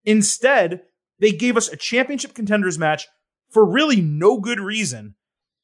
[0.06, 0.84] Instead,
[1.20, 3.08] they gave us a championship contenders match
[3.50, 5.16] for really no good reason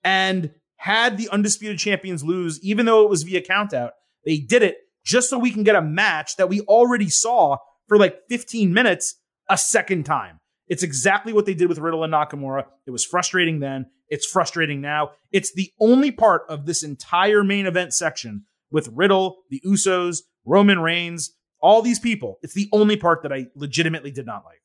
[0.03, 0.51] and
[0.83, 3.91] had the undisputed champions lose, even though it was via countout.
[4.25, 4.75] They did it
[5.05, 7.57] just so we can get a match that we already saw
[7.87, 9.15] for like 15 minutes
[9.49, 10.39] a second time.
[10.67, 12.65] It's exactly what they did with Riddle and Nakamura.
[12.85, 13.85] It was frustrating then.
[14.09, 15.11] It's frustrating now.
[15.31, 20.79] It's the only part of this entire main event section with Riddle, the Usos, Roman
[20.79, 21.31] Reigns,
[21.61, 22.39] all these people.
[22.41, 24.61] It's the only part that I legitimately did not like.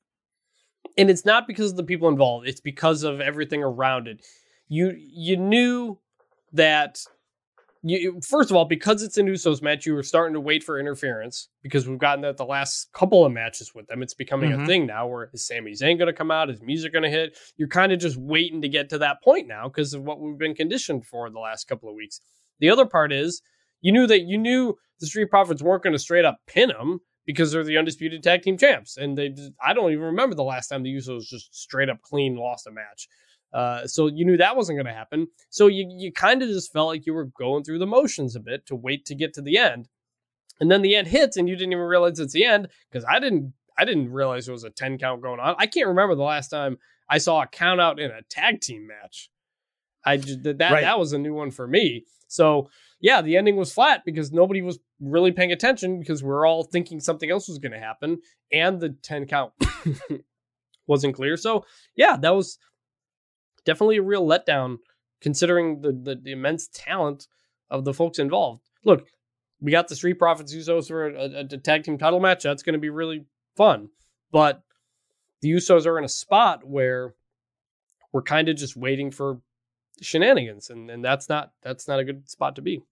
[0.97, 4.25] and it's not because of the people involved it's because of everything around it
[4.69, 5.99] you you knew
[6.53, 6.99] that
[7.83, 10.81] you first of all because it's an usos match you were starting to wait for
[10.81, 14.65] interference because we've gotten that the last couple of matches with them it's becoming Mhm.
[14.65, 17.11] a thing now where is Sami Zayn going to come out is music going to
[17.11, 20.21] hit you're kind of just waiting to get to that point now because of what
[20.21, 22.21] we've been conditioned for the last couple of weeks
[22.59, 23.43] the other part is
[23.81, 26.99] you knew that you knew the Street Profits weren't going to straight up pin them
[27.27, 28.97] because they're the undisputed tag team champs.
[28.97, 32.01] And they, just- I don't even remember the last time the Usos just straight up
[32.03, 33.07] clean lost a match.
[33.53, 35.27] Uh, so you knew that wasn't going to happen.
[35.49, 38.41] So you you kind of just felt like you were going through the motions a
[38.41, 39.89] bit to wait to get to the end,
[40.61, 43.19] and then the end hits and you didn't even realize it's the end because I
[43.21, 45.55] didn't I didn't realize there was a ten count going on.
[45.59, 46.79] I can't remember the last time
[47.09, 49.31] I saw a count out in a tag team match.
[50.05, 50.83] I just, that that Right.
[50.83, 52.05] that was a new one for me.
[52.29, 52.69] So
[53.01, 57.01] yeah, the ending was flat because nobody was really paying attention because we're all thinking
[57.01, 58.19] something else was going to happen,
[58.53, 59.53] and the ten count
[60.87, 61.37] wasn't clear.
[61.37, 61.65] So
[61.97, 62.59] yeah, that was
[63.69, 64.79] definitely a real letdown
[65.21, 67.29] considering the, the, the immense talent
[67.71, 68.63] of the folks involved.
[68.83, 69.07] Look,
[69.61, 72.43] we got the Street Profits Usos for a, a, a tag team title match.
[72.43, 73.91] That's going to be really fun.
[74.33, 74.63] But
[75.43, 77.15] the Usos are in a spot where
[78.11, 79.43] we're kind of just waiting for
[80.01, 82.83] shenanigans, and, and that's not that's not a good spot to be.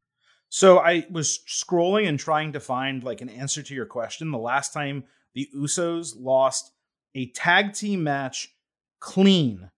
[0.51, 4.31] So I was scrolling and trying to find like an answer to your question.
[4.31, 5.05] The last time
[5.35, 6.73] the Usos lost
[7.15, 8.55] a tag team match
[9.01, 9.71] clean,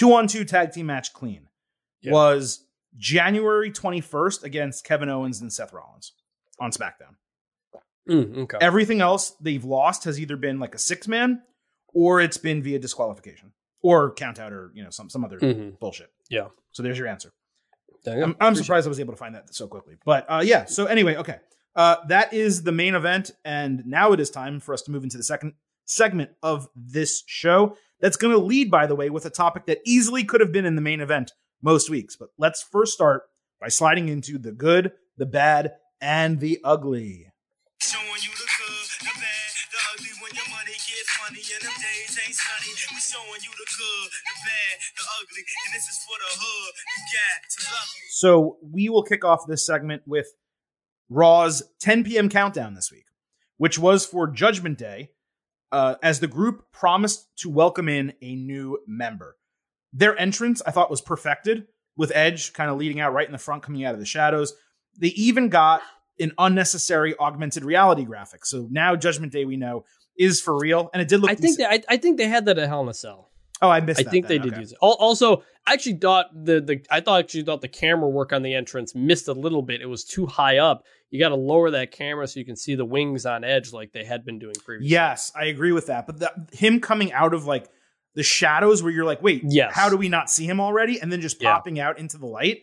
[0.00, 1.48] two on two tag team match clean,
[2.02, 2.12] Yeah.
[2.12, 2.64] was
[2.96, 6.12] January 21st against Kevin Owens and Seth Rollins
[6.58, 7.14] on SmackDown.
[8.08, 8.58] Mm, okay.
[8.60, 11.42] Everything else they've lost has either been like a six man
[11.92, 15.78] or it's been via disqualification or count out or, you know, some, some other Mhm.
[15.78, 16.10] bullshit.
[16.28, 16.48] Yeah.
[16.72, 17.32] So there's your answer.
[18.06, 18.24] You.
[18.24, 19.96] I'm, I'm surprised I was able to find that so quickly.
[20.04, 21.38] But uh, yeah, so anyway, okay.
[21.76, 23.30] Uh, that is the main event.
[23.44, 25.52] And now it is time for us to move into the second
[25.84, 27.76] segment of this show.
[28.00, 30.64] That's going to lead, by the way, with a topic that easily could have been
[30.64, 31.32] in the main event
[31.62, 32.16] most weeks.
[32.16, 33.24] But let's first start
[33.60, 37.26] by sliding into the good, the bad, and the ugly.
[37.80, 43.00] Showing you the good, the bad, the ugly when your money gets Hey, Sonny, we
[43.00, 46.74] showing you the good, the bad, the ugly, and this is for the hood.
[46.96, 48.06] You got to love me.
[48.10, 50.26] So we will kick off this segment with
[51.08, 52.28] Raw's 10 p.m.
[52.28, 53.04] countdown this week,
[53.58, 55.10] which was for Judgment Day,
[55.72, 59.36] uh, as the group promised to welcome in a new member.
[59.92, 61.66] Their entrance, I thought, was perfected
[61.96, 64.54] with Edge kind of leading out right in the front, coming out of the shadows.
[64.98, 65.82] They even got
[66.18, 68.44] an unnecessary augmented reality graphic.
[68.44, 69.84] So now Judgment Day, we know,
[70.16, 71.30] is for real, and it did look.
[71.30, 71.70] I think decent.
[71.70, 73.29] that I, I think they had that at Hell in a Cell.
[73.62, 74.00] Oh, I missed.
[74.00, 74.38] I think then.
[74.38, 74.60] they did Okay.
[74.60, 74.78] use it.
[74.80, 78.54] Also, I actually thought the the I thought actually thought the camera work on the
[78.54, 79.80] entrance missed a little bit.
[79.80, 80.84] It was too high up.
[81.10, 83.92] You got to lower that camera so you can see the wings on edge like
[83.92, 84.92] they had been doing previously.
[84.92, 86.06] Yes, I agree with that.
[86.06, 87.68] But the, him coming out of like
[88.14, 89.72] the shadows, where you're like, wait, Yes.
[89.74, 91.00] how do we not see him already?
[91.00, 91.52] And then just Yeah.
[91.52, 92.62] popping out into the light,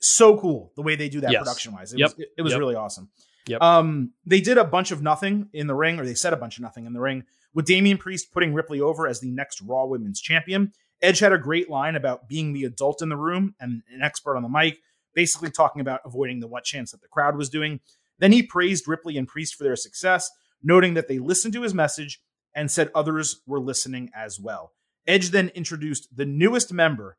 [0.00, 1.40] so cool the way they do that Yes.
[1.40, 1.92] production wise.
[1.92, 2.10] It Yep.
[2.10, 2.58] was, it, it was Yep.
[2.60, 3.08] really awesome.
[3.46, 3.60] Yep.
[3.62, 6.56] Um, they did a bunch of nothing in the ring, or they said a bunch
[6.58, 7.24] of nothing in the ring,
[7.54, 10.72] with Damian Priest putting Ripley over as the next Raw Women's Champion.
[11.00, 14.36] Edge had a great line about being the adult in the room and an expert
[14.36, 14.78] on the mic,
[15.14, 17.80] basically talking about avoiding the what chance that the crowd was doing.
[18.18, 20.30] Then he praised Ripley and Priest for their success,
[20.62, 22.20] noting that they listened to his message
[22.54, 24.72] and said others were listening as well.
[25.06, 27.18] Edge then introduced the newest member,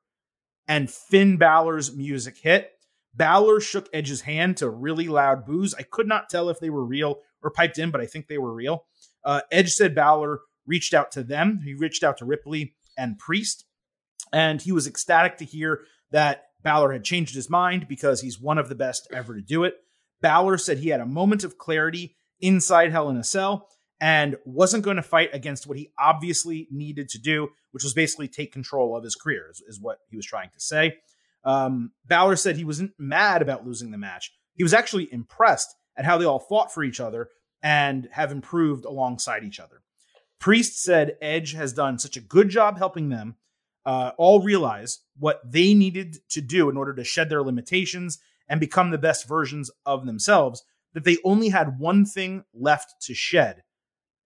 [0.68, 2.72] and Finn Balor's music hit.
[3.14, 5.76] Balor shook Edge's hand to really loud boos.
[5.76, 8.38] I could not tell if they were real or piped in, but I think they
[8.38, 8.86] were real.
[9.26, 11.62] Uh, Edge said Balor reached out to them.
[11.64, 13.66] He reached out to Ripley and Priest,
[14.32, 18.58] and he was ecstatic to hear that Balor had changed his mind because he's one
[18.58, 19.76] of the best ever to do it.
[20.22, 23.68] Balor said he had a moment of clarity inside Hell in a Cell
[24.02, 28.28] and wasn't going to fight against what he obviously needed to do, which was basically
[28.28, 30.96] take control of his career, is, is what he was trying to say.
[31.44, 34.32] Um, Balor said he wasn't mad about losing the match.
[34.56, 37.30] He was actually impressed at how they all fought for each other
[37.64, 39.82] and have improved alongside each other.
[40.40, 43.36] Priest said Edge has done such a good job helping them
[43.86, 48.60] uh, all realize what they needed to do in order to shed their limitations and
[48.60, 53.64] become the best versions of themselves, that they only had one thing left to shed,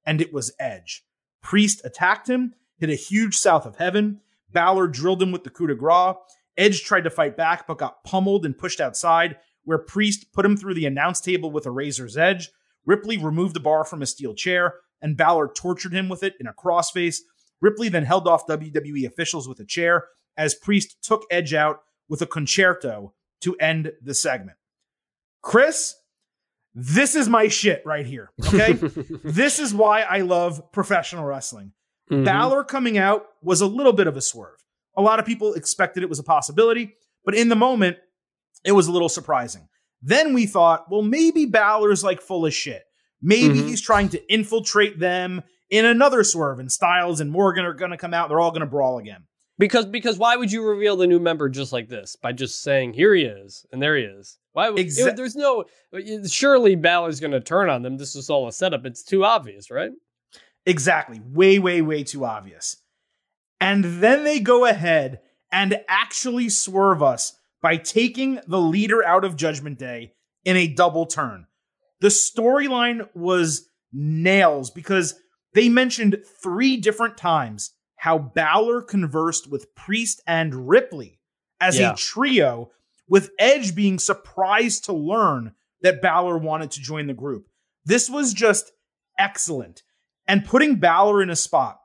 [0.06, 1.04] and it was Edge.
[1.42, 4.22] Priest attacked him, hit a huge south of heaven.
[4.52, 6.16] Balor drilled him with the coup de grace.
[6.58, 10.58] Edge tried to fight back, but got pummeled and pushed outside, where Priest put him
[10.58, 12.50] through the announce table with a razor's edge.
[12.86, 16.48] Ripley removed the bar from a steel chair, and Balor tortured him with it in
[16.48, 17.18] a crossface.
[17.62, 20.06] Ripley then held off WWE officials with a chair
[20.38, 23.12] as Priest took Edge out with a Con-Chair-To
[23.42, 24.58] to end the segment.
[25.42, 25.96] Chris,
[26.74, 28.32] this is my shit right here.
[28.48, 28.74] Okay.
[29.24, 31.74] this is why I love professional wrestling.
[32.12, 32.26] Mhm.
[32.26, 34.58] Balor coming out was a little bit of a swerve.
[34.98, 37.98] A lot of people expected it was a possibility, but in the moment,
[38.66, 39.68] it was a little surprising.
[40.02, 42.84] Then we thought, well, maybe Balor's like full of shit.
[43.22, 43.68] Maybe Mhm.
[43.68, 47.98] he's trying to infiltrate them in another swerve, and Styles and Morgan are going to
[47.98, 48.30] come out.
[48.30, 49.26] They're all going to brawl again.
[49.58, 52.94] Because because why would you reveal the new member just like this by just saying
[52.94, 54.38] here he is and there he is?
[54.54, 55.66] Why would Exa- it- there's no
[56.28, 57.98] surely Balor's going to turn on them.
[57.98, 58.86] This is all a setup.
[58.86, 59.92] It's too obvious, right?
[60.66, 61.20] Exactly.
[61.26, 62.78] Way, way, way too obvious.
[63.60, 65.20] And then they go ahead
[65.52, 70.14] and actually swerve us by taking the leader out of Judgment Day
[70.46, 71.46] in a double turn.
[72.02, 75.16] The storyline was nails because
[75.54, 81.20] they mentioned three different times how Balor conversed with Priest and Ripley
[81.60, 81.94] as Yeah.
[81.94, 82.72] a trio,
[83.10, 87.48] with Edge being surprised to learn that Balor wanted to join the group.
[87.84, 88.72] This was just
[89.18, 89.84] excellent.
[90.28, 91.82] And putting Balor in a spot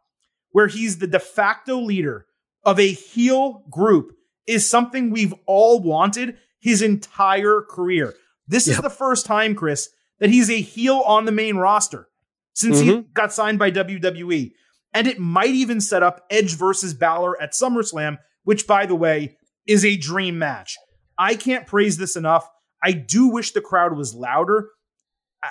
[0.51, 2.27] where he's the de facto leader
[2.63, 4.17] of a heel group
[4.47, 8.15] is something we've all wanted his entire career.
[8.47, 9.89] This is the first time, Chris,
[10.19, 12.09] that he's a heel on the main roster
[12.53, 13.13] since he Mhm.
[13.13, 14.55] got signed by WWE.
[14.93, 19.37] And it might even set up Edge versus Balor at SummerSlam, which, by the way,
[19.67, 20.77] is a dream match.
[21.19, 22.49] I can't praise this enough.
[22.83, 24.69] I do wish the crowd was louder.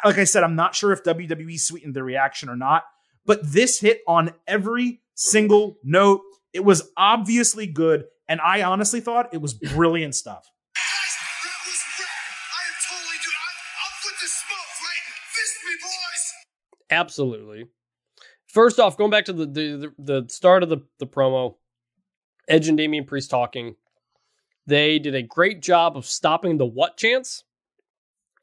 [0.06, 2.84] Like I said, I'm not sure if WWE sweetened the reaction or not,
[3.26, 6.22] but this hit on every single note.
[6.54, 10.50] It was obviously good, and I honestly thought it was brilliant stuff.
[10.74, 11.14] Guys,
[11.44, 12.08] that was rad.
[12.50, 13.34] I am totally dude.
[13.38, 15.04] I'm, I'm with the smoke, right?
[15.36, 16.34] Fist me, boys.
[16.90, 17.66] Absolutely.
[18.48, 21.58] First off, going back to the the, the start of the, the promo,
[22.48, 23.76] Edge and Damian Priest talking,
[24.66, 27.44] they did a great job of stopping the what chance.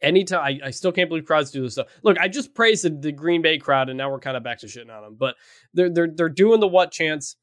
[0.01, 1.88] Anytime, I, I still can't believe crowds do this stuff.
[2.05, 4.61] Look, I just praised the, the Green Bay crowd, and now we're kind of back
[4.61, 5.16] to shitting on them.
[5.18, 5.34] But
[5.74, 7.34] they're they're they're doing the what chance.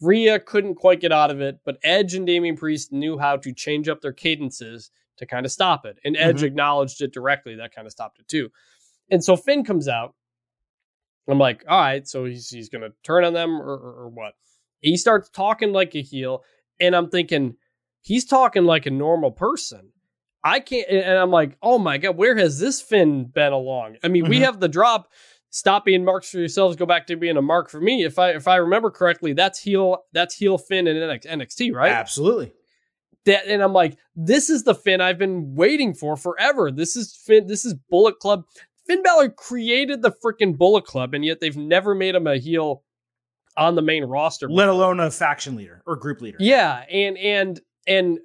[0.00, 3.52] Rhea couldn't quite get out of it, but Edge and Damian Priest knew how to
[3.52, 5.98] change up their cadences to kind of stop it.
[6.04, 6.44] And Edge Mhm.
[6.46, 7.54] acknowledged it directly.
[7.56, 8.50] That kind of stopped it too.
[9.10, 10.14] And so Finn comes out
[11.28, 14.34] I'm like, all right, so he's he's gonna turn on them or, or, or what?
[14.80, 16.42] He starts talking like a heel,
[16.80, 17.56] and I'm thinking
[18.00, 19.92] he's talking like a normal person.
[20.42, 23.98] I can't, and I'm like, oh my god, where has this Finn been along?
[24.02, 24.44] I mean, we Mhm.
[24.46, 25.12] have the drop.
[25.50, 26.76] Stop being marks for yourselves.
[26.76, 28.04] Go back to being a mark for me.
[28.04, 31.92] If I if I remember correctly, that's heel that's heel Finn in NXT, right?
[31.92, 32.52] Absolutely.
[33.24, 36.70] that and I'm like, this is the Finn I've been waiting for forever.
[36.70, 37.48] This is Finn.
[37.48, 38.44] This is Bullet Club.
[38.86, 42.82] Finn Balor created the freaking Bullet Club, and yet they've never made him a heel
[43.56, 44.48] on the main roster.
[44.48, 46.38] Let alone a faction leader or group leader.
[46.40, 48.18] Yeah, and and and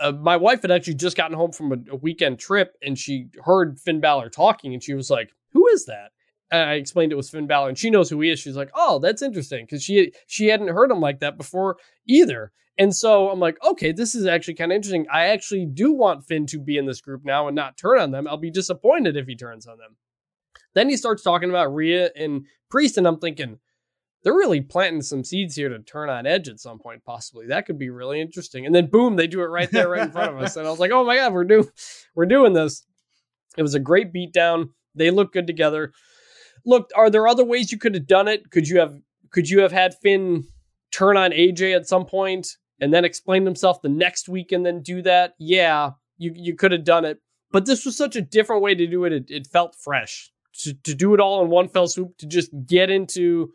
[0.00, 3.26] uh, my wife had actually just gotten home from a, a weekend trip, and she
[3.44, 6.12] heard Finn Balor talking, and she was like, "Who is that?"
[6.52, 8.38] I explained it was Finn Balor, and she knows who he is.
[8.38, 11.76] She's like, "Oh, that's interesting," because she she hadn't heard him like that before
[12.06, 12.52] either.
[12.78, 15.06] And so I'm like, okay, this is actually kind of interesting.
[15.12, 18.12] I actually do want Finn to be in this group now and not turn on
[18.12, 18.26] them.
[18.26, 19.96] I'll be disappointed if he turns on them.
[20.74, 23.58] Then he starts talking about Rhea and Priest, and I'm thinking,
[24.22, 27.46] they're really planting some seeds here to turn on Edge at some point, possibly.
[27.46, 28.64] That could be really interesting.
[28.64, 30.56] And then boom, they do it right there, right in front of us.
[30.56, 31.68] And I was like, oh my god, we're do
[32.14, 32.86] we're doing this.
[33.56, 34.70] It was a great beatdown.
[34.94, 35.92] They look good together.
[36.64, 38.50] Look, are there other ways you could have done it?
[38.50, 39.00] Could you have
[39.30, 40.44] could you have had Finn
[40.92, 44.82] turn on AJ at some point and then explain himself the next week and then
[44.82, 45.34] do that?
[45.38, 47.18] Yeah, you you could have done it.
[47.50, 49.12] But this was such a different way to do it.
[49.12, 50.30] It, it felt fresh.
[50.64, 53.52] To, to do it all in one fell swoop, to just get into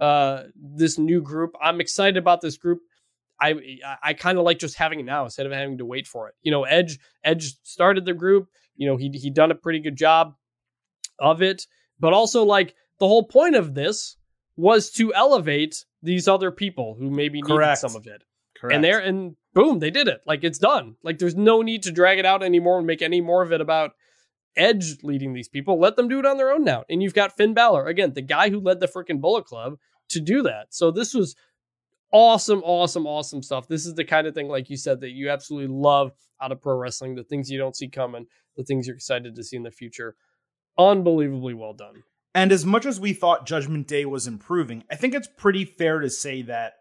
[0.00, 1.54] uh this new group.
[1.60, 2.80] I'm excited about this group.
[3.40, 3.50] I
[3.84, 6.28] I, I kind of like just having it now instead of having to wait for
[6.28, 6.34] it.
[6.42, 8.48] You know, Edge Edge started the group.
[8.76, 10.34] You know, he he done a pretty good job
[11.18, 11.66] of it,
[11.98, 14.16] but also like the whole point of this
[14.56, 18.22] was to elevate these other people who maybe needed some of it.
[18.58, 18.74] Correct.
[18.74, 20.20] And there and boom, they did it.
[20.26, 20.96] Like it's done.
[21.02, 23.60] Like there's no need to drag it out anymore and make any more of it
[23.60, 23.92] about
[24.56, 25.78] Edge leading these people.
[25.78, 26.84] Let them do it on their own now.
[26.88, 29.74] And you've got Finn Balor, again, the guy who led the freaking Bullet Club
[30.08, 30.68] to do that.
[30.70, 31.36] So this was
[32.12, 33.68] awesome, awesome, awesome stuff.
[33.68, 36.62] This is the kind of thing, like you said, that you absolutely love out of
[36.62, 38.26] pro wrestling, the things you don't see coming,
[38.56, 40.16] the things you're excited to see in the future.
[40.78, 42.02] Unbelievably well done.
[42.34, 46.00] And as much as we thought Judgment Day was improving, I think it's pretty fair
[46.00, 46.74] to say that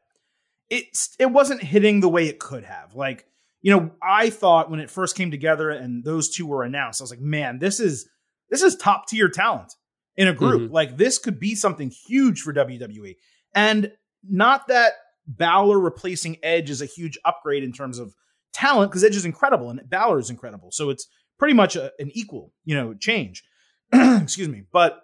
[0.70, 2.94] it's it wasn't hitting the way it could have.
[2.96, 3.26] Like,
[3.62, 7.04] you know, I thought when it first came together and those two were announced, I
[7.04, 8.10] was like, man, this is
[8.50, 9.74] this is top tier talent
[10.18, 10.64] in a group.
[10.64, 10.74] Mm-hmm.
[10.74, 13.16] Like this could be something huge for WWE.
[13.54, 13.92] And
[14.28, 14.94] not that
[15.28, 18.14] Balor replacing Edge is a huge upgrade in terms of
[18.54, 20.72] talent, because Edge is incredible and Balor is incredible.
[20.72, 21.08] So it's
[21.40, 23.44] pretty much a, an equal, you know, change.
[24.22, 24.64] Excuse me.
[24.72, 25.02] But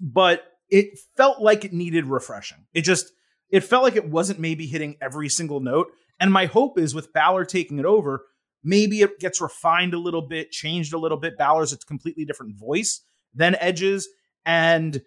[0.00, 2.66] but it felt like it needed refreshing.
[2.72, 3.12] It just
[3.50, 5.88] it felt like it wasn't maybe hitting every single note.
[6.18, 8.24] And my hope is with Balor taking it over,
[8.62, 11.36] maybe it gets refined a little bit, changed a little bit.
[11.36, 13.02] Balor's a completely different voice
[13.34, 14.08] than Edge's,
[14.44, 15.02] and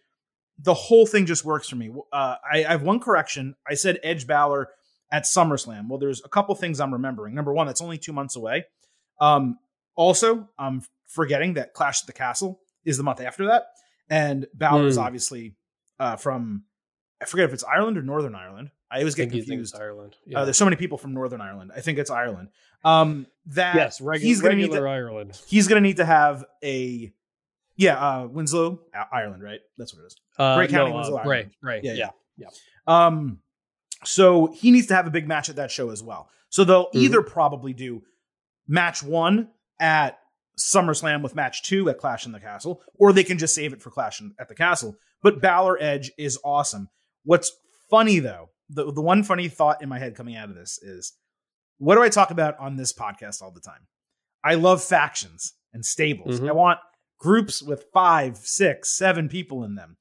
[0.58, 1.92] the whole thing just works for me.
[2.12, 3.56] Uh, I, I have one correction.
[3.70, 4.70] I said Edge Balor
[5.12, 5.88] at SummerSlam.
[5.90, 7.36] Well, there's a couple things I'm remembering.
[7.36, 8.66] Number one, that's only two months away.
[9.20, 9.58] Um,
[9.96, 13.68] also, I'm forgetting that Clash at the Castle is the month after that,
[14.10, 15.02] and Balor is Hmm.
[15.04, 15.56] obviously
[16.00, 16.64] uh, from
[17.22, 18.72] I forget if it's Ireland or Northern Ireland.
[18.92, 19.76] I always get think you think it's confused.
[19.82, 20.16] Ireland.
[20.34, 21.72] Uh, there's so many people from Northern Ireland.
[21.76, 22.50] I think it's Ireland.
[22.84, 25.42] Um, that yes, regu- he's gonna need regular to, Ireland.
[25.48, 27.12] he's going to need to have a
[27.78, 28.80] yeah uh, Wicklow
[29.12, 31.52] Ireland right that's what it is Uh, Bray County no, Wicklow uh, Ireland.
[31.62, 32.10] Ray, Ray, Yeah, yeah.
[32.38, 32.48] yeah.
[33.08, 33.40] um
[34.04, 36.86] so he needs to have a big match at that show as well so they'll
[36.92, 36.96] Mhm.
[36.96, 38.04] either probably do
[38.68, 40.20] match one at
[40.58, 43.82] SummerSlam with match two at Clash in the Castle or they can just save it
[43.82, 46.90] for Clash in- at the Castle but Balor Edge is awesome
[47.24, 47.52] what's
[47.90, 51.14] funny though the, the one funny thought in my head coming out of this is
[51.78, 53.88] what do I talk about on this podcast all the time?
[54.46, 56.40] I love factions and stables.
[56.40, 56.48] Mhm.
[56.50, 56.80] I want
[57.20, 59.98] groups with five, six, seven people in them.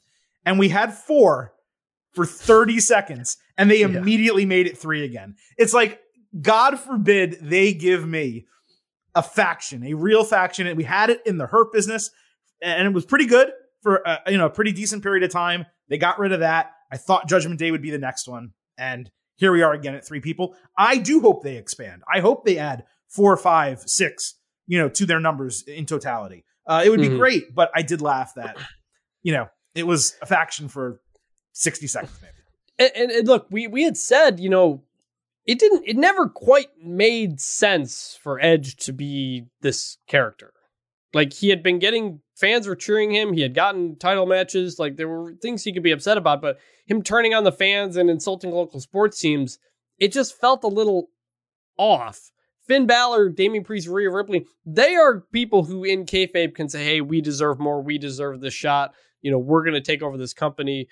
[0.46, 1.52] And we had four
[2.12, 3.86] for 30 seconds and they Yeah.
[3.88, 5.34] immediately made it three again.
[5.58, 6.00] It's like,
[6.40, 8.46] God forbid they give me
[9.14, 10.66] a faction, a real faction.
[10.66, 12.10] And we had it in the Hurt business
[12.62, 13.50] and it was pretty good
[13.82, 15.66] for a, you know, a pretty decent period of time.
[15.88, 16.72] They got rid of that.
[16.90, 18.52] I thought Judgment Day would be the next one.
[18.78, 20.54] And here we are again at three people.
[20.78, 22.02] I do hope they expand.
[22.12, 24.34] I hope they add four, five, six,
[24.66, 26.44] you know, to their numbers in totality.
[26.66, 27.18] Uh, it would be Mhm.
[27.18, 28.56] great, but I did laugh that,
[29.22, 31.00] you know, it was a faction for
[31.52, 32.32] 60 seconds, maybe.
[32.78, 34.82] And, and, and look, we we had said, you know,
[35.46, 35.84] it didn't.
[35.86, 40.52] It never quite made sense for Edge to be this character.
[41.12, 43.32] Like he had been getting fans were cheering him.
[43.32, 44.78] He had gotten title matches.
[44.78, 47.96] Like there were things he could be upset about, but him turning on the fans
[47.96, 49.58] and insulting local sports teams,
[49.98, 51.10] it just felt a little
[51.78, 52.30] off.
[52.66, 57.00] Finn Balor, Damian Priest, Rhea Ripley, they are people who in kayfabe can say, "Hey,
[57.02, 57.82] we deserve more.
[57.82, 60.86] We deserve this shot." you know, we're going to take over this company,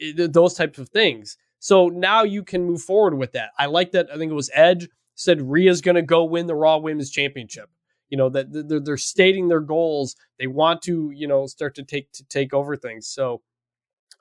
[0.00, 1.38] eh, those types of things.
[1.58, 3.50] So now you can move forward with that.
[3.58, 4.08] I like that.
[4.12, 4.88] I think it was Edge
[5.18, 7.68] said Rhea's going to go win the Raw Women's Championship.
[8.08, 10.16] You know that they're, they're stating their goals.
[10.38, 13.06] They want to, you know, start to take to take over things.
[13.06, 13.42] So,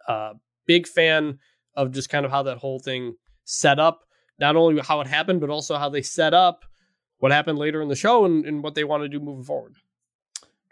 [0.08, 0.34] uh,
[0.66, 1.40] big fan
[1.76, 3.16] of just kind of how that whole thing
[3.46, 4.04] set up.
[4.40, 6.66] Not only how it happened, but also how they set up
[7.20, 9.76] what happened later in the show and, and what they want to do moving forward.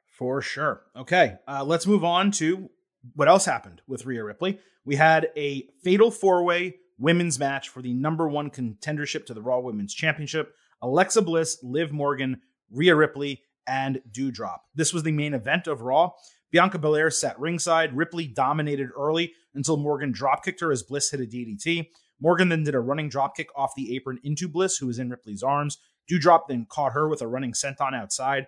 [0.08, 0.82] For sure.
[0.96, 2.70] Okay, uh, let's move on to
[3.14, 4.60] what else happened with Rhea Ripley.
[4.86, 9.42] We had a fatal four way women's match for the number one contendership to the
[9.42, 10.54] Raw Women's Championship.
[10.82, 12.42] Alexa Bliss, Liv Morgan,
[12.72, 14.60] Rhea Ripley, and Doudrop.
[14.76, 16.12] This was the main event of Raw.
[16.52, 17.96] Bianca Belair sat ringside.
[17.96, 21.88] Ripley dominated early until Morgan dropkicked her as Bliss hit a DDT.
[22.22, 25.44] Morgan then did a running dropkick off the apron into Bliss, who was in Ripley's
[25.44, 25.78] arms.
[26.10, 28.48] Doudrop then caught her with a running senton outside.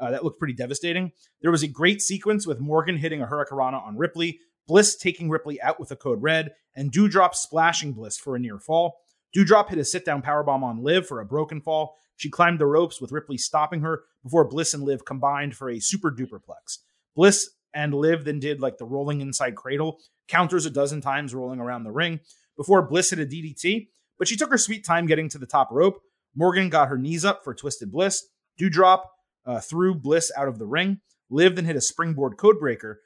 [0.00, 1.12] Uh, that looked pretty devastating.
[1.42, 5.60] There was a great sequence with Morgan hitting a Hurricanrana on Ripley, Bliss taking Ripley
[5.60, 9.00] out with a code red, and Doudrop splashing Bliss for a near fall.
[9.36, 11.96] Doudrop hit a sit down powerbomb on Liv for a broken fall.
[12.16, 15.80] She climbed the ropes with Ripley stopping her before Bliss and Liv combined for a
[15.80, 16.78] super duperplex.
[17.14, 21.60] Bliss and Liv then did like the rolling inside cradle, counters a dozen times rolling
[21.60, 22.20] around the ring
[22.56, 23.88] before Bliss hit a DDT,
[24.18, 26.00] but she took her sweet time getting to the top rope.
[26.34, 28.26] Morgan got her knees up for Twisted Bliss.
[28.60, 29.04] Doudrop
[29.48, 31.00] uh, threw Bliss out of the ring.
[31.30, 32.96] Liv then hit a springboard codebreaker,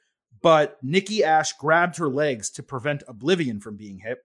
[0.41, 4.19] but Nikki Ash grabbed her legs to prevent Oblivion from being hit.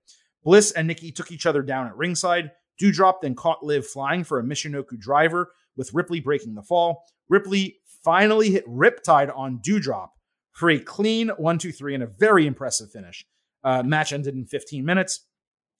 [0.45, 2.51] Bliss and Nikki took each other down at ringside.
[2.81, 7.05] Doudrop then caught Liv flying for a Michinoku driver, with Ripley breaking the fall.
[7.29, 10.09] Ripley finally hit Riptide on Doudrop
[10.53, 13.25] for a clean 1 2 3 and a very impressive finish.
[13.63, 15.25] Uh, match ended in 15 minutes.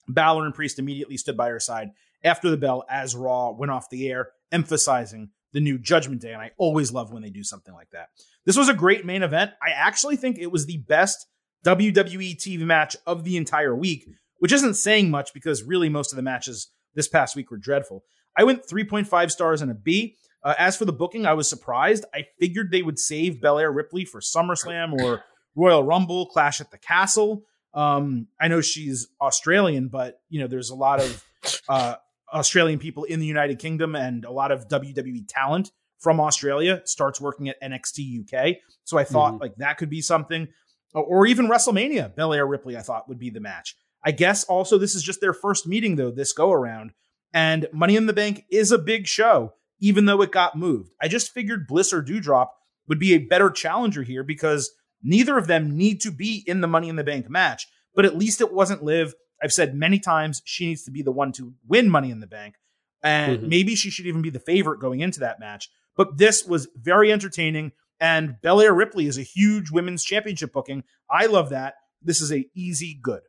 [0.07, 1.89] Balor and Priest immediately stood by her side
[2.23, 6.33] after the bell as Raw went off the air, emphasizing the new Judgment Day.
[6.33, 8.09] And I always love when they do something like that.
[8.45, 9.51] This was a great main event.
[9.61, 11.25] I actually think it was the best
[11.65, 16.15] WWE TV match of the entire week, which isn't saying much because really most of
[16.15, 18.03] the matches this past week were dreadful.
[18.37, 20.15] I went 3.5 stars and a B.
[20.43, 22.05] Uh, as for the booking, I was surprised.
[22.13, 25.23] I figured they would save Belair Ripley for SummerSlam or
[25.55, 27.43] Royal Rumble, Clash at the Castle.
[27.73, 31.23] Um, I know she's Australian, but you know there's a lot of
[31.67, 31.95] uh,
[32.33, 37.19] Australian people in the United Kingdom and a lot of WWE talent from Australia starts
[37.19, 38.57] working at NXT UK.
[38.83, 39.41] So I thought mm-hmm.
[39.41, 40.47] like that could be something,
[40.93, 42.15] or even WrestleMania.
[42.15, 43.75] Belair Ripley, I thought would be the match.
[44.03, 46.91] I guess also this is just their first meeting though this go around,
[47.33, 50.91] and Money in the Bank is a big show, even though it got moved.
[51.01, 52.47] I just figured Bliss or Doudrop
[52.87, 54.71] would be a better challenger here because
[55.03, 57.67] neither of them need to be in the Money in the Bank match.
[57.93, 61.11] But at least it wasn't Liv I've said many times she needs to be the
[61.11, 62.55] one to win Money in the Bank.
[63.01, 63.49] And mm-hmm.
[63.49, 65.69] maybe she should even be the favorite going into that match.
[65.95, 67.71] But this was very entertaining.
[67.99, 70.83] And Belair Ripley is a huge women's championship booking.
[71.09, 71.75] I love that.
[72.01, 73.21] This is a easy good.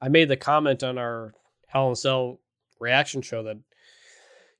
[0.00, 1.34] I made the comment on our
[1.68, 2.40] Hell in Cell
[2.80, 3.56] reaction show that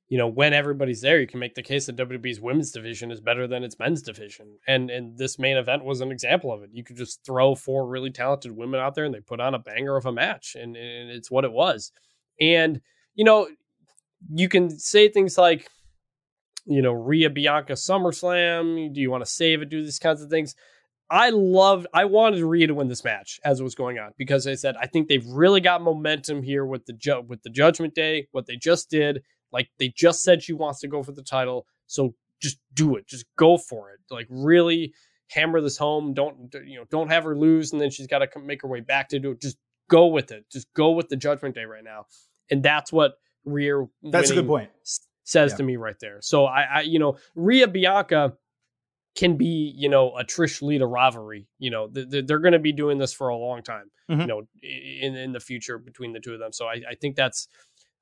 [0.09, 3.19] you know, when everybody's there, you can make the case that WWE's women's division is
[3.19, 4.57] better than its men's division.
[4.65, 6.69] And and this main event was an example of it.
[6.71, 9.59] You could just throw four really talented women out there and they put on a
[9.59, 10.55] banger of a match.
[10.55, 11.91] And, and it's what it was.
[12.39, 12.81] And,
[13.15, 13.49] you know,
[14.33, 15.67] you can say things like,
[16.65, 18.93] you know, Rhea Bianca SummerSlam.
[18.93, 19.69] Do you want to save it?
[19.69, 20.55] Do these kinds of things.
[21.09, 24.45] I loved, I wanted Rhea to win this match as it was going on because
[24.45, 27.95] I said I think they've really got momentum here with the ju- with the Judgment
[27.95, 31.23] Day, what they just did, like they just said she wants to go for the
[31.23, 33.07] title, so just do it.
[33.07, 33.99] Just go for it.
[34.09, 34.93] Like really
[35.29, 36.13] hammer this home.
[36.13, 36.85] Don't you know?
[36.89, 39.31] Don't have her lose, and then she's got to make her way back to do
[39.31, 39.41] it.
[39.41, 39.57] Just
[39.89, 40.45] go with it.
[40.51, 42.05] Just go with the Judgment Day right now,
[42.51, 43.85] and that's what Rhea.
[44.03, 44.69] That's a good point.
[45.23, 45.57] Says yeah.
[45.57, 46.19] to me right there.
[46.21, 48.37] So I, I, you know, Rhea Bianca
[49.17, 51.47] can be, you know, a Trish Lita rivalry.
[51.59, 53.91] You know, they're going to be doing this for a long time.
[54.09, 54.21] Mm-hmm.
[54.21, 56.53] You know, in in the future between the two of them.
[56.53, 57.49] So I, I think that's,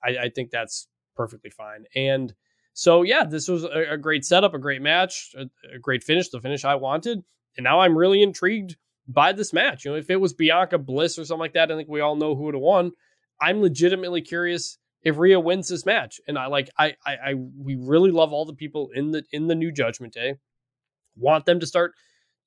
[0.04, 1.86] I, I think that's perfectly fine.
[1.96, 2.34] And
[2.74, 6.30] so, yeah, this was a, a great setup, a great match, a, a, great finish,
[6.30, 7.24] the finish I wanted.
[7.58, 8.76] And now I'm really intrigued
[9.08, 9.86] by this match.
[9.86, 12.16] You know, if it was Bianca Bliss or something like that, I think we all
[12.16, 12.92] know who would have won.
[13.42, 16.20] I'm legitimately curious if Rhea wins this match.
[16.28, 19.48] And I like, I, I, I, we really love all the people in the in
[19.48, 20.36] the new Judgment Day.
[21.16, 21.94] Want them to start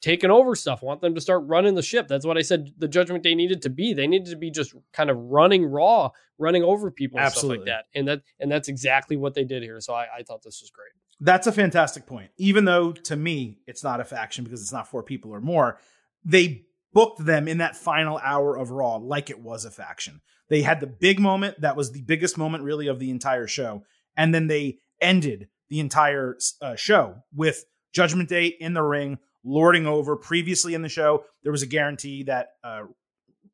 [0.01, 0.83] taking over stuff.
[0.83, 2.09] Want them to start running the ship.
[2.09, 3.93] That's what I said the Judgment Day needed to be.
[3.93, 7.57] They needed to be just kind of running raw, running over people and Absolutely.
[7.57, 7.99] stuff like that.
[7.99, 9.81] And that and that's exactly what they did here.
[9.81, 10.93] So I, I thought this was great.
[11.21, 12.31] That's a fantastic point.
[12.37, 15.79] Even though to me it's not a faction because it's not four people or more,
[16.25, 20.21] they booked them in that final hour of Raw like it was a faction.
[20.49, 23.85] They had the big moment that was the biggest moment really of the entire show,
[24.17, 29.87] and then they ended the entire uh, show with Judgment Day in the ring lording
[29.87, 30.17] over.
[30.17, 32.83] Previously in the show, there was a guarantee that uh,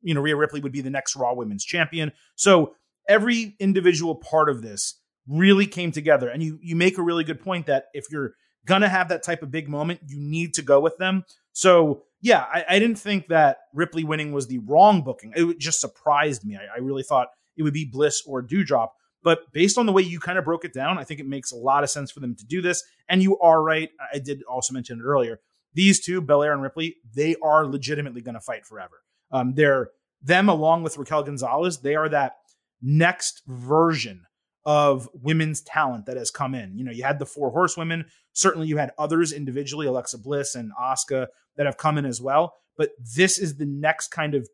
[0.01, 2.11] you know Rhea Ripley would be the next Raw Women's Champion.
[2.35, 2.75] So
[3.07, 7.41] every individual part of this really came together, and you you make a really good
[7.41, 10.79] point that if you're gonna have that type of big moment, you need to go
[10.79, 11.23] with them.
[11.53, 15.33] So yeah, I, I didn't think that Ripley winning was the wrong booking.
[15.35, 16.57] It just surprised me.
[16.57, 18.89] I, I really thought it would be Bliss or Doudrop.
[19.23, 21.51] But based on the way you kind of broke it down, I think it makes
[21.51, 22.83] a lot of sense for them to do this.
[23.09, 23.89] And you are right.
[24.13, 25.39] I did also mention it earlier.
[25.75, 29.03] These two, Belair and Ripley, they are legitimately going to fight forever.
[29.31, 29.89] Um, they're
[30.21, 31.79] them along with Raquel Gonzalez.
[31.81, 32.37] They are that
[32.81, 34.25] next version
[34.65, 36.77] of women's talent that has come in.
[36.77, 38.05] You know, you had the four horsewomen.
[38.33, 42.55] Certainly, you had others individually, Alexa Bliss and Asuka, that have come in as well.
[42.77, 44.49] But this is the next kind of,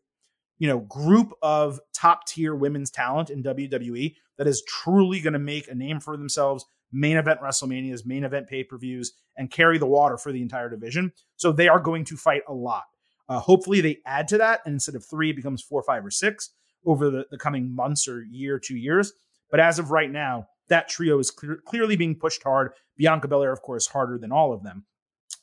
[0.58, 5.38] you know, group of top tier women's talent in WWE that is truly going to
[5.38, 6.64] make a name for themselves.
[6.92, 10.68] Main event WrestleManias, main event pay per views, and carry the water for the entire
[10.68, 11.12] division.
[11.36, 12.84] So they are going to fight a lot.
[13.28, 16.10] Uh, hopefully, they add to that, and instead of three, it becomes four, five, or
[16.10, 16.50] six
[16.84, 19.12] over the, the coming months or year, two years.
[19.50, 22.72] But as of right now, that trio is clear, clearly being pushed hard.
[22.96, 24.84] Bianca Belair, of course, harder than all of them.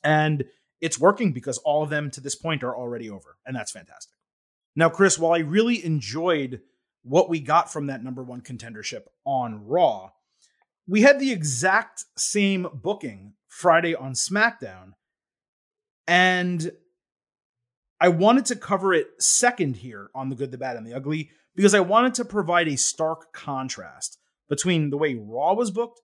[0.04, 0.44] And
[0.80, 3.36] it's working because all of them to this point are already over.
[3.46, 4.16] And that's fantastic.
[4.76, 6.60] Now, Chris, while I really enjoyed
[7.02, 10.10] what we got from that number one contendership on Raw,
[10.90, 14.94] we had the exact same booking Friday on SmackDown.
[16.08, 16.72] And
[18.00, 21.30] I wanted to cover it second here on The Good, the Bad, and the Ugly
[21.54, 24.18] because I wanted to provide a stark contrast
[24.48, 26.00] between the way Raw was booked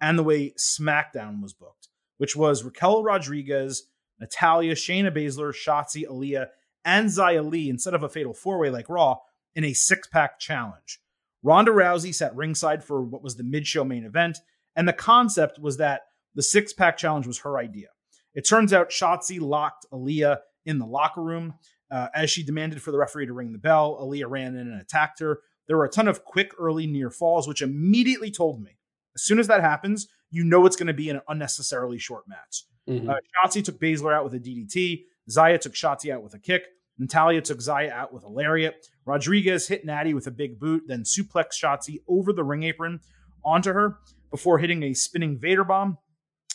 [0.00, 3.82] and the way SmackDown was booked, which was Raquel Rodriguez,
[4.18, 6.46] Natalya, Shayna Baszler, Shotzi, Aliyah,
[6.82, 9.18] and Xia Li instead of a fatal four way like Raw
[9.54, 10.98] in a six pack challenge.
[11.42, 14.38] Ronda Rousey sat ringside for what was the mid show main event,
[14.76, 16.02] and the concept was that
[16.34, 17.88] the six pack challenge was her idea.
[18.34, 21.54] It turns out Shotzi locked Aliyah in the locker room.
[21.90, 24.80] Uh, as she demanded for the referee to ring the bell, Aliyah ran in and
[24.80, 25.40] attacked her.
[25.66, 28.78] There were a ton of quick early near falls, which immediately told me
[29.14, 32.64] as soon as that happens, you know it's going to be an unnecessarily short match.
[32.88, 33.10] Mm-hmm.
[33.10, 33.14] Uh,
[33.44, 35.02] Shotzi took Baszler out with a DDT.
[35.28, 36.62] Xia took Shotzi out with a kick.
[36.98, 38.86] Natalya took Xia out with a lariat.
[39.10, 43.00] Rodriguez hit Natty with a big boot, then suplex Shotzi over the ring apron
[43.44, 43.98] onto her
[44.30, 45.98] before hitting a spinning Vader bomb.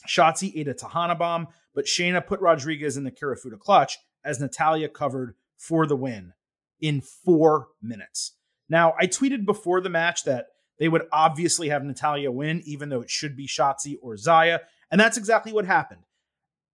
[0.08, 4.88] Shotzi ate a Tejana bomb, but Shayna put Rodriguez in the Kirifuda clutch as Natalya
[4.88, 6.34] covered for the win
[6.80, 8.34] in four minutes.
[8.70, 10.48] Now, I tweeted before the match that
[10.80, 14.60] they would obviously have Natalya win, even though it should be Shotzi or Xia.
[14.92, 16.04] And that's exactly what happened.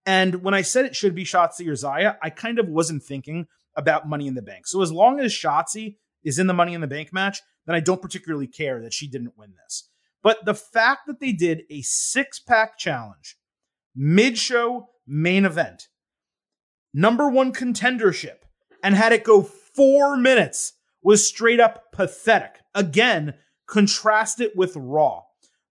[0.05, 3.47] And when I said it should be Shotzi or Xia, I kind of wasn't thinking
[3.80, 4.67] about Money in the Bank.
[4.67, 7.80] So as long as Shotzi is in the Money in the Bank match, then I
[7.80, 9.89] don't particularly care that she didn't win this.
[10.21, 13.38] But the fact that they did a six pack challenge,
[13.95, 15.88] mid show main event,
[16.93, 18.39] number one contendership,
[18.84, 22.59] and had it go four minutes was straight up pathetic.
[22.75, 25.23] Again, contrast it with Raw.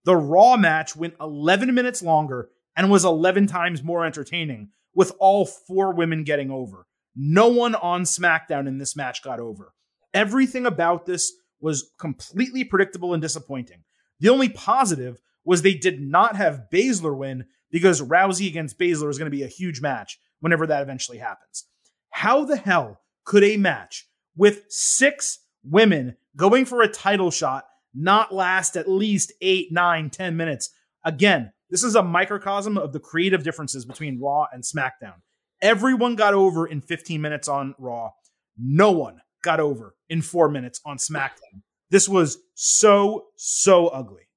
[0.05, 5.45] The Raw match went 11 minutes longer and was 11 times more entertaining, with all
[5.45, 6.88] four women getting over.
[7.17, 9.73] No one on SmackDown in this match got over.
[10.15, 13.85] Everything about this was completely predictable and disappointing.
[14.21, 19.19] The only positive was they did not have Baszler win because Rousey against Baszler is
[19.19, 21.65] going to be a huge match whenever that eventually happens.
[22.11, 24.07] How the hell could a match
[24.37, 30.37] with six women going for a title shot not last at least eight, nine, ten
[30.37, 30.71] minutes?
[31.05, 35.21] Again, this is a microcosm of the creative differences between Raw and SmackDown.
[35.61, 38.11] Everyone got over in 15 minutes on Raw.
[38.57, 41.63] No one got over in four minutes on SmackDown.
[41.91, 44.29] This was so, so ugly.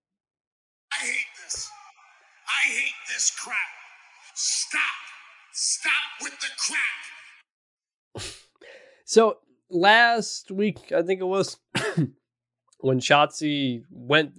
[0.93, 1.69] I hate this.
[2.47, 3.55] I hate this crap.
[4.35, 4.81] Stop.
[5.53, 5.91] Stop
[6.21, 8.23] with the crap.
[9.11, 9.39] So
[9.69, 11.57] last week, I think it was
[12.79, 14.31] when Shotzi went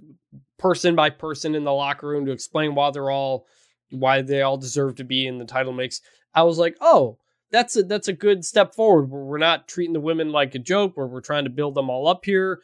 [0.59, 3.45] person by person in the locker room to explain why they're all
[3.91, 6.01] why they all deserve to be in the title mix.
[6.35, 7.19] I was like, oh,
[7.51, 9.11] that's a that's a good step forward.
[9.11, 10.97] Where we're not treating the women like a joke.
[10.97, 12.63] Where we're trying to build them all up here,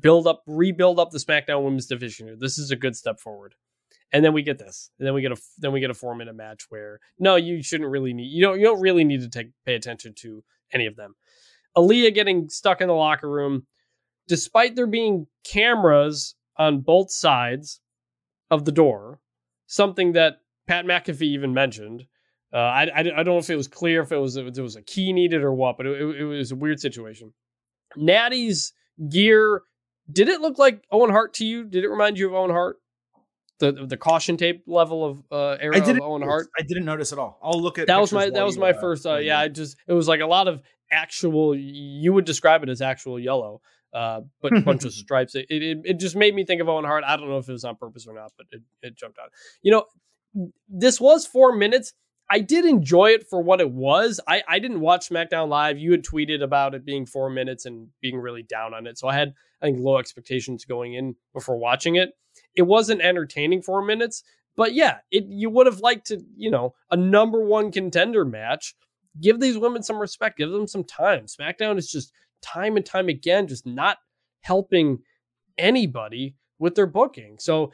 [0.00, 2.26] build up, rebuild up the SmackDown Women's Division.
[2.26, 3.54] Here, this is a good step forward.
[4.12, 6.14] And then we get this, and then we get a then we get a four
[6.14, 9.28] minute match where no, you shouldn't really need you don't you don't really need to
[9.28, 10.42] take pay attention to
[10.72, 11.14] any of them.
[11.76, 13.66] Aliyah getting stuck in the locker room,
[14.28, 17.80] despite there being cameras on both sides
[18.50, 19.20] of the door,
[19.66, 22.06] something that Pat McAfee even mentioned.
[22.52, 24.60] Uh, I, I, I, don't know if it was clear if it was if it
[24.62, 27.32] was a key needed or what, but it, it, was a weird situation.
[27.96, 28.72] Natty's
[29.10, 29.62] gear
[30.10, 31.64] did it look like Owen Hart to you?
[31.64, 32.78] Did it remind you of Owen Hart?
[33.58, 36.02] the the caution tape level of uh, era I didn't.
[36.02, 36.48] of Owen Hart.
[36.58, 37.38] I didn't notice at all.
[37.42, 39.06] I'll look at That was my that was my uh, first.
[39.06, 41.54] Uh, yeah, I just it was like a lot of actual.
[41.56, 43.60] You would describe it as actual yellow,
[43.94, 45.34] uh, but a bunch of stripes.
[45.34, 47.04] It, it it just made me think of Owen Hart.
[47.04, 49.30] I don't know if it was on purpose or not, but it it jumped out.
[49.62, 51.92] You know, this was four minutes.
[52.28, 54.20] I did enjoy it for what it was.
[54.26, 55.78] I, I didn't watch SmackDown Live.
[55.78, 58.98] You had tweeted about it being four minutes and being really down on it.
[58.98, 59.32] So I had,
[59.62, 62.10] I think, low expectations going in before watching it.
[62.56, 64.24] It wasn't entertaining four minutes,
[64.56, 68.74] but yeah, it you would have liked to, you know, a number one contender match.
[69.20, 71.26] Give these women some respect, give them some time.
[71.26, 72.12] SmackDown is just
[72.42, 73.98] time and time again, just not
[74.40, 74.98] helping
[75.56, 77.36] anybody with their booking.
[77.38, 77.72] So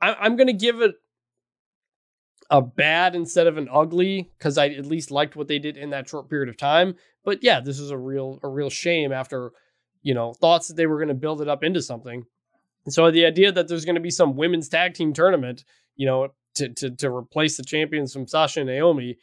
[0.00, 0.94] I, I'm going to give it
[2.50, 5.90] a bad instead of an ugly because I at least liked what they did in
[5.90, 6.94] that short period of time.
[7.24, 9.52] But yeah, this is a real a real shame after
[10.02, 12.24] you know thoughts that they were going to build it up into something.
[12.84, 15.64] And so the idea that there's going to be some women's tag team tournament,
[15.96, 19.18] you know, to to to replace the champions from Sasha and Naomi,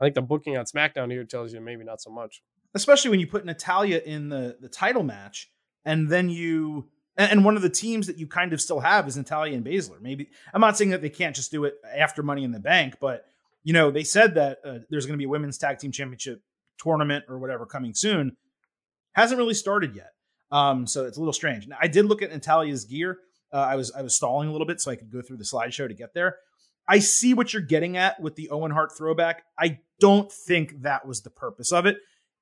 [0.00, 2.42] I think the booking on SmackDown here tells you maybe not so much.
[2.74, 5.50] especially when you put Natalya in the the title match,
[5.84, 6.88] and then you
[7.22, 10.00] and, one of the teams that you kind of still have is Natalya and Baszler.
[10.00, 12.96] Maybe I'm not saying that they can't just do it after Money in the Bank,
[13.00, 13.24] but
[13.62, 16.42] you know they said that uh, there's going to be a women's tag team championship
[16.78, 18.36] tournament or whatever coming soon.
[19.12, 20.12] Hasn't really started yet,
[20.50, 21.66] um, so it's a little strange.
[21.66, 23.18] Now, I did look at Natalya's gear.
[23.52, 25.44] Uh, I was I was stalling a little bit so I could go through the
[25.44, 26.36] slideshow to get there.
[26.88, 29.44] I see what you're getting at with the Owen Hart throwback.
[29.58, 31.98] I don't think that was the purpose of it.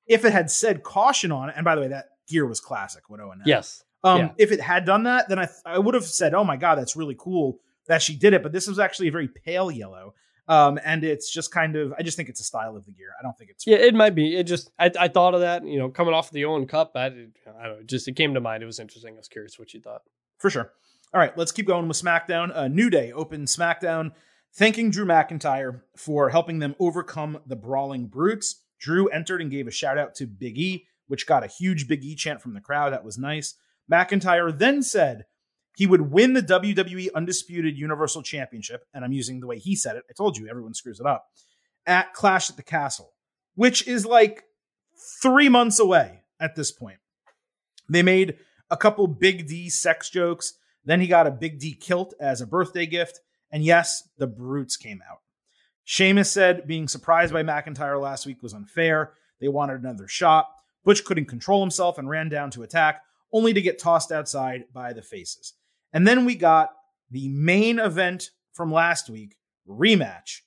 [0.07, 3.09] If it had said caution on it, and by the way, that gear was classic.
[3.09, 3.47] What Owen had.
[3.47, 3.83] Yes.
[4.03, 4.31] Um, yeah.
[4.37, 6.75] If it had done that, then I th- I would have said, "Oh my god,
[6.75, 10.13] that's really cool that she did it." But this was actually a very pale yellow,
[10.47, 11.93] um, and it's just kind of.
[11.99, 13.09] I just think it's a style of the gear.
[13.19, 13.67] I don't think it's.
[13.67, 14.35] Yeah, it might be.
[14.37, 16.91] It just I, I thought of that, you know, coming off of the Owen Cup.
[16.95, 18.63] I, I don't know, just it came to mind.
[18.63, 19.15] It was interesting.
[19.15, 20.01] I was curious what you thought.
[20.37, 20.71] for sure.
[21.13, 22.55] All right, let's keep going with SmackDown.
[22.55, 24.11] Uh, New Day opened SmackDown,
[24.53, 28.61] thanking Drew McIntyre for helping them overcome the Brawling Brutes.
[28.79, 32.03] Drew entered and gave a shout out to Big E, which got a huge Big
[32.03, 32.93] E chant from the crowd.
[32.93, 33.55] That was nice.
[33.91, 35.25] McIntyre then said
[35.75, 39.95] he would win the WWE Undisputed Universal Championship, and I'm using the way he said
[39.95, 40.03] it.
[40.09, 41.27] I told you, everyone screws it up,
[41.85, 43.13] at Clash at the Castle,
[43.55, 44.43] which is like
[45.21, 46.99] three months away at this point.
[47.89, 48.37] They made
[48.69, 50.53] a couple Big D sex jokes.
[50.85, 53.19] Then he got a Big D kilt as a birthday gift.
[53.51, 55.19] And yes, the Brutes came out.
[55.83, 59.13] Sheamus said being surprised by McIntyre last week was unfair.
[59.39, 60.47] They wanted another shot.
[60.83, 64.93] Butch couldn't control himself and ran down to attack, only to get tossed outside by
[64.93, 65.53] the faces.
[65.93, 66.69] And then we got
[67.11, 69.35] the main event from last week
[69.67, 70.39] rematch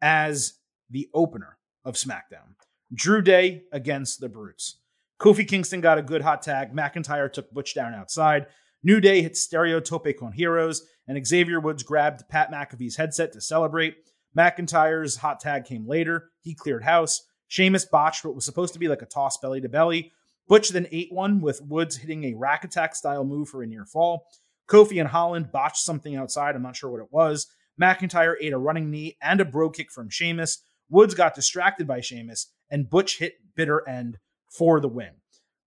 [0.00, 0.54] as
[0.90, 2.54] the opener of SmackDown.
[2.94, 4.78] Drew Day against the Brutes.
[5.20, 6.74] Kofi Kingston got a good hot tag.
[6.74, 8.46] McIntyre took Butch down outside.
[8.82, 13.96] New Day hit Stereotope con Heroes, and Xavier Woods grabbed Pat McAfee's headset to celebrate.
[14.36, 16.30] McIntyre's hot tag came later.
[16.42, 17.22] He cleared house.
[17.48, 20.12] Sheamus botched what was supposed to be like a toss belly to belly.
[20.48, 23.84] Butch then ate one with Woods hitting a rack attack style move for a near
[23.84, 24.26] fall.
[24.68, 26.54] Kofi and Holland botched something outside.
[26.54, 27.46] I'm not sure what it was.
[27.80, 30.62] McIntyre ate a running knee and a brogue kick from Sheamus.
[30.88, 34.18] Woods got distracted by Sheamus, and Butch hit bitter end
[34.48, 35.10] for the win.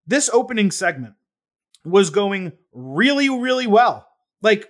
[0.08, 1.16] This opening segment
[1.86, 4.08] was going really, really well.
[4.42, 4.70] Like,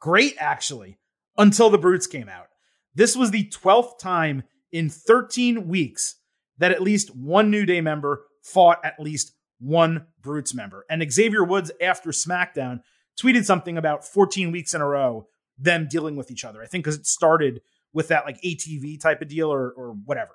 [0.00, 0.98] great, actually,
[1.36, 2.48] until the Brutes came out.
[2.94, 4.42] This was the 12th time
[4.72, 6.16] in 13 weeks
[6.58, 10.84] that at least one New Day member fought at least one Brutes member.
[10.90, 12.80] And Xavier Woods, after SmackDown,
[13.20, 15.26] tweeted something about 14 weeks in a row,
[15.58, 16.62] them dealing with each other.
[16.62, 17.60] I think because it started
[17.92, 20.32] with that like ATV type of deal or, or whatever.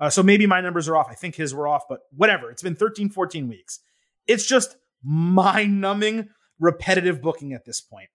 [0.00, 1.08] Uh, so maybe my numbers are off.
[1.10, 2.50] I think his were off, but whatever.
[2.50, 3.80] It's been 13, 14 weeks.
[4.26, 6.28] It's just mind numbing,
[6.60, 8.08] repetitive booking at this point.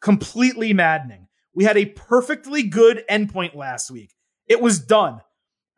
[0.00, 1.28] Completely maddening.
[1.54, 4.14] We had a perfectly good endpoint last week.
[4.46, 5.20] It was done.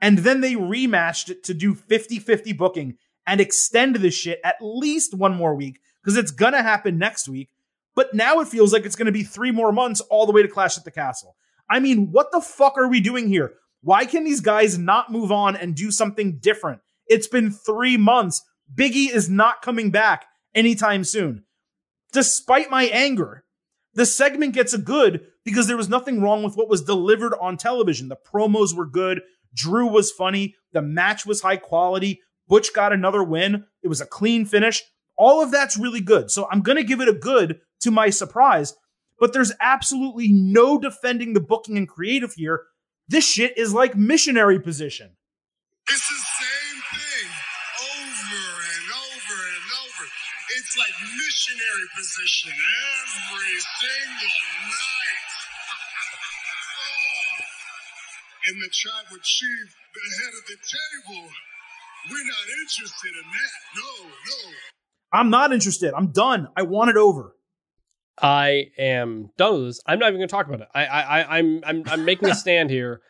[0.00, 2.96] And then they rematched it to do 50 50 booking
[3.30, 7.28] and extend this shit at least one more week because it's going to happen next
[7.28, 7.48] week.
[7.94, 10.42] But now it feels like it's going to be three more months all the way
[10.42, 11.36] to Clash at the Castle.
[11.70, 13.52] I mean, what the fuck are we doing here?
[13.82, 16.80] Why can these guys not move on and do something different?
[17.06, 18.42] It's been three months.
[18.74, 21.44] Biggie is not coming back anytime soon.
[22.12, 23.44] Despite my anger,
[23.94, 27.56] the segment gets a good because there was nothing wrong with what was delivered on
[27.56, 28.08] television.
[28.08, 29.22] The promos were good.
[29.54, 30.56] Drew was funny.
[30.72, 32.20] The match was high quality.
[32.50, 33.64] Butch got another win.
[33.80, 34.82] It was a clean finish.
[35.16, 36.32] All of that's really good.
[36.32, 38.74] So I'm going to give it a good to my surprise,
[39.20, 42.64] but there's absolutely no defending the booking and creative here.
[43.06, 45.10] This shit is like missionary position.
[45.88, 47.30] It's the same thing
[47.86, 50.04] over and over and over.
[50.58, 54.34] It's like missionary position every single
[54.66, 55.30] night.
[56.82, 57.44] Oh.
[58.46, 61.30] and the tribal chief, the head of the table.
[62.08, 63.76] We're not interested in that.
[63.76, 64.52] No, no.
[65.12, 65.92] I'm not interested.
[65.94, 66.48] I'm done.
[66.56, 67.34] I want it over.
[68.22, 69.80] I am done with this.
[69.86, 70.68] I'm not even going to talk about it.
[70.74, 73.00] I, I, I'm, I'm, I'm making a stand here.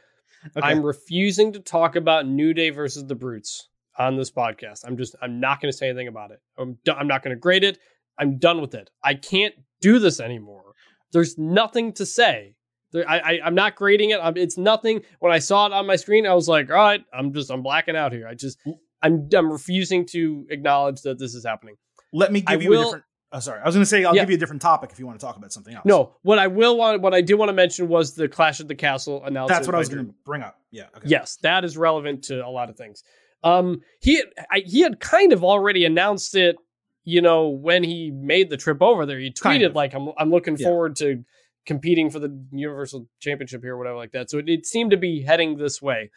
[0.56, 0.66] Okay.
[0.66, 3.68] I'm refusing to talk about New Day versus the Brutes
[3.98, 4.84] on this podcast.
[4.86, 6.40] I'm just, I'm not going to say anything about it.
[6.56, 7.78] I'm, do- I'm not going to grade it.
[8.18, 8.90] I'm done with it.
[9.04, 10.72] I can't do this anymore.
[11.12, 12.54] There's nothing to say.
[12.94, 14.20] I, I, I'm not grading it.
[14.22, 15.02] I'm, it's nothing.
[15.20, 17.62] When I saw it on my screen, I was like, all right, I'm just, I'm
[17.62, 18.26] blacking out here.
[18.28, 18.58] I just,
[19.02, 21.76] I'm, I'm refusing to acknowledge that this is happening.
[22.12, 23.04] Let me I give you will- a different.
[23.32, 23.60] Oh, sorry.
[23.60, 24.22] I was going to say I'll Yeah.
[24.22, 25.84] give you a different topic if you want to talk about something else.
[25.84, 28.66] No, what I will want, what I did want to mention was the Clash at
[28.66, 29.48] the Castle announcement.
[29.56, 30.58] that's what I was going to bring up.
[30.72, 30.86] Yeah.
[30.96, 31.06] Okay.
[31.06, 33.04] Yes, that is relevant to a lot of things.
[33.44, 36.56] Um, he had, I, he had kind of already announced it,
[37.04, 39.20] you know, when he made the trip over there.
[39.20, 39.74] He tweeted Kind of.
[39.76, 40.66] like, "I'm I'm looking Yeah.
[40.66, 41.24] forward to
[41.70, 44.96] competing for the Universal Championship here, or whatever like that." So it, it seemed to
[44.96, 46.10] be heading this way.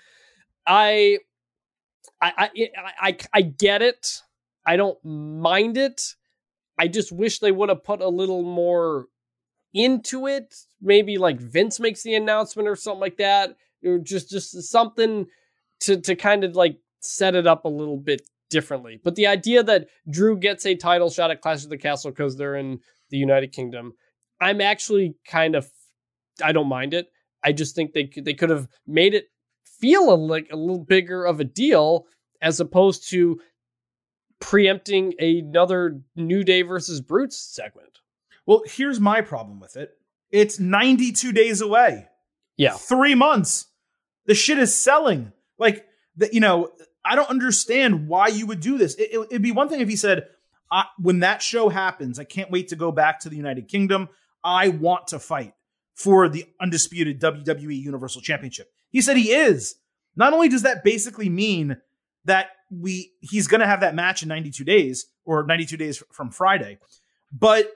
[0.66, 1.20] I,
[2.20, 2.70] I, I,
[3.00, 4.22] I, I, get it.
[4.66, 6.02] I don't mind it.
[6.80, 9.06] I just wish they would have put a little more
[9.76, 10.56] into it.
[10.82, 13.56] Maybe like Vince makes the announcement or something like that,
[13.86, 15.28] or just just something
[15.82, 19.00] to to kind of like set it up a little bit differently.
[19.04, 22.38] But the idea that Drew gets a title shot at Clash of the Castle because
[22.38, 23.94] they're in the United Kingdom,
[24.44, 25.70] I'm actually kind of
[26.44, 27.08] I don't mind it.
[27.44, 29.30] I just think they could, they could have made it
[29.66, 32.06] feel a, like a little bigger of a deal
[32.42, 33.40] as opposed to
[34.40, 38.00] preempting another New Day versus Brutes segment.
[38.46, 39.98] Well, here's my problem with it.
[40.32, 42.08] It's 92 days away.
[42.58, 42.74] Yeah.
[42.74, 43.68] Three months.
[44.26, 45.32] The shit is selling.
[45.58, 46.72] Like, the, you know,
[47.06, 48.96] I don't understand why you would do this.
[48.96, 50.28] It, it, would be one thing if he said,
[50.72, 54.10] I, when that show happens, I can't wait to go back to the United Kingdom.
[54.44, 55.54] I want to fight
[55.96, 58.72] for the undisputed WWE Universal Championship.
[58.90, 59.76] He said he is.
[60.16, 61.78] Not only does that basically mean
[62.26, 66.32] that we he's going to have that match in 92 days or 92 days from
[66.32, 66.78] Friday,
[67.32, 67.72] but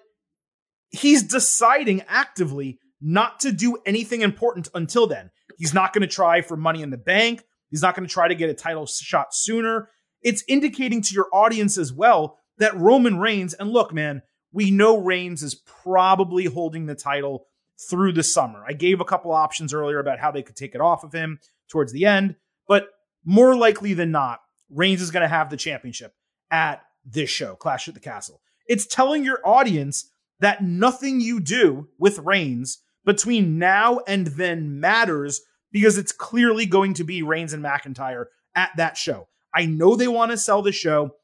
[0.89, 5.29] he's deciding actively not to do anything important until then.
[5.57, 7.43] He's not going to try for money in the bank.
[7.69, 9.89] He's not going to try to get a title shot sooner.
[10.21, 14.97] It's indicating to your audience as well that Roman Reigns, and look, man, we know
[14.97, 17.47] Reigns is probably holding the title
[17.89, 18.63] through the summer.
[18.67, 21.39] I gave a couple options earlier about how they could take it off of him
[21.69, 22.35] towards the end,
[22.67, 22.89] but
[23.23, 26.13] more likely than not, Reigns is going to have the championship
[26.49, 28.41] at this show, Clash at the Castle.
[28.67, 30.09] It's telling your audience
[30.39, 35.41] that nothing you do with Reigns between now and then matters
[35.71, 38.25] because it's clearly going to be Reigns and McIntyre
[38.55, 39.27] at that show.
[39.53, 41.15] I know they want to sell the show.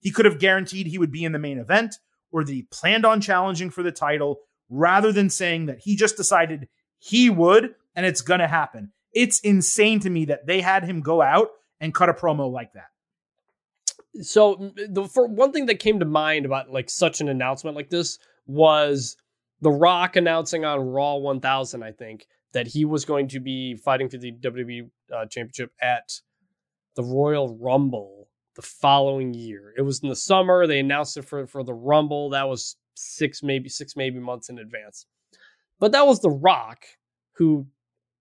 [0.00, 1.96] He could have guaranteed he would be in the main event
[2.32, 6.16] or that he planned on challenging for the title rather than saying that he just
[6.16, 8.92] decided he would and it's going to happen.
[9.12, 11.48] It's insane to me that they had him go out
[11.80, 12.90] and cut a promo like that.
[14.22, 17.90] so the for one thing that came to mind about like such an announcement like
[17.90, 19.16] this was
[19.60, 24.08] the rock announcing on raw 1000 i think that he was going to be fighting
[24.08, 26.20] for the wwe uh, championship at
[26.96, 28.19] the royal rumble
[28.56, 32.30] the following year it was in the summer they announced it for for the rumble
[32.30, 35.06] that was six maybe six maybe months in advance
[35.78, 36.84] but that was the rock
[37.36, 37.66] who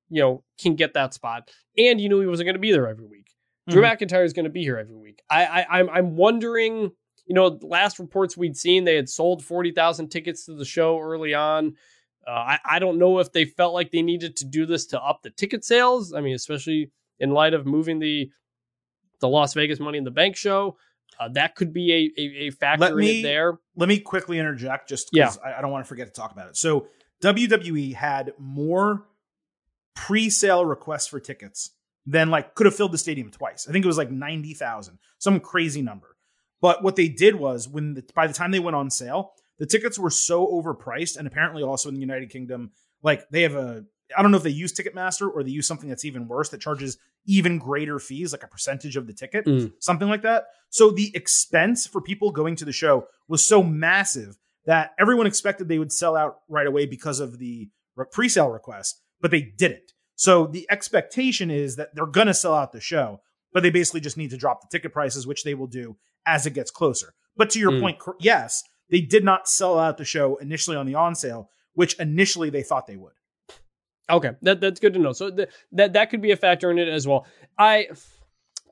[0.09, 2.87] you know can get that spot and you knew he wasn't going to be there
[2.87, 3.29] every week
[3.69, 5.21] Drew McIntyre is going to be here every week.
[5.29, 6.91] I, I I'm I'm wondering.
[7.25, 10.99] You know, last reports we'd seen, they had sold forty thousand tickets to the show
[10.99, 11.75] early on.
[12.27, 15.01] Uh, I I don't know if they felt like they needed to do this to
[15.01, 16.13] up the ticket sales.
[16.13, 18.31] I mean, especially in light of moving the
[19.19, 20.77] the Las Vegas Money in the Bank show,
[21.19, 23.59] uh, that could be a a, a factor Let in me- there.
[23.75, 26.47] let me quickly interject just because I, I don't want to forget to talk about
[26.49, 26.57] it.
[26.57, 26.87] So
[27.23, 29.05] WWE had more
[29.95, 31.71] pre-sale requests for tickets
[32.05, 33.67] than like could have filled the stadium twice.
[33.67, 36.15] I think it was like 90,000, some crazy number.
[36.61, 39.65] But what they did was when the, by the time they went on sale, the
[39.65, 42.71] tickets were so overpriced and apparently also in the United Kingdom
[43.03, 43.83] like they have a
[44.17, 46.61] I don't know if they use Ticketmaster or they use something that's even worse that
[46.61, 49.73] charges even greater fees like a percentage of the ticket, Mm.
[49.79, 50.45] something like that.
[50.69, 55.67] So the expense for people going to the show was so massive that everyone expected
[55.67, 57.69] they would sell out right away because of the
[58.11, 59.93] pre-sale requests, but they didn't.
[60.15, 63.21] So the expectation is that they're going to sell out the show,
[63.53, 66.45] but they basically just need to drop the ticket prices, which they will do as
[66.45, 67.13] it gets closer.
[67.37, 67.79] But to your Mm.
[67.81, 71.93] point, yes, they did not sell out the show initially on the on sale, which
[71.99, 73.13] initially they thought they would.
[74.09, 75.11] Okay, that that's good to know.
[75.11, 77.27] So th- that that could be a factor in it as well.
[77.57, 77.89] I,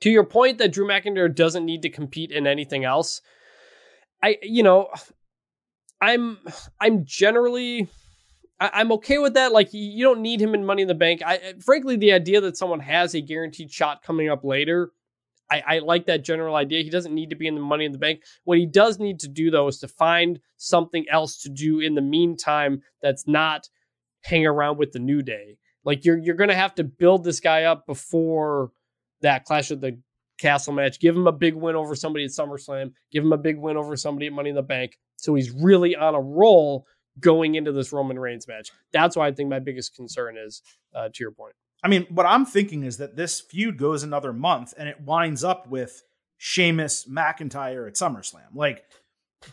[0.00, 3.22] to your point that Drew McIntyre doesn't need to compete in anything else.
[4.22, 4.88] I you know,
[6.00, 6.38] I'm
[6.80, 7.88] I'm generally
[8.60, 9.52] I, am okay with that.
[9.52, 11.22] Like you don't need him in Money in the Bank.
[11.24, 14.92] I frankly, the idea that someone has a guaranteed shot coming up later,
[15.50, 16.82] I, I like that general idea.
[16.82, 18.22] He doesn't need to be in the Money in the Bank.
[18.44, 21.94] What he does need to do though is to find something else to do in
[21.94, 23.68] the meantime that's not
[24.28, 25.56] hang around with the New Day.
[25.84, 28.72] Like you're you're gonna have to build this guy up before
[29.22, 29.98] that Clash of the
[30.38, 31.00] Castle match.
[31.00, 32.92] Give him a big win over somebody at SummerSlam.
[33.10, 34.98] Give him a big win over somebody at Money in the Bank.
[35.16, 36.86] So he's really on a roll
[37.18, 38.70] going into this Roman Reigns match.
[38.92, 40.62] That's why I think my biggest concern is,
[40.94, 41.54] uh, to your point.
[41.82, 45.42] I mean, what I'm thinking is that this feud goes another month and it winds
[45.42, 46.04] up with
[46.36, 48.54] Sheamus McIntyre at SummerSlam.
[48.54, 48.84] Like,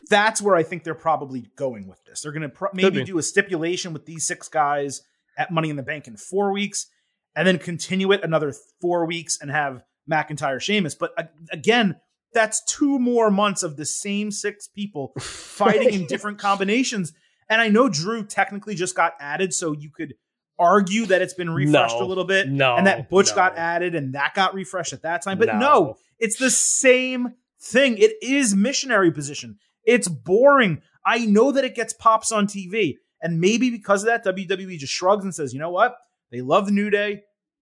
[0.10, 2.22] that's where I think they're probably going with this.
[2.22, 5.02] They're going to pro- maybe do a stipulation with these six guys
[5.38, 6.88] at Money in the Bank in four weeks
[7.36, 10.96] and then continue it another four weeks and have McIntyre Sheamus.
[10.96, 11.98] But uh, again,
[12.34, 17.14] that's two more months of the same six people fighting in different combinations.
[17.50, 20.16] And I know Drew technically just got added, so you could
[20.58, 22.48] argue that it's been refreshed no, a little bit.
[22.50, 22.76] No.
[22.76, 23.36] And that Butch no.
[23.36, 25.38] got added and that got refreshed at that time.
[25.38, 25.60] But No.
[25.60, 27.98] no, it's the same thing.
[27.98, 29.58] It is missionary position.
[29.86, 30.82] It's boring.
[31.06, 32.96] I know that it gets pops on TV.
[33.22, 35.96] And maybe because of that, WWE just shrugs and says, you know what?
[36.32, 37.22] They love the New Day.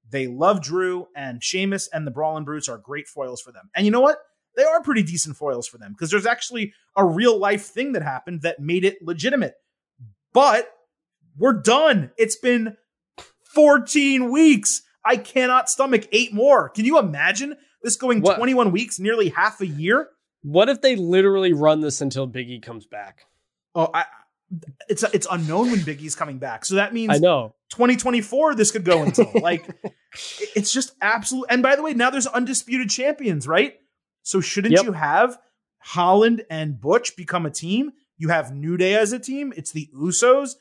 [0.10, 3.70] They love Drew and Sheamus and the Brawling Brutes are great foils for them.
[3.76, 4.18] And you know what?
[4.56, 8.04] They are pretty decent foils for them because there's actually a real life thing that
[8.04, 9.56] happened that made it legitimate.
[10.34, 10.70] But
[11.38, 12.12] we're done.
[12.18, 12.78] It's been
[13.56, 14.82] 14 weeks.
[15.06, 16.70] I cannot stomach eight more.
[16.70, 18.38] Can you imagine this going What?
[18.38, 20.10] 21 weeks, nearly half a year?
[20.44, 23.26] What if they literally run this until Biggie comes back?
[23.76, 24.06] Oh, I,
[24.88, 26.66] it's it's unknown when Big E's coming back.
[26.66, 27.56] So that means I know.
[27.72, 29.32] 2024 this could go until.
[29.42, 29.66] like
[30.56, 33.76] it's just absolute and by the way, now there's undisputed champions, right?
[34.22, 34.84] So shouldn't Yep.
[34.86, 35.38] you have
[35.80, 37.92] Holland and Butch become a team?
[38.18, 39.54] You have New Day as a team.
[39.58, 40.52] It's the Usos.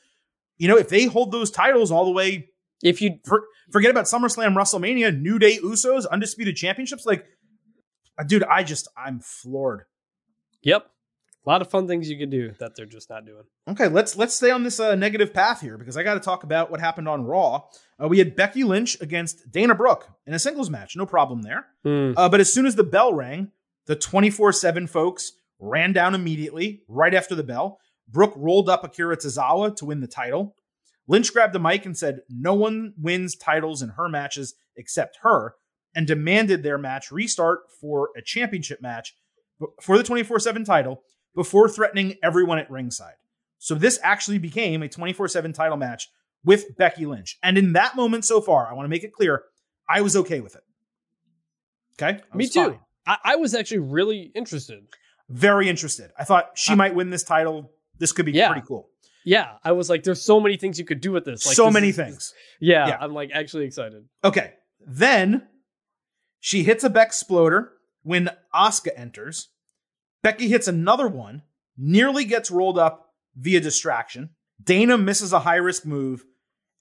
[0.57, 2.49] You know, if they hold those titles all the way,
[2.83, 7.05] If you for, forget about SummerSlam, WrestleMania, New Day, Usos, undisputed championships.
[7.05, 7.25] Like,
[8.27, 9.83] dude, I just I'm floored.
[10.63, 10.87] Yep.
[11.45, 13.43] A lot of fun things you could do that they're just not doing.
[13.67, 16.43] Okay, let's let's stay on this uh, negative path here because I got to talk
[16.43, 17.63] about what happened on Raw.
[18.01, 21.65] Uh, we had Becky Lynch against Dana Brooke in a singles match, no problem there.
[21.83, 22.13] Hmm.
[22.15, 23.51] Uh, but as soon as the bell rang,
[23.87, 27.79] the 24 7 folks ran down immediately, right after the bell.
[28.07, 30.55] Brooke rolled up Akira Tozawa to win the title.
[31.07, 35.55] Lynch grabbed the mic and said, No one wins titles in her matches except her,
[35.95, 39.15] and demanded their match restart for a championship match
[39.81, 41.03] for the 24 7 title
[41.35, 43.13] before threatening everyone at ringside.
[43.59, 46.09] So this actually became a 24 7 title match
[46.43, 47.37] with Becky Lynch.
[47.41, 49.43] And in that moment so far, I want to make it clear,
[49.89, 50.63] I was okay with it.
[52.01, 52.19] Okay?
[52.31, 52.79] I Me too.
[53.05, 54.83] I, I was actually really interested.
[55.29, 56.11] Very interested.
[56.17, 57.71] I thought she Uh, might win this title.
[57.97, 58.51] This could be Yeah.
[58.51, 58.89] pretty cool.
[59.25, 61.45] Yeah, I was like, there's so many things you could do with this.
[61.45, 62.33] Like, so this many is- things.
[62.59, 62.97] Yeah, Yeah.
[62.99, 64.03] I'm like actually excited.
[64.23, 64.53] Okay.
[64.85, 65.47] Then
[66.45, 67.69] she hits a Becksploder
[68.01, 69.47] when Asuka enters.
[70.23, 71.43] Becky hits another one,
[71.77, 74.31] nearly gets rolled up via distraction.
[74.61, 76.25] Dana misses a high risk move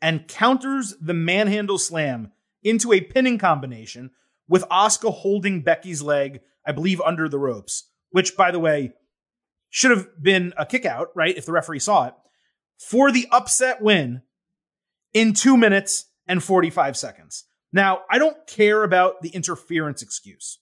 [0.01, 2.33] and counters the manhandle slam
[2.65, 4.11] into a pinning combination
[4.49, 8.95] with Asuka holding Becky's leg, I believe, under the ropes, which, by the way,
[9.71, 11.37] should have been a kick out, right?
[11.37, 12.15] If the referee saw it,
[12.81, 14.23] for the upset win
[15.15, 17.45] in two minutes and 45 seconds.
[17.73, 20.59] Now, I don't care about the interference excuse.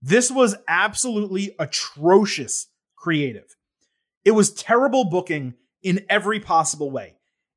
[0.00, 3.56] This was absolutely atrocious creative.
[4.24, 7.16] It was terrible booking in every possible way.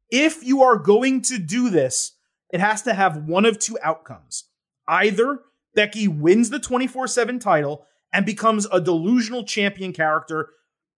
[0.10, 2.14] If you are going to do this,
[2.52, 4.46] it has to have one of two outcomes.
[4.88, 5.40] Either
[5.76, 10.50] Becky wins the 24 7 title and becomes a delusional champion character,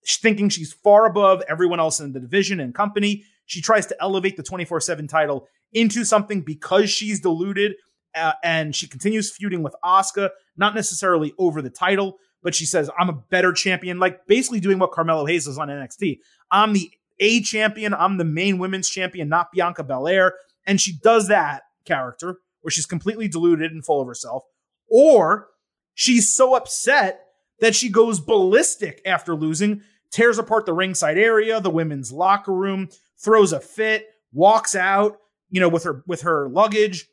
[0.08, 3.26] thinking she's far above everyone else in the division and company.
[3.46, 7.76] She tries to elevate the 24 7 title into something because she's deluded
[8.15, 12.89] uh, and she continues feuding with Asuka, not necessarily over the title, but she says,
[12.98, 16.19] I'm a better champion, like basically doing what Carmelo Hayes does on NXT.
[16.49, 20.34] I'm the A champion, I'm the main women's champion, not Bianca Belair.
[20.65, 24.43] And she does that character where she's completely deluded and full of herself.
[24.89, 25.48] Or
[25.93, 27.26] she's so upset
[27.60, 32.89] that she goes ballistic after losing, tears apart the ringside area, the women's locker room,
[33.18, 35.18] throws a fit, walks out,
[35.52, 37.07] you know, with her with her luggage.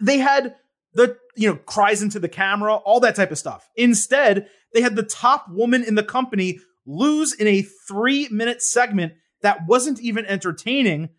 [0.00, 0.56] They had
[0.94, 3.68] the you know cries into the camera, all that type of stuff.
[3.76, 9.66] Instead, they had the top woman in the company lose in a 3-minute segment that
[9.68, 11.10] wasn't even entertaining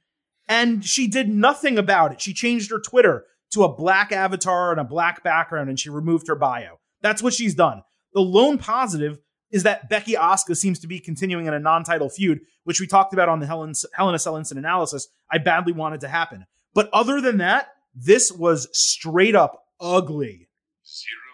[0.49, 2.19] and she did nothing about it.
[2.19, 6.27] She changed her Twitter to a black avatar and a black background and she removed
[6.27, 6.79] her bio.
[7.01, 7.83] That's what she's done.
[8.13, 9.19] The lone positive
[9.51, 13.13] is that Becky Asuka seems to be continuing in a non-title feud, which we talked
[13.13, 15.07] about on the Hell in, in Cell instant analysis.
[15.31, 20.49] I badly wanted to happen, but other than that, this was straight up ugly.
[20.85, 21.31] Zero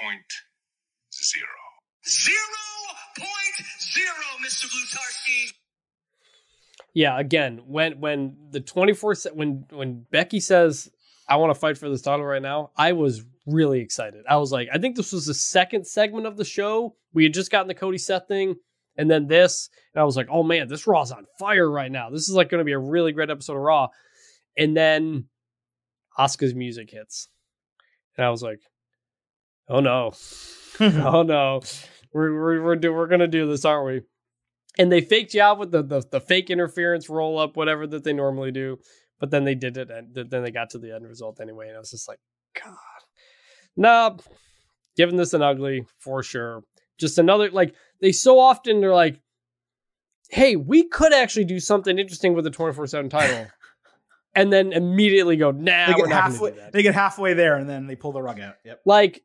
[0.00, 0.32] point
[1.12, 1.46] zero.
[2.06, 2.36] Zero
[3.18, 4.66] point zero, Mr.
[4.66, 5.52] Blutarsky.
[6.92, 10.90] Yeah, again, when when the 24 when when Becky says
[11.28, 14.24] I want to fight for this title right now, I was really excited.
[14.28, 16.96] I was like, I think this was the second segment of the show.
[17.12, 18.56] We had just gotten the Cody Seth thing
[18.96, 22.10] and then this, and I was like, oh man, this Raw's on fire right now.
[22.10, 23.88] This is like going to be a really great episode of Raw.
[24.56, 25.26] And then
[26.18, 27.28] Asuka's music hits.
[28.16, 28.60] And I was like,
[29.68, 30.12] oh no.
[30.80, 31.62] oh no.
[32.12, 34.02] We're we're we're, do, we're going to do this, aren't we?
[34.78, 38.04] and they faked you out with the, the the fake interference roll up, whatever that
[38.04, 38.78] they normally do.
[39.24, 41.68] But then they did it, and then they got to the end result anyway.
[41.68, 42.18] And I was just like,
[42.62, 42.76] God,
[43.74, 44.18] nah,
[44.98, 46.62] giving this an ugly for sure.
[47.00, 49.22] Just another like they so often they're like,
[50.28, 53.46] hey, we could actually do something interesting with the twenty four seven title,
[54.34, 56.50] and then immediately go, nah, they get halfway.
[56.50, 56.72] gonna do that.
[56.74, 58.56] They get halfway there, and then they pull the rug out.
[58.66, 58.82] Yep.
[58.84, 59.22] Like,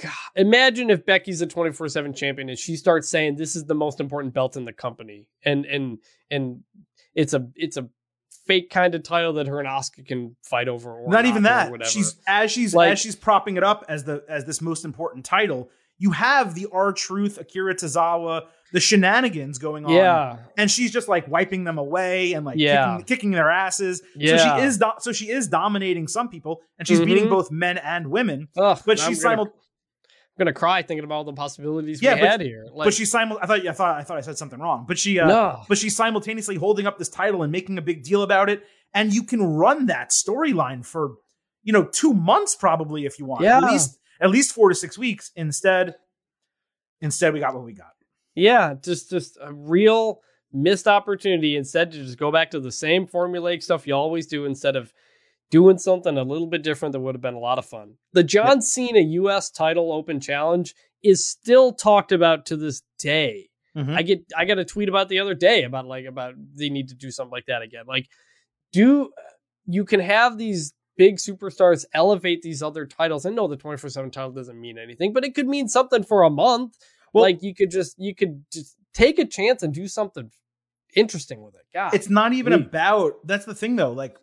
[0.00, 3.98] God, imagine if Becky's a 24/7 champion and she starts saying this is the most
[3.98, 5.26] important belt in the company.
[5.44, 5.98] And and
[6.30, 6.62] and
[7.16, 7.88] it's a it's a
[8.50, 11.70] fake kind of title that her and Asuka can fight over or Not even that.
[11.86, 15.24] She's as she's Like- as she's propping it up as the as this most important
[15.24, 15.70] title.
[16.02, 19.92] You have the R Truth, Akira Tozawa, the shenanigans going on.
[19.92, 20.38] yeah.
[20.56, 22.92] and she's just like wiping them away and like Yeah.
[22.92, 24.02] kicking, kicking their asses.
[24.16, 24.36] Yeah.
[24.38, 27.04] So she is do- so she is dominating some people, and she's Mhm.
[27.06, 28.48] beating both men and women.
[28.56, 29.52] Ugh, But she's simul- I'm
[30.40, 32.66] gonna cry thinking about all the possibilities Yeah, we but- had here.
[32.72, 33.38] Like, but she's simul.
[33.40, 34.86] I thought I thought I thought I said something wrong.
[34.88, 35.62] But she uh, no.
[35.68, 38.64] but she's simultaneously holding up this title and making a big deal about it.
[38.92, 41.14] And you can run that storyline for
[41.62, 43.44] you know two months probably if you want.
[43.44, 43.70] At Yeah.
[43.70, 45.30] least at least four to six weeks.
[45.36, 45.94] Instead,
[47.00, 47.92] instead we got what we got.
[48.34, 50.20] Yeah, just just a real
[50.52, 54.46] missed opportunity instead to just go back to the same formulaic stuff you always do
[54.46, 54.92] instead of
[55.50, 57.94] doing something a little bit different that would have been a lot of fun.
[58.12, 63.48] The John Cena US title open challenge is still talked about to this day.
[63.76, 63.96] Mhm.
[63.96, 66.88] I get I got a tweet about the other day about like about they need
[66.88, 67.84] to do something like that again.
[67.86, 68.06] Like
[68.72, 69.10] do
[69.66, 73.24] you can have these big superstars elevate these other titles.
[73.24, 76.30] I know the 24/7 title doesn't mean anything, but it could mean something for a
[76.30, 76.76] month.
[77.12, 80.30] Well- like you could just you could just take a chance and do something
[80.96, 81.62] interesting with it.
[81.72, 81.94] God.
[81.94, 82.66] It's not even Neat.
[82.66, 83.24] about.
[83.26, 83.92] That's the thing, though.
[83.92, 84.18] Like,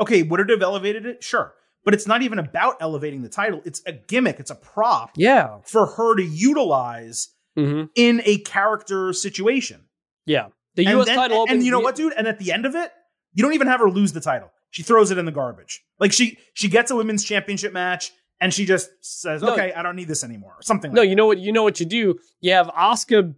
[0.00, 1.22] okay, would it have elevated it?
[1.22, 1.54] Sure,
[1.84, 3.60] but it's not even about elevating the title.
[3.64, 4.40] It's a gimmick.
[4.40, 5.58] It's a prop yeah.
[5.64, 9.82] for her to utilize hmm in a character situation.
[10.24, 10.48] Yeah.
[10.76, 12.12] The and US then- title and, opens you know the- what, dude?
[12.16, 12.92] And at the end of it,
[13.34, 14.50] you don't even have her lose the title.
[14.70, 15.82] She throws it in the garbage.
[15.98, 19.52] Like she she gets a women's championship match, and she just says, No.
[19.52, 20.92] "Okay, I don't need this anymore." Or something.
[20.92, 22.18] No, like you know what you know what you do?
[22.40, 23.34] You have Asuka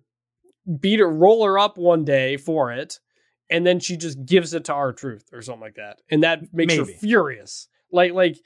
[0.78, 3.00] beat her roll her up one day for it,
[3.52, 5.98] and then she just gives it to R-Truth or something like that.
[6.10, 7.68] And that makes her furious.
[7.92, 8.36] Like like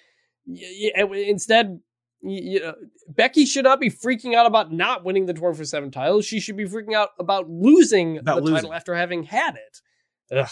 [0.47, 1.81] y- y- instead
[2.23, 2.75] you uh, know,
[3.09, 6.21] Becky should not be freaking out about not winning the 24/7 title.
[6.23, 8.55] She should be freaking out about losing About the losing.
[8.57, 10.37] title after having had it.
[10.37, 10.49] Ugh.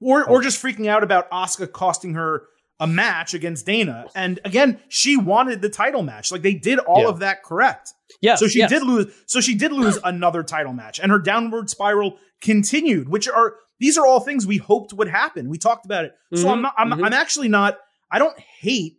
[0.00, 2.44] or or just freaking out about Asuka costing her
[2.78, 4.06] a match against Dana.
[4.14, 6.30] And again, she wanted the title match.
[6.32, 7.08] Like they did all Yeah.
[7.08, 7.92] of that correct.
[8.20, 8.34] Yeah.
[8.36, 8.70] So she yes.
[8.70, 9.06] did lose.
[9.26, 13.08] So she did lose another title match, and her downward spiral continued.
[13.08, 15.48] Which are these are all things we hoped would happen.
[15.48, 16.12] We talked about it.
[16.34, 16.74] So I'm Mhm, not.
[16.78, 17.04] I'm, mhm.
[17.04, 17.78] I'm actually not.
[18.10, 18.98] I don't hate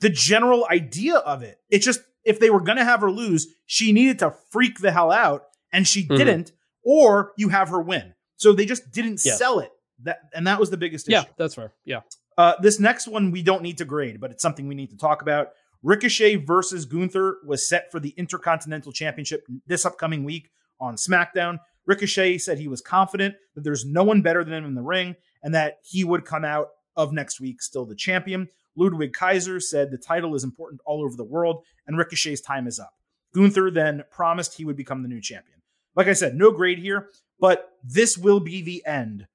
[0.00, 1.58] the general idea of it.
[1.68, 4.92] It's just if they were going to have her lose, she needed to freak the
[4.92, 5.42] hell out,
[5.72, 6.16] and she Mhm.
[6.16, 6.52] didn't.
[6.84, 8.14] Or you have her win.
[8.36, 9.38] So they just didn't Yes.
[9.38, 9.70] sell it.
[10.04, 11.14] That and that was the biggest issue.
[11.16, 11.72] Yeah, that's fair.
[11.84, 12.00] Yeah.
[12.38, 14.96] Uh, this next one we don't need to grade, but it's something we need to
[14.96, 15.48] talk about.
[15.82, 20.50] Ricochet versus Gunther was set for the Intercontinental Championship this upcoming week
[20.80, 21.58] on SmackDown.
[21.86, 25.16] Ricochet said he was confident that there's no one better than him in the ring
[25.42, 28.48] and that he would come out of next week still the champion.
[28.76, 32.80] Ludwig Kaiser said the title is important all over the world and Ricochet's time is
[32.80, 32.94] up.
[33.34, 35.60] Gunther then promised he would become the new champion.
[35.96, 39.26] Like I said, no grade here, but this will be the end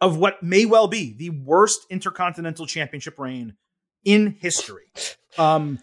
[0.00, 3.54] of what may well be the worst intercontinental championship reign
[4.04, 4.92] in history.
[5.36, 5.78] Um,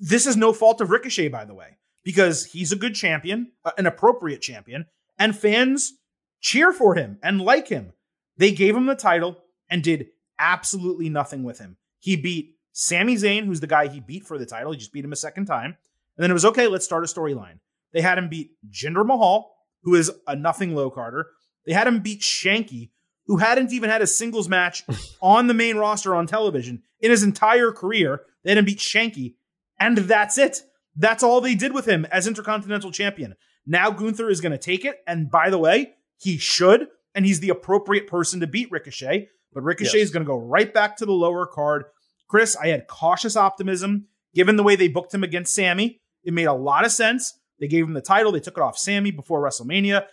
[0.00, 3.72] this is no fault of Ricochet, by the way, because he's a good champion, uh,
[3.78, 4.86] an appropriate champion,
[5.18, 5.94] and fans
[6.40, 7.92] cheer for him and like him.
[8.36, 9.38] They gave him the title
[9.70, 10.08] and did
[10.38, 11.76] absolutely nothing with him.
[11.98, 14.72] He beat Sami Zayn, who's the guy he beat for the title.
[14.72, 15.76] He just beat him a second time.
[16.16, 17.58] And then it was okay, let's start a storyline.
[17.92, 21.28] They had him beat Jinder Mahal, who is a nothing low carder.
[21.64, 22.90] They had him beat Shanky,
[23.26, 24.84] who hadn't even had a singles match
[25.22, 28.22] on the main roster on television in his entire career.
[28.42, 29.34] They had him beat Shanky,
[29.78, 30.62] and that's it.
[30.96, 33.34] That's all they did with him as Intercontinental Champion.
[33.66, 34.96] Now Gunther is going to take it.
[35.06, 36.88] And by the way, he should.
[37.14, 39.28] And he's the appropriate person to beat Ricochet.
[39.52, 40.06] But Ricochet Yes.
[40.08, 41.84] is going to go right back to the lower card.
[42.28, 46.00] Chris, I had cautious optimism given the way they booked him against Sami.
[46.24, 47.38] It made a lot of sense.
[47.60, 50.06] They gave him the title, they took it off Sami before WrestleMania.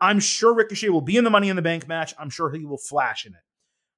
[0.00, 2.14] I'm sure Ricochet will be in the Money in the Bank match.
[2.18, 3.40] I'm sure he will flash in it.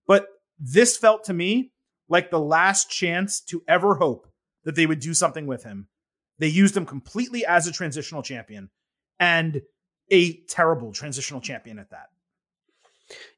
[0.06, 0.26] But
[0.59, 1.72] this felt to me
[2.09, 4.28] like the last chance to ever hope
[4.64, 5.88] that they would do something with him.
[6.38, 8.70] They used him completely as a transitional champion
[9.18, 9.62] and
[10.10, 12.06] a terrible transitional champion at that.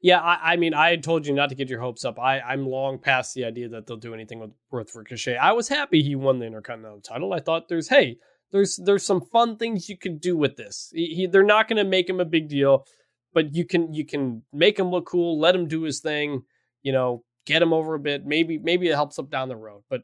[0.01, 2.19] Yeah, I, I mean, I told you not to get your hopes up.
[2.19, 5.37] I, I'm long past the idea that they'll do anything with, with Ricochet.
[5.37, 7.33] I was happy he won the Intercontinental title.
[7.33, 8.17] I thought there's, hey,
[8.51, 10.91] there's there's some fun things you could do with this.
[10.93, 12.85] He, he- they're not going to make him a big deal,
[13.31, 16.41] but you can you can make him look cool, let him do his thing,
[16.81, 18.25] you know, get him over a bit.
[18.25, 20.01] Maybe maybe it helps up down the road, but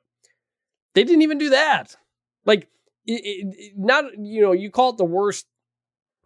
[0.94, 1.96] they didn't even do that.
[2.46, 2.70] Like,
[3.06, 5.46] it, it, not you know, you call it the worst.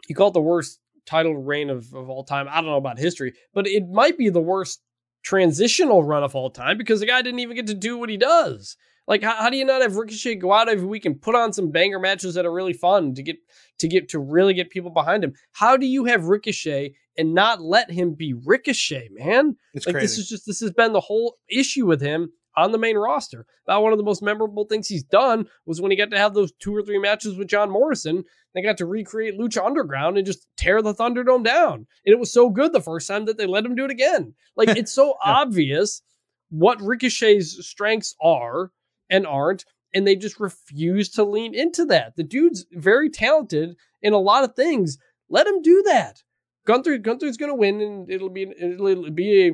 [0.08, 2.48] You call it the worst title reign of, of all time.
[2.50, 4.82] I don't know about history, but it might be the worst
[5.24, 8.18] transitional run of all time because the guy didn't even get to do what he
[8.18, 8.78] does.
[9.08, 11.52] Like, how, how do you not have Ricochet go out every week and put on
[11.52, 13.38] some banger matches that are really fun to get
[13.80, 15.34] to get to really get people behind him?
[15.52, 19.56] How do you have Ricochet and not let him be Ricochet, man?
[19.74, 22.32] It's like this is just this has been the whole issue with him
[22.64, 23.46] on the main roster.
[23.68, 26.34] About one of the most memorable things he's done was when he got to have
[26.34, 28.24] those two or three matches with John Morrison.
[28.54, 31.74] They got to recreate Lucha Underground and just tear the Thunderdome down.
[32.06, 34.34] And it was so good the first time that they let him do it again.
[34.56, 35.32] Like it's so Yeah.
[35.34, 36.02] obvious
[36.50, 38.72] what Ricochet's strengths are
[39.10, 42.16] and aren't, and they just refuse to lean into that.
[42.16, 44.98] The dude's very talented in a lot of things.
[45.30, 46.24] Let him do that.
[46.66, 49.52] Gunther Gunther's going to win, and it'll be it'll be a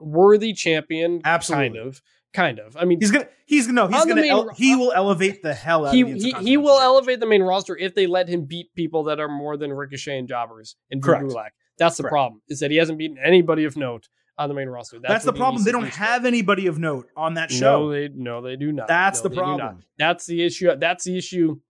[0.00, 1.20] worthy champion.
[1.24, 1.78] Absolutely.
[1.78, 2.02] kind of,
[2.38, 2.76] kind of.
[2.76, 3.28] I mean, He's gonna.
[3.46, 3.74] He's gonna.
[3.74, 4.20] No, he's gonna.
[4.20, 7.20] main ele- he will elevate the hell out he, of the he he will elevate
[7.20, 10.28] the main roster if they let him beat people that are more than Ricochet and
[10.28, 11.16] Jobbers and Drew.
[11.16, 11.50] Gulak.
[11.78, 12.12] That's the Correct.
[12.12, 12.42] problem.
[12.48, 14.98] Is that he hasn't beaten anybody of note on the main roster.
[15.00, 15.64] That's, the problem.
[15.64, 15.90] They don't do.
[15.90, 17.86] have anybody of note on that show.
[17.86, 18.86] No, they no, they do not.
[18.88, 19.58] That's No, the they do not.
[19.58, 19.84] problem.
[19.98, 20.70] That's the issue.
[20.76, 21.60] That's the issue.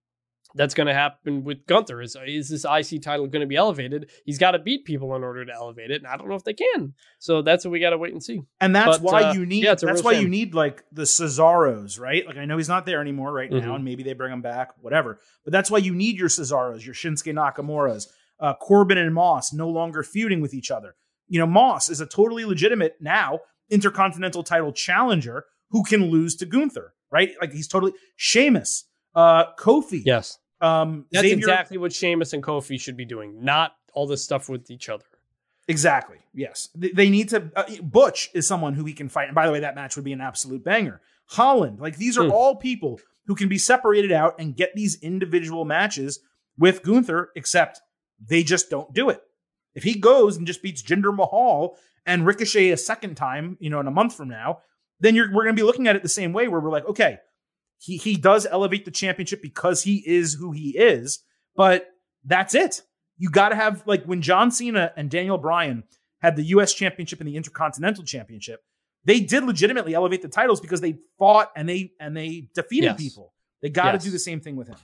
[0.59, 2.03] That's going to happen with Gunther.
[2.03, 4.11] Is is this IC title going to be elevated?
[4.27, 6.45] He's got to beat people in order to elevate it, and I don't know if
[6.45, 6.93] they can.
[7.19, 8.43] So that's what we got to wait and see.
[8.61, 10.25] And that's But, why uh, you need yeah, that's why shame.
[10.25, 12.27] you need like the Cesaros, right?
[12.27, 13.77] Like I know he's not there anymore right now, Mhm.
[13.77, 15.21] and maybe they bring him back, whatever.
[15.45, 19.69] But that's why you need your Cesaros, your Shinsuke Nakamura's, uh, Corbin and Moss no
[19.69, 20.97] longer feuding with each other.
[21.29, 23.41] You know, Moss is a totally legitimate now
[23.71, 27.33] intercontinental title challenger who can lose to Gunther, right?
[27.41, 32.81] Like he's totally Sheamus, uh, Kofi, Yes, um, that's Xavier- exactly what Sheamus and Kofi
[32.81, 35.05] should be doing, not all this stuff with each other.
[35.67, 36.17] Exactly.
[36.33, 36.69] Yes.
[36.75, 37.51] They, they need to.
[37.55, 39.27] Uh, Butch is someone who he can fight.
[39.29, 41.01] And by the way, that match would be an absolute banger.
[41.27, 42.33] Holland, like these are Hmm.
[42.33, 46.21] all people who can be separated out and get these individual matches
[46.57, 47.81] with Gunther, except
[48.27, 49.21] they just don't do it.
[49.75, 51.77] If he goes and just beats Jinder Mahal
[52.07, 54.61] and Ricochet a second time, you know, in a month from now,
[55.01, 56.87] then you're we're going to be looking at it the same way where we're like,
[56.87, 57.19] okay,
[57.79, 61.23] he he does elevate the championship because he is who he is,
[61.57, 61.87] but
[62.25, 62.83] that's it.
[63.17, 65.85] You got to have like when John Cena and Daniel Bryan
[66.21, 68.61] had the US championship and the Intercontinental championship,
[69.05, 72.97] they did legitimately elevate the titles because they fought and they and they defeated Yes.
[73.01, 73.33] people.
[73.63, 74.05] They got to Yes.
[74.05, 74.77] do the same thing with him.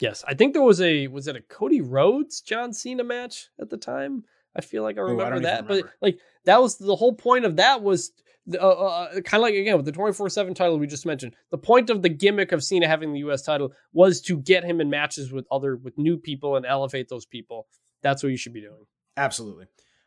[0.00, 3.70] Yes, I think there was a was it a Cody Rhodes John Cena match at
[3.70, 4.24] the time.
[4.56, 7.12] I feel like I I remember don't even that, but like that was the whole
[7.14, 8.10] point of that was
[8.52, 11.34] uh, uh, kind of like again with the twenty four seven title we just mentioned.
[11.50, 13.42] The point of the gimmick of Cena having the U.S.
[13.42, 17.26] title was to get him in matches with other with new people and elevate those
[17.26, 17.66] people.
[18.02, 18.84] That's what you should be doing.
[19.16, 19.66] Absolutely.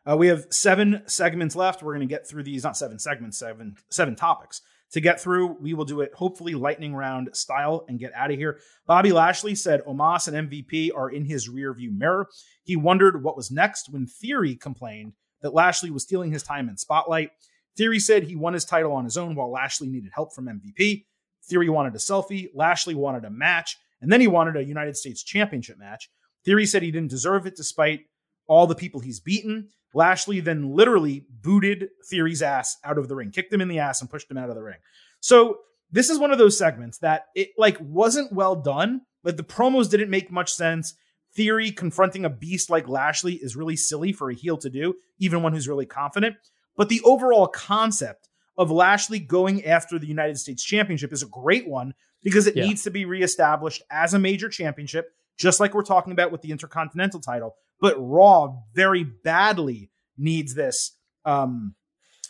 [0.10, 1.82] Uh, we have seven segments left.
[1.82, 5.58] We're going to get through these, not seven segments, seven seven topics to get through.
[5.60, 8.60] We will do it hopefully lightning round style and get out of here.
[8.86, 12.28] Bobby Lashley said Omos and MVP are in his rearview mirror.
[12.64, 16.78] He wondered what was next when Theory complained that Lashley was stealing his time in
[16.78, 17.32] spotlight.
[17.78, 21.06] Theory said he won his title on his own while Lashley needed help from MVP.
[21.48, 22.50] Theory wanted a selfie.
[22.54, 26.10] Lashley wanted a match, and then he wanted a United States Championship match.
[26.44, 28.02] Theory said he didn't deserve it despite
[28.48, 29.70] all the people he's beaten.
[29.94, 34.02] Lashley then literally booted Theory's ass out of the ring, kicked him in the ass
[34.02, 34.78] and pushed him out of the ring.
[35.22, 35.60] So
[35.92, 39.02] this is one of those segments that it like wasn't well done.
[39.24, 40.94] Like the promos didn't make much sense.
[41.34, 45.42] Theory confronting a beast like Lashley is really silly for a heel to do, even
[45.42, 46.36] one who's really confident.
[46.76, 51.68] But the overall concept of Lashley going after the United States Championship is a great
[51.68, 51.94] one
[52.24, 52.66] because it Yeah.
[52.66, 56.52] needs to be reestablished as a major championship, just like we're talking about with the
[56.52, 57.56] Intercontinental title.
[57.80, 60.92] But Raw very badly needs this
[61.26, 61.76] um,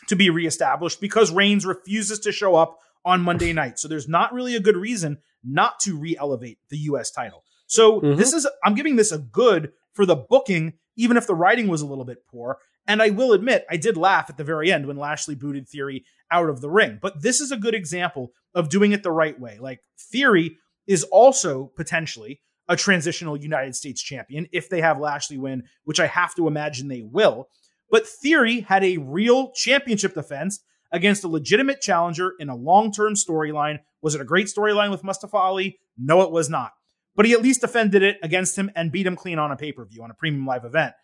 [0.08, 3.78] to be reestablished because Reigns refuses to show up on Monday night.
[3.78, 7.44] So there's not really a good reason not to re elevate the US title.
[7.68, 8.16] So Mhm.
[8.16, 11.82] this is, I'm giving this a good for the booking, even if the writing was
[11.82, 12.58] a little bit poor.
[12.88, 16.04] And I will admit, I did laugh at the very end when Lashley booted Theory
[16.30, 16.98] out of the ring.
[17.00, 19.58] But this is a good example of doing it the right way.
[19.60, 19.80] Like
[20.12, 26.00] Theory is also potentially a transitional United States champion if they have Lashley win, which
[26.00, 27.48] I have to imagine they will.
[27.90, 30.60] But Theory had a real championship defense
[30.92, 33.80] against a legitimate challenger in a long term storyline.
[34.02, 35.78] Was it a great storyline with Mustafa Ali?
[35.96, 36.72] No, it was not.
[37.14, 39.72] But he at least defended it against him and beat him clean on a pay
[39.72, 40.94] per view on a premium live event.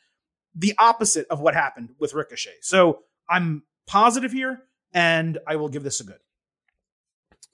[0.55, 2.57] The opposite of what happened with Ricochet.
[2.61, 4.63] So I'm positive here,
[4.93, 6.19] and I will give this a good.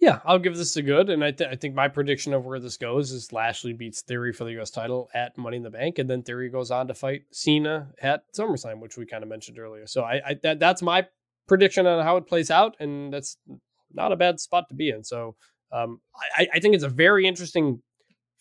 [0.00, 2.60] Yeah, I'll give this a good, and I, th- I think my prediction of where
[2.60, 4.70] this goes is Lashley beats Theory for the U.S.
[4.70, 8.22] title at Money in the Bank, and then Theory goes on to fight Cena at
[8.32, 9.88] SummerSlam, which we kind of mentioned earlier.
[9.88, 11.06] So I, I that that's my
[11.48, 13.38] prediction on how it plays out, and that's
[13.92, 15.02] not a bad spot to be in.
[15.02, 15.34] So
[15.72, 16.00] um,
[16.36, 17.82] I, I think it's a very interesting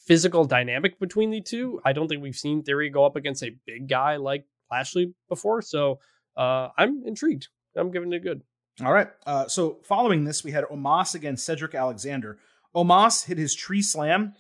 [0.08, 1.82] physical dynamic between the two.
[1.86, 5.62] I don't think we've seen Theory go up against a big guy like Lashley before,
[5.62, 6.00] so
[6.36, 7.50] uh, I'm intrigued.
[7.76, 8.42] I'm giving it good.
[8.84, 9.10] All right.
[9.26, 12.40] Uh, so following this, we had Omos against Cedric Alexander.
[12.76, 14.34] Omos hit his tree slam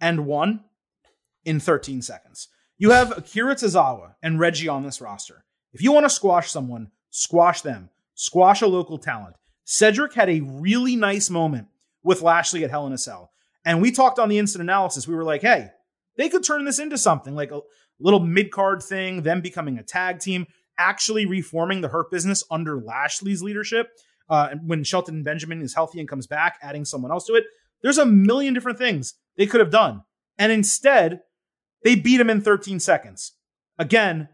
[0.00, 0.64] and won
[1.44, 2.48] in 13 seconds.
[2.78, 5.44] You have Akira Tozawa and Reggie on this roster.
[5.72, 7.90] If you want to squash someone, squash them.
[8.14, 9.36] Squash a local talent.
[9.64, 11.68] Cedric had a really nice moment
[12.02, 13.30] with Lashley at Hell in a Cell.
[13.64, 15.06] And we talked on the instant analysis.
[15.06, 15.68] We were like, hey,
[16.16, 17.60] they could turn this into something like a
[18.00, 20.46] little mid card thing, them becoming a tag team
[20.78, 23.88] actually reforming the Hurt business under Lashley's leadership.
[24.28, 27.44] Uh, when Shelton Benjamin is healthy and comes back, adding someone else to it.
[27.82, 30.02] There's a million different things they could have done.
[30.38, 31.20] And instead,
[31.82, 33.32] they beat him in 13 seconds.
[33.78, 34.28] Again,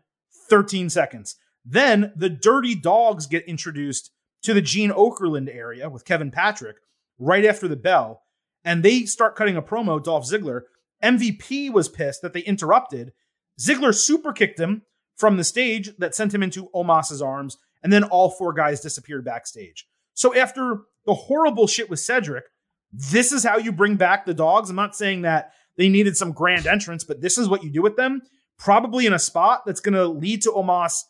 [0.48, 1.36] 13 seconds.
[1.64, 6.76] Then the Dirty Dogs get introduced to the Gene Okerlund area with Kevin Patrick
[7.18, 8.22] right after the bell.
[8.68, 10.64] And they start cutting a promo, Dolph Ziggler.
[11.02, 13.14] MVP was pissed that they interrupted.
[13.58, 14.82] Ziggler super kicked him
[15.16, 19.24] from the stage that sent him into Omos's arms, and then all four guys disappeared
[19.24, 19.86] backstage.
[20.12, 22.44] So after the horrible shit with Cedric,
[22.92, 24.68] this is how you bring back the dogs.
[24.68, 27.80] I'm not saying that they needed some grand entrance, but this is what you do
[27.80, 28.20] with them.
[28.58, 31.04] Probably in a spot that's going to lead to Omos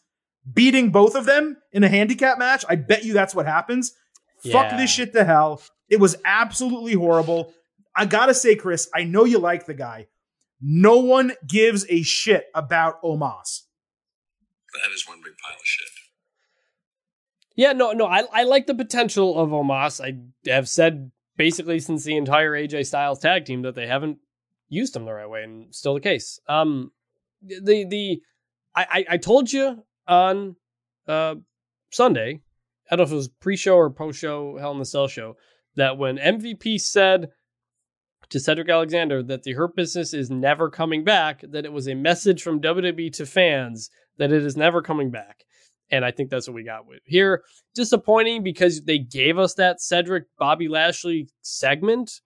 [0.55, 2.65] beating both of them in a handicap match.
[2.69, 3.95] I bet you that's what happens.
[4.53, 5.61] Fuck this shit to hell.
[5.89, 7.53] It was absolutely horrible.
[7.95, 10.07] I gotta say, Chris, I know you like the guy.
[10.61, 13.63] No one gives a shit about Omos.
[14.75, 15.89] That is one big pile of shit.
[17.57, 20.01] Yeah, no, no, I I like the potential of Omos.
[20.01, 20.19] I
[20.51, 24.19] have said basically since the entire AJ Styles tag team that they haven't
[24.69, 26.39] used him the right way, and still the case.
[26.49, 26.93] Um,
[27.43, 28.23] the the
[28.75, 30.57] I I, I told you on
[31.07, 31.37] uh
[31.91, 32.43] Sunday,
[32.91, 35.37] I don't know if it was pre-show or post-show Hell in the Cell show,
[35.79, 37.31] that when MVP said
[38.31, 41.95] to Cedric Alexander that the Hurt business is never coming back, that it was a
[41.95, 45.45] message from WWE to fans that it is never coming back.
[45.91, 47.43] And I think that's what we got with here.
[47.75, 52.21] Disappointing because they gave us that Cedric Bobby Lashley segment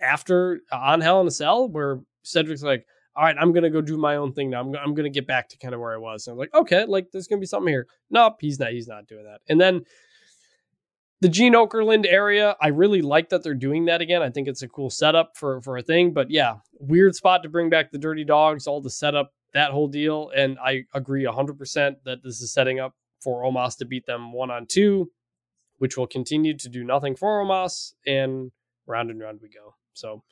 [0.00, 3.82] after uh, on Hell in a Cell where Cedric's like, all right, I'm gonna go
[3.82, 4.60] do my own thing now.
[4.60, 6.26] I'm, I'm gonna get back to kind of where I was.
[6.26, 7.86] And I'm like, okay, like there's gonna be something here.
[8.08, 8.72] Nope, he's not.
[8.72, 9.40] He's not doing that.
[9.48, 9.82] And then
[11.22, 14.22] the Gene Okerlund area, I really like that they're doing that again.
[14.22, 16.12] I think it's a cool setup for for a thing.
[16.12, 19.86] But yeah, weird spot to bring back the Dirty Dogs, all the setup, that whole
[19.86, 20.32] deal.
[20.36, 24.50] And I agree 100% that this is setting up for Omos to beat them one
[24.50, 25.12] on two,
[25.78, 27.92] which will continue to do nothing for Omos.
[28.04, 28.50] And
[28.88, 29.76] round and round we go.
[29.94, 30.24] So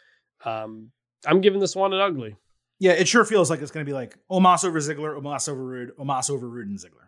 [0.45, 0.91] um,
[1.25, 2.35] I'm giving this one an ugly.
[2.81, 5.63] Yeah, it sure feels like it's going to be like Omos over Ziggler, Omos over
[5.63, 7.07] Rude, Omos over Rude and Ziggler,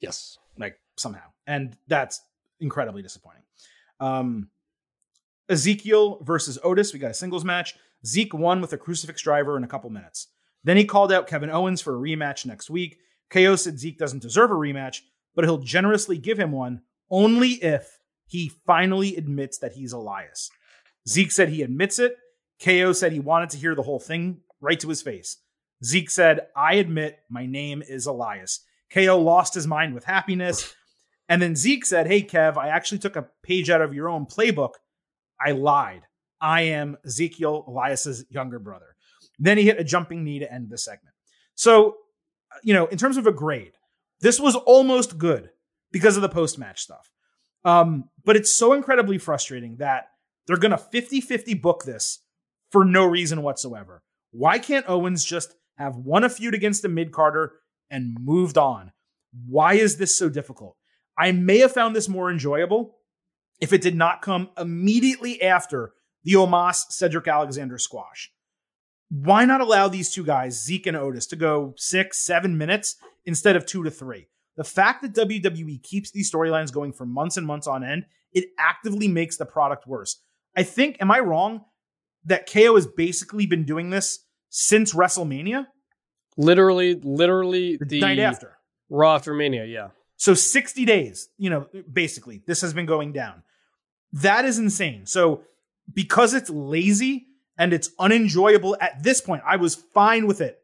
[0.00, 0.36] Yes.
[0.58, 2.20] like somehow, and that's
[2.62, 3.42] incredibly disappointing.
[4.00, 4.48] Um,
[5.48, 7.74] Ezekiel versus Otis, we got a singles match.
[8.06, 10.28] Zeke won with a crucifix driver in a couple minutes.
[10.64, 12.98] Then he called out Kevin Owens for a rematch next week.
[13.30, 15.00] KO said Zeke doesn't deserve a rematch,
[15.34, 20.50] but he'll generously give him one only if he finally admits that he's Elias.
[21.08, 22.16] Zeke said he admits it.
[22.62, 25.38] KO said he wanted to hear the whole thing right to his face.
[25.84, 28.60] Zeke said, I admit my name is Elias.
[28.92, 30.74] KO lost his mind with happiness.
[31.28, 34.26] And then Zeke said, Hey, Kev, I actually took a page out of your own
[34.26, 34.74] playbook.
[35.40, 36.02] I lied.
[36.40, 38.96] I am Ezekiel Elias's younger brother.
[39.38, 41.14] Then he hit a jumping knee to end the segment.
[41.54, 41.96] So,
[42.62, 43.72] you know, in terms of a grade,
[44.20, 45.50] this was almost good
[45.90, 47.10] because of the post match stuff.
[47.64, 50.06] Um, but it's so incredibly frustrating that
[50.46, 52.20] they're going to 50 50 book this
[52.70, 54.02] for no reason whatsoever.
[54.32, 57.52] Why can't Owens just have won a feud against a mid Carter
[57.90, 58.92] and moved on?
[59.46, 60.76] Why is this so difficult?
[61.18, 62.96] I may have found this more enjoyable
[63.60, 65.92] if it did not come immediately after
[66.24, 68.32] the Omos Cedric Alexander squash.
[69.08, 73.56] Why not allow these two guys, Zeke and Otis, to go six, seven minutes instead
[73.56, 74.28] of two to three?
[74.56, 78.46] The fact that WWE keeps these storylines going for months and months on end, it
[78.58, 80.22] actively makes the product worse.
[80.56, 81.64] I think, am I wrong
[82.24, 85.66] that KO has basically been doing this since WrestleMania?
[86.36, 88.58] Literally, literally The, the night after.
[88.88, 89.64] Raw after Mania.
[89.64, 89.88] Yeah.
[90.22, 93.42] So 60 days, you know, basically, this has been going down.
[94.12, 95.04] That is insane.
[95.04, 95.42] So
[95.92, 97.26] because it's lazy
[97.58, 100.60] and it's unenjoyable at this point, I was fine with it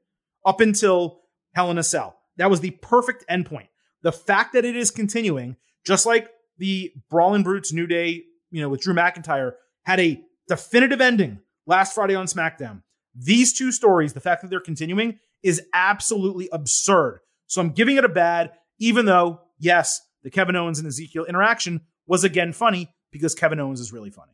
[0.47, 1.23] up until
[1.57, 2.21] Hell in a Cell.
[2.37, 3.67] That was the perfect endpoint.
[4.03, 8.69] The fact that it is continuing, just like the Brawling Brutes New Day, you know,
[8.69, 12.83] with Drew McIntyre, had a definitive ending last Friday on SmackDown.
[13.13, 17.23] These two stories, the fact that they're continuing, is absolutely absurd.
[17.49, 21.83] So I'm giving it a bad, even though, yes, the Kevin Owens and Ezekiel interaction
[22.07, 24.33] was again funny because Kevin Owens is really funny.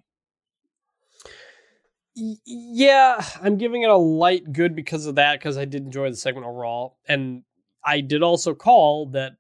[2.17, 6.17] Yeah, I'm giving it a light good because of that because I did enjoy the
[6.17, 7.43] segment overall, and
[7.85, 9.33] I did also call that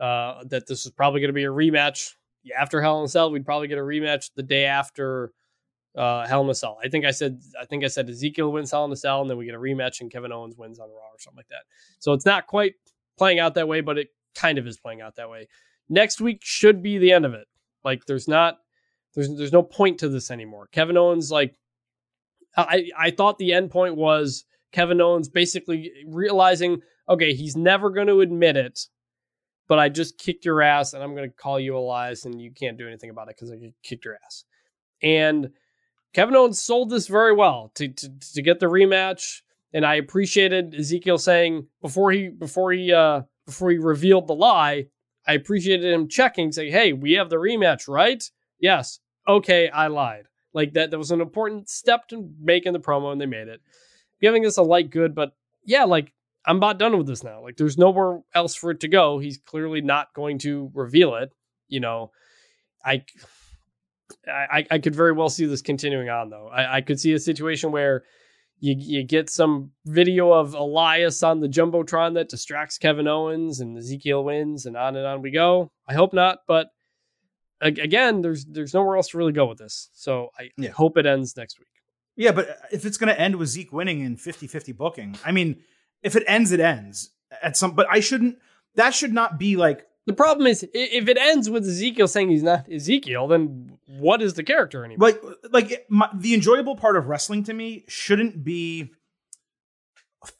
[0.00, 2.10] uh, that this is probably going to be a rematch
[2.56, 3.30] after Hell in a Cell.
[3.30, 5.32] We'd probably get a rematch the day after
[5.96, 6.78] uh, Hell in a Cell.
[6.84, 9.30] I think I said I think I said Ezekiel wins Hell in a Cell, and
[9.30, 11.64] then we get a rematch and Kevin Owens wins on Raw or something like that.
[11.98, 12.74] So it's not quite
[13.16, 14.08] playing out that way, but it
[14.38, 15.48] kind of is playing out that way.
[15.88, 17.46] Next week should be the end of it.
[17.84, 18.58] Like there's not
[19.14, 20.68] there's there's no point to this anymore.
[20.72, 21.56] Kevin Owens like
[22.56, 28.06] I I thought the end point was Kevin Owens basically realizing okay he's never going
[28.08, 28.80] to admit it,
[29.66, 32.52] but I just kicked your ass and I'm going to call you Elias and you
[32.52, 34.44] can't do anything about it because I kicked your ass.
[35.02, 35.50] And
[36.12, 39.42] Kevin Owens sold this very well to, to to get the rematch,
[39.72, 44.88] and I appreciated Ezekiel saying before he before he uh before he revealed the lie,
[45.26, 48.22] I appreciated him checking, saying, "Hey, we have the rematch, right?
[48.60, 49.00] Yes.
[49.26, 50.90] Okay, I lied." Like that.
[50.90, 53.60] That was an important step to make in the promo, and they made it.
[54.20, 55.32] Giving this a light good, but
[55.64, 56.12] yeah, like
[56.44, 57.42] I'm about done with this now.
[57.42, 59.18] Like there's nowhere else for it to go.
[59.18, 61.30] He's clearly not going to reveal it.
[61.68, 62.10] You know,
[62.84, 63.04] I
[64.26, 66.48] I, I could very well see this continuing on though.
[66.48, 68.04] I, I could see a situation where
[68.60, 73.76] you you get some video of Elias on the jumbotron that distracts Kevin Owens and
[73.78, 75.70] Ezekiel wins and on and on we go.
[75.86, 76.68] I hope not, but
[77.60, 79.90] again, there's there's nowhere else to really go with this.
[79.94, 80.70] So I, Yeah.
[80.70, 81.68] hope it ends next week.
[82.16, 85.62] Yeah, but if it's going to end with Zeke winning in 50-50 booking, I mean,
[86.02, 87.10] if it ends, it ends
[87.42, 87.72] at some.
[87.72, 88.38] But I shouldn't.
[88.74, 89.86] That should not be like.
[90.08, 94.32] The problem is if it ends with Ezekiel saying he's not Ezekiel, then what is
[94.32, 95.10] the character anymore?
[95.10, 95.22] Like,
[95.52, 98.90] like my, the enjoyable part of wrestling to me shouldn't be.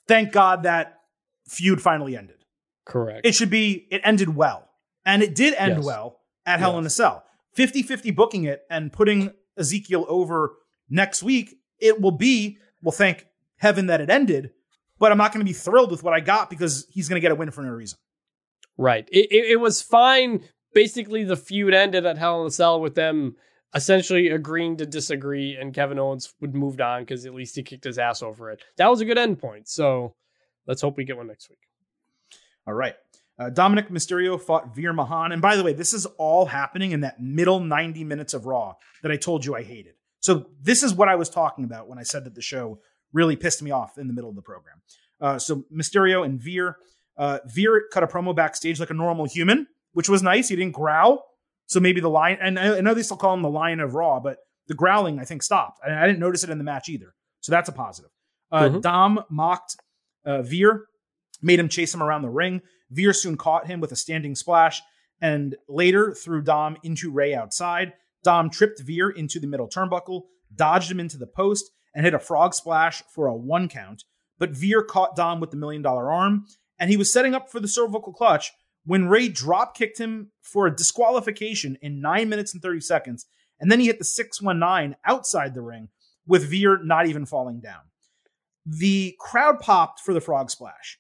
[0.07, 1.01] Thank God that
[1.47, 2.47] feud finally ended.
[2.87, 3.27] Correct.
[3.27, 3.87] It should be.
[3.91, 4.71] It ended well,
[5.05, 5.85] and it did end Yes.
[5.85, 7.25] well at Hell in a Cell.
[7.55, 10.55] 50-50 booking it and putting Ezekiel over
[10.89, 11.55] next week.
[11.79, 12.57] It will be.
[12.83, 13.27] Well, thank
[13.59, 14.53] heaven that it ended.
[14.99, 17.21] But I'm not going to be thrilled with what I got because he's going to
[17.21, 17.99] get a win for no reason.
[18.79, 19.09] Right.
[19.11, 20.45] It, it, it was fine.
[20.73, 23.37] Basically, the feud ended at Hell in a Cell with them
[23.75, 27.85] essentially agreeing to disagree, and Kevin Owens would moved on because at least he kicked
[27.85, 28.63] his ass over it.
[28.77, 29.69] That was a good end point.
[29.69, 30.15] So
[30.67, 31.59] let's hope we get one next week.
[32.67, 32.95] All right.
[33.39, 35.33] Uh, Dominic Mysterio fought Veer Mahaan.
[35.33, 38.75] And by the way, this is all happening in that middle 90 minutes of Raw
[39.03, 39.95] that I told you I hated.
[40.21, 42.81] So this is what I was talking about when I said that the show
[43.13, 44.83] really pissed me off in the middle of the program.
[45.21, 46.77] Uh, so Mysterio and Veer.
[47.19, 50.49] Uh, Veer cut a promo backstage like a normal human, which was nice.
[50.49, 51.25] He didn't growl.
[51.67, 53.95] So maybe the lion, and I I know they still call him the Lion of
[53.95, 54.39] Raw, but
[54.69, 55.81] the growling, I think, stopped.
[55.85, 57.13] And I didn't notice it in the match either.
[57.41, 58.11] So that's a positive.
[58.51, 58.83] Uh, Mhm.
[58.83, 59.77] Dom mocked
[60.25, 60.87] uh, Veer,
[61.43, 62.63] made him chase him around the ring.
[62.91, 64.81] Veer soon caught him with a standing splash
[65.21, 67.93] and later threw Dom into Rey outside.
[68.25, 70.23] Dom tripped Veer into the middle turnbuckle,
[70.55, 74.05] dodged him into the post, and hit a frog splash for a one count.
[74.39, 76.47] But Veer caught Dom with the million dollar arm,
[76.79, 78.53] and he was setting up for the cervical clutch
[78.85, 83.27] when Rey drop kicked him for a disqualification in 9 minutes and 30 seconds.
[83.61, 85.89] And then he hit the 619 outside the ring
[86.27, 87.81] with Veer not even falling down.
[88.65, 90.99] The crowd popped for the frog splash,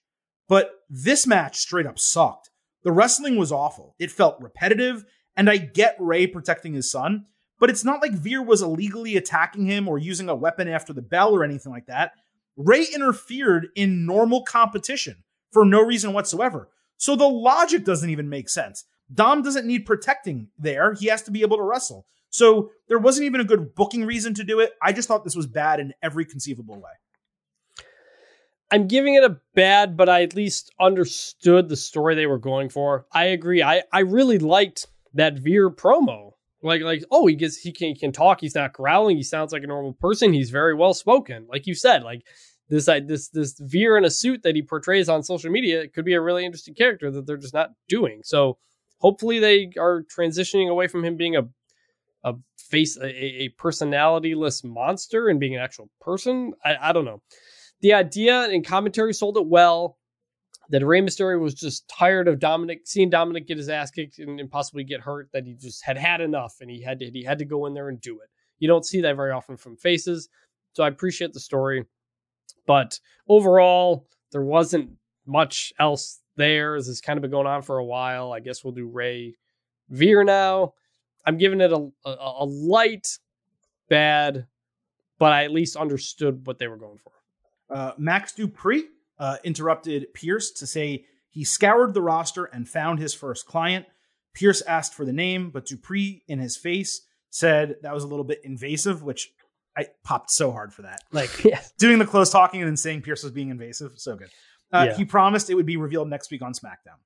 [0.49, 2.51] but this match straight up sucked.
[2.83, 3.95] The wrestling was awful.
[3.99, 5.05] It felt repetitive,
[5.37, 7.27] and I get Rey protecting his son,
[7.61, 11.03] but it's not like Veer was illegally attacking him or using a weapon after the
[11.03, 12.13] bell or anything like that.
[12.57, 16.69] Rey interfered in normal competition for no reason whatsoever.
[16.97, 18.85] So the logic doesn't even make sense.
[19.12, 20.95] Dom doesn't need protecting there.
[20.95, 22.07] He has to be able to wrestle.
[22.31, 24.73] So there wasn't even a good booking reason to do it.
[24.83, 26.91] I just thought this was bad in every conceivable way.
[28.70, 32.69] I'm giving it a bad, but I at least understood the story they were going
[32.69, 33.07] for.
[33.12, 33.62] I agree.
[33.62, 36.33] I, I really liked that Veer promo.
[36.61, 38.41] Like like oh he gets he can he can talk.
[38.41, 39.16] He's not growling.
[39.16, 40.33] He sounds like a normal person.
[40.33, 41.47] He's very well spoken.
[41.49, 42.23] Like you said, like
[42.69, 46.15] this this this Veer in a suit that he portrays on social media could be
[46.15, 48.20] a really interesting character that they're just not doing.
[48.24, 48.59] So
[48.99, 51.49] hopefully they are transitioning away from him being a
[52.24, 56.53] a face a, a personalityless monster and being an actual person.
[56.65, 57.23] I, I don't know.
[57.81, 59.97] The idea and commentary sold it well.
[60.70, 64.39] That Rey Mysterio was just tired of Dominic seeing Dominic get his ass kicked and,
[64.39, 65.31] and possibly get hurt.
[65.32, 67.73] That he just had had enough and he had to he had to go in
[67.73, 68.28] there and do it.
[68.59, 70.28] You don't see that very often from faces,
[70.74, 71.86] so I appreciate the story.
[72.69, 74.90] But overall, there wasn't
[75.27, 76.78] much else there.
[76.78, 78.31] This has kind of been going on for a while.
[78.31, 79.36] I guess we'll do Rey
[79.89, 80.74] Veer now.
[81.27, 83.19] I'm giving it a, a, a light
[83.89, 84.47] bad,
[85.19, 87.12] but I at least understood what they were going for.
[87.74, 88.82] Uh, Max Dupri
[89.19, 93.86] uh, interrupted Pearce to say he scoured the roster and found his first client.
[94.35, 97.01] Pearce asked for the name, but Dupri, in his face,
[97.31, 99.32] said that was a little bit invasive, which
[99.79, 101.01] I popped so hard for that.
[101.13, 101.61] Like Yeah.
[101.79, 103.93] doing the close talking and then saying Pearce was being invasive.
[103.97, 104.31] So good.
[104.73, 104.97] Uh, Yeah.
[104.97, 106.99] He promised it would be revealed next week on SmackDown.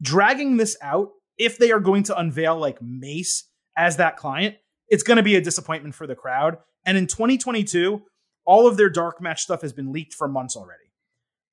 [0.00, 3.44] Dragging this out, if they are going to unveil like Mace
[3.76, 4.56] as that client,
[4.88, 6.58] it's going to be a disappointment for the crowd.
[6.84, 8.02] And in 2022,
[8.44, 10.78] all of their dark match stuff has been leaked for months already.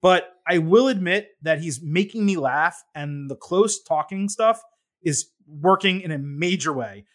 [0.02, 4.62] But I will admit that he's making me laugh, and the close talking stuff
[5.04, 7.06] is working in a major way.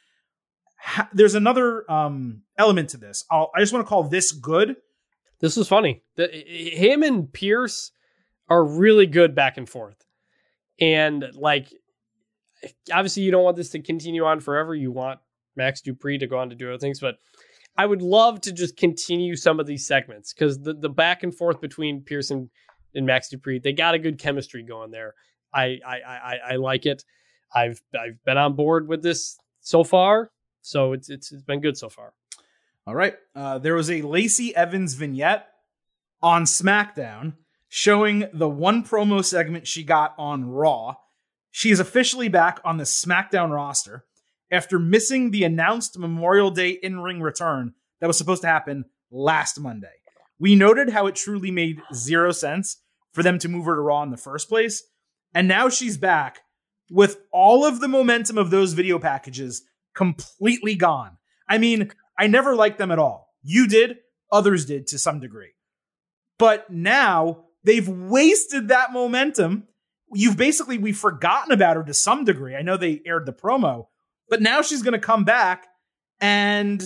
[0.85, 3.25] Ha- There's another um, element to this.
[3.31, 4.77] I'll, I just want to call this good.
[5.41, 6.03] This was funny.
[6.17, 7.91] The, him and Pearce
[8.49, 10.05] are really good back and forth.
[10.81, 11.73] And like,
[12.93, 14.75] obviously, you don't want this to continue on forever.
[14.75, 15.21] You want
[15.57, 17.17] Max Dupri to go on to do other things, but
[17.77, 21.35] I would love to just continue some of these segments because the, the back and
[21.35, 22.51] forth between Pearce and,
[22.95, 25.15] and Max Dupri, they got a good chemistry going there.
[25.53, 27.05] I, I, I, I like it.
[27.55, 30.31] I've I've been on board with this so far,
[30.65, 32.15] so it's it's it's been good so far.
[32.87, 33.15] All right.
[33.35, 35.47] Uh, there was a Lacey Evans vignette
[36.23, 37.35] on SmackDown
[37.69, 40.97] showing the one promo segment she got on Raw.
[41.51, 44.05] She is officially back on the SmackDown roster
[44.51, 49.61] after missing the announced Memorial Day in ring return that was supposed to happen last
[49.61, 49.89] Monday.
[50.39, 52.79] We noted how it truly made zero sense
[53.13, 54.83] for them to move her to Raw in the first place.
[55.35, 56.41] And now she's back
[56.91, 59.63] with all of the momentum of those video packages
[59.95, 61.19] completely gone.
[61.49, 63.35] I mean, I never liked them at all.
[63.43, 63.99] You did,
[64.31, 65.53] others did to some degree.
[66.39, 69.69] But now they've wasted that momentum.
[70.13, 72.55] You've basically, we've forgotten about her to some degree.
[72.55, 73.87] I know they aired the promo,
[74.29, 75.67] but now she's going to come back
[76.21, 76.83] and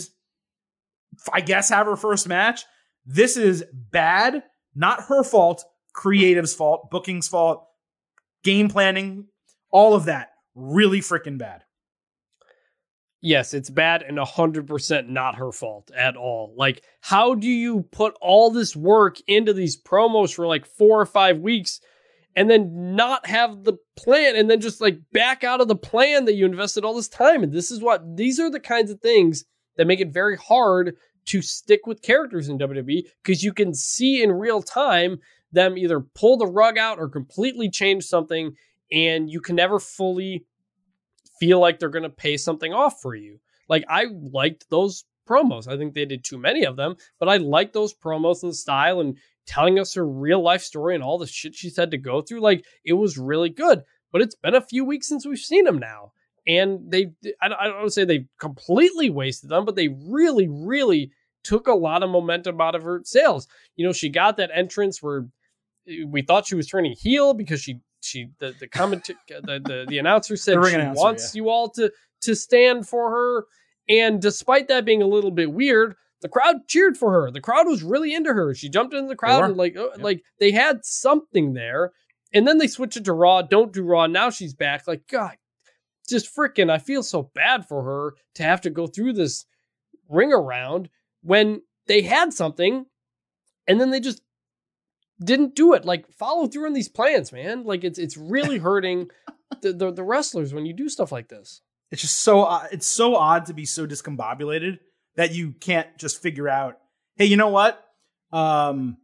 [1.33, 2.65] I guess have her first match.
[3.05, 4.43] This is bad,
[4.75, 5.65] not her fault,
[5.95, 7.67] creative's fault, booking's fault,
[8.45, 9.27] game planning,
[9.71, 10.31] all of that.
[10.55, 11.63] Really freaking bad.
[13.21, 16.55] Yes, it's bad and 100% not her fault at all.
[16.57, 21.07] Like, how do you put all this work into these promos for like four or
[21.07, 21.81] five weeks
[22.37, 26.27] and then not have the plan and then just like back out of the plan
[26.27, 27.43] that you invested all this time?
[27.43, 29.45] And this is what these are the kinds of things
[29.77, 30.95] that make it very hard
[31.27, 35.19] to stick with characters in WWE because you can see in real time
[35.51, 38.55] them either pull the rug out or completely change something
[38.93, 40.45] and you can never fully
[41.41, 43.41] feel like they're going to pay something off for you.
[43.69, 45.69] Like I liked those promos.
[45.69, 49.01] I think they did too many of them, but I liked those promos and style
[49.01, 52.21] and telling us her real life story and all the shit she's had to go
[52.21, 52.41] through.
[52.41, 53.83] Like it was really good.
[54.11, 56.13] But it's been a few weeks since we've seen them now.
[56.47, 57.11] And they,
[57.43, 61.11] I don't, I don't want to say they completely wasted them, but they really, really
[61.45, 63.47] took a lot of momentum out of her sales.
[63.77, 65.27] You know, she got that entrance where
[65.87, 69.87] eh, we thought she was turning heel because she she the the comment the, the
[69.89, 71.91] the announcer said The she announcer, wants you all to
[72.23, 73.45] to stand for her.
[73.89, 77.31] And despite that being a little bit weird the crowd cheered for her.
[77.31, 78.53] The crowd was really into her.
[78.53, 80.03] She jumped into the crowd and like oh, Yep.
[80.03, 81.93] like they had something there.
[82.35, 83.41] And then they switch it to raw.
[83.43, 84.07] Don't do raw.
[84.07, 84.87] Now she's back.
[84.89, 85.37] Like god
[86.09, 89.45] just freaking i feel so bad for her to have to go through this
[90.09, 90.89] ring around
[91.23, 92.87] when they had something
[93.67, 94.23] and then they just
[95.23, 95.85] didn't do it.
[95.85, 97.65] Like follow through on these plans, man.
[97.65, 99.11] Like it's it's really hurting
[99.63, 101.63] the, the the wrestlers when you do stuff like this.
[101.91, 104.79] It's just so odd- it's so odd to be so discombobulated
[105.17, 106.79] that you can't just figure out.
[107.17, 107.83] Hey, you know what?
[108.33, 108.99] Um,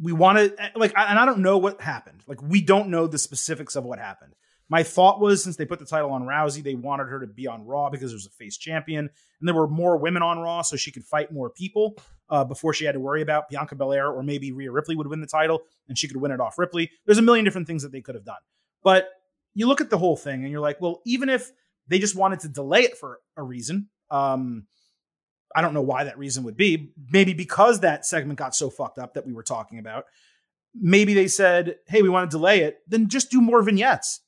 [0.00, 2.22] we want to like, and I don't know what happened.
[2.26, 4.34] Like, we don't know the specifics of what happened.
[4.72, 7.46] My thought was since they put the title on Rousey, they wanted her to be
[7.46, 9.00] on Raw because there was a face champion,
[9.38, 11.98] and there were more women on Raw, so she could fight more people
[12.30, 15.20] uh, before she had to worry about Bianca Belair or maybe Rhea Ripley would win
[15.20, 16.90] the title and she could win it off Ripley.
[17.04, 18.40] There's a million different things that they could have done,
[18.82, 19.10] but
[19.54, 21.52] you look at the whole thing and you're like, well, even if
[21.88, 23.88] They just wanted to delay it for a reason.
[24.10, 24.66] Um,
[25.54, 26.92] I don't know why that reason would be.
[27.10, 30.04] Maybe because that segment got so fucked up that we were talking about.
[30.74, 32.78] Maybe they said, hey, we want to delay it.
[32.88, 34.20] Then just do more vignettes.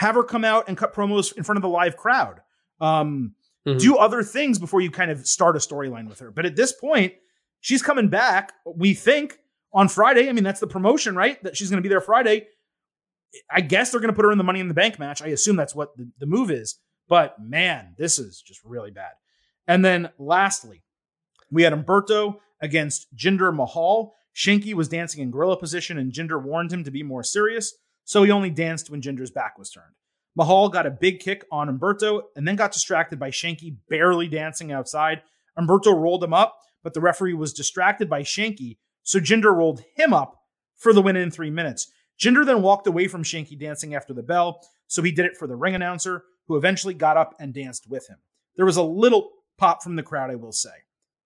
[0.00, 2.40] Have her come out and cut promos in front of the live crowd.
[2.80, 3.34] Um,
[3.66, 3.78] Mhm.
[3.78, 6.30] Do other things before you kind of start a storyline with her.
[6.30, 7.12] But at this point,
[7.60, 9.38] she's coming back, we think,
[9.74, 10.30] on Friday.
[10.30, 11.42] I mean, that's the promotion, right?
[11.42, 12.46] That she's going to be there Friday.
[13.50, 15.20] I guess they're going to put her in the Money in the Bank match.
[15.20, 16.78] I assume that's what the, the move is.
[17.06, 19.12] But man, this is just really bad.
[19.68, 20.82] And then lastly,
[21.50, 24.14] we had Umberto against Jinder Mahal.
[24.34, 27.74] Shanky was dancing in gorilla position, and Jinder warned him to be more serious,
[28.04, 29.94] so he only danced when Jinder's back was turned.
[30.36, 34.72] Mahal got a big kick on Umberto and then got distracted by Shanky barely dancing
[34.72, 35.22] outside.
[35.56, 40.12] Umberto rolled him up, but the referee was distracted by Shanky, so Jinder rolled him
[40.12, 40.40] up
[40.76, 41.90] for the win in three minutes.
[42.18, 45.46] Jinder then walked away from Shanky dancing after the bell, so he did it for
[45.46, 48.18] the ring announcer, who eventually got up and danced with him.
[48.56, 50.70] There was a little pop from the crowd, I will say.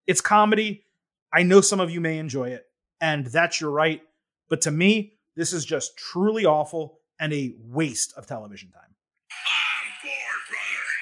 [0.06, 0.84] It's comedy.
[1.32, 2.64] I know some of you may enjoy it,
[3.00, 4.02] and that's your right.
[4.48, 8.82] But to me, this is just truly awful and a waste of television time.
[9.30, 10.56] I'm bored.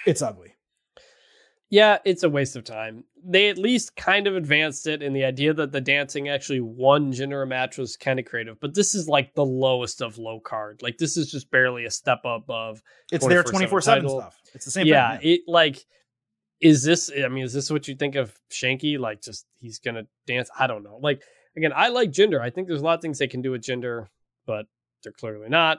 [0.07, 0.55] It's ugly.
[1.71, 3.05] Yeah, it's a waste of time.
[3.25, 7.13] They at least kind of advanced it, and the idea that the dancing actually won
[7.13, 8.61] Jinder a match was kind of creative.
[8.61, 10.83] But this is like the lowest of low card.
[10.83, 14.21] Like this is just barely a step up of It's their 24/7 24 7 title.
[14.21, 14.39] stuff.
[14.55, 15.31] It's the same yeah, thing.
[15.31, 15.79] it like
[16.61, 18.99] is this I mean, is this what you think of Shanky?
[18.99, 20.51] Like just he's gonna dance?
[20.59, 20.99] I don't know.
[21.03, 21.23] Like
[21.57, 22.41] again, I like Jinder.
[22.41, 24.09] I think there's a lot of things they can do with Jinder,
[24.47, 24.67] but
[25.03, 25.79] they're clearly not.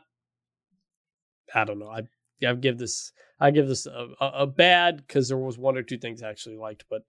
[1.54, 1.90] I don't know.
[1.90, 2.04] I
[2.46, 5.84] I give this I give this a, a, a bad because there was one or
[5.84, 7.04] two things I actually liked, but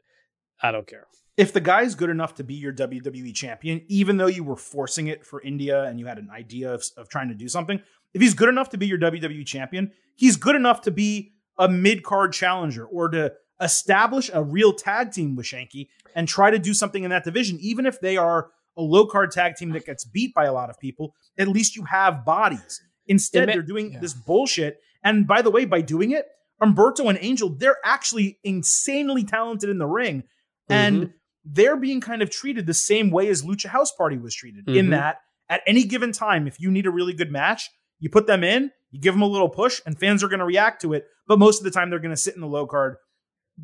[0.63, 1.07] I don't care.
[1.37, 5.09] If the guy's good enough to be your WWE champion, even though you were forcing
[5.09, 7.83] it for India and you had an idea of, of trying to do something,
[8.13, 11.69] if he's good enough to be your WWE champion, he's good enough to be a
[11.69, 16.59] mid card challenger or to establish a real tag team with Shanky and try to
[16.59, 19.87] do something in that division, even if they are a low card tag team that
[19.87, 22.81] gets beat by a lot of people, at least you have bodies.
[23.07, 24.01] Instead, It they're doing yeah.
[24.01, 24.81] this bullshit.
[25.03, 26.27] And by the way, by doing it,
[26.61, 30.25] Umberto and Angel, they're actually insanely talented in the ring.
[30.69, 31.13] And
[31.45, 34.87] they're being kind of treated the same way as Lucha House Party was treated, in
[34.87, 34.91] Mhm.
[34.91, 35.19] that
[35.51, 37.69] at any given time, if you need a really good match,
[37.99, 40.47] you put them in, you give them a little push, and fans are going to
[40.47, 41.07] react to it.
[41.27, 42.97] But most of the time, they're going to sit in the low card,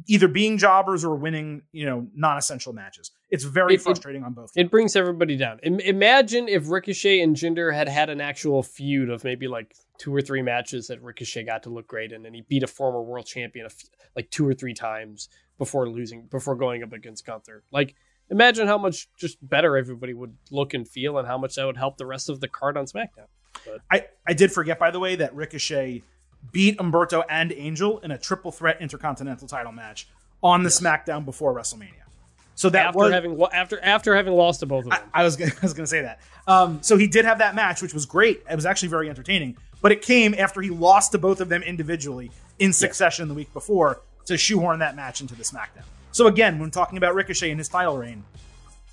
[0.07, 3.11] either being jobbers or winning, you know, non-essential matches.
[3.31, 4.53] It's very It- it- frustrating on both.
[4.57, 5.59] It brings everybody down.
[5.63, 10.15] Im- imagine if Ricochet and Jinder had had an actual feud of maybe like two
[10.15, 13.03] or three matches that Ricochet got to look great in, and he beat a former
[13.03, 13.83] world champion a f-
[14.15, 17.65] like two or three times before losing, before going up against Gunther.
[17.73, 17.95] Like,
[18.31, 21.77] imagine how much just better everybody would look and feel, and how much that would
[21.77, 23.27] help the rest of the card on SmackDown.
[23.91, 26.03] I, I did forget, by the way, that Ricochet
[26.53, 30.09] beat Umberto and Angel in a triple threat intercontinental title match
[30.43, 31.95] on the SmackDown before WrestleMania.
[32.55, 35.01] So that after was having after after having lost to both of them.
[35.15, 36.21] I was gonna, I was going to say that.
[36.47, 38.43] Um, so he did have that match, which was great.
[38.51, 41.63] It was actually very entertaining, but it came after he lost to both of them
[41.63, 45.85] individually in succession the week before to shoehorn that match into the SmackDown.
[46.13, 48.25] So again, when talking about Ricochet and his title reign,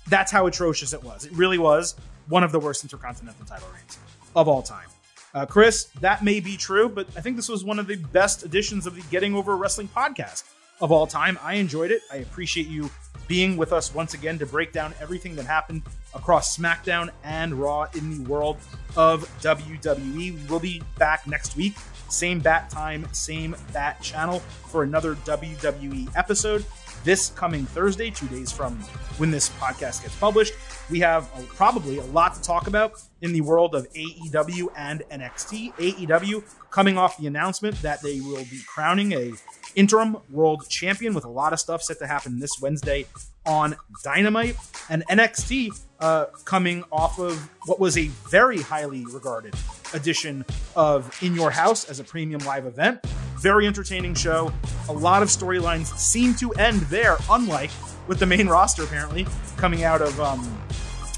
[0.06, 1.26] that's how atrocious it was.
[1.26, 1.94] It really was
[2.28, 3.98] one of the worst intercontinental title reigns
[4.34, 4.86] of all time.
[5.34, 8.44] Uh, Chris, that may be true, but I think this was one of the best
[8.44, 10.44] editions of the Getting Over Wrestling podcast
[10.80, 11.38] of all time.
[11.42, 12.02] I enjoyed it.
[12.10, 12.90] I appreciate you
[13.26, 15.82] being with us once again to break down everything that happened
[16.14, 18.56] across SmackDown and Raw in the world
[18.96, 20.16] of WWE.
[20.16, 21.76] We will be back next week,
[22.08, 24.40] same bat time, same bat channel
[24.70, 26.64] for another WWE episode.
[27.04, 28.76] This coming Thursday, two days from
[29.18, 30.54] when this podcast gets published,
[30.90, 35.02] we have a, probably a lot to talk about in the world of AEW and
[35.10, 35.74] NXT.
[35.74, 39.32] AEW coming off the announcement that they will be crowning a
[39.74, 43.06] interim world champion with a lot of stuff set to happen this Wednesday
[43.46, 44.56] on Dynamite,
[44.90, 45.70] and NXT
[46.00, 49.54] uh, coming off of what was a very highly regarded
[49.94, 50.44] edition
[50.76, 53.04] of In Your House as a premium live event.
[53.40, 54.52] Very entertaining show.
[54.88, 57.70] A lot of storylines seem to end there, unlike
[58.08, 59.26] with the main roster apparently
[59.56, 60.40] coming out of um,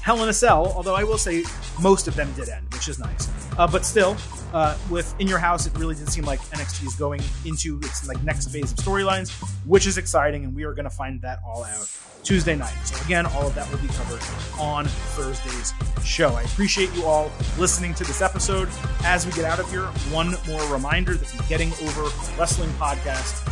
[0.01, 1.43] Hell in a Cell, although I will say
[1.81, 3.29] most of them did end, which is nice.
[3.57, 4.17] Uh, but still,
[4.53, 8.07] uh, with In Your House, it really did seem like NXT is going into its
[8.07, 9.29] like next phase of storylines,
[9.65, 11.87] which is exciting, and we are going to find that all out
[12.23, 12.73] Tuesday night.
[12.83, 14.21] So again, all of that will be covered
[14.59, 14.85] on
[15.15, 15.73] Thursday's
[16.03, 16.29] show.
[16.29, 18.69] I appreciate you all listening to this episode.
[19.03, 23.47] As we get out of here, one more reminder that the Getting Over Wrestling podcast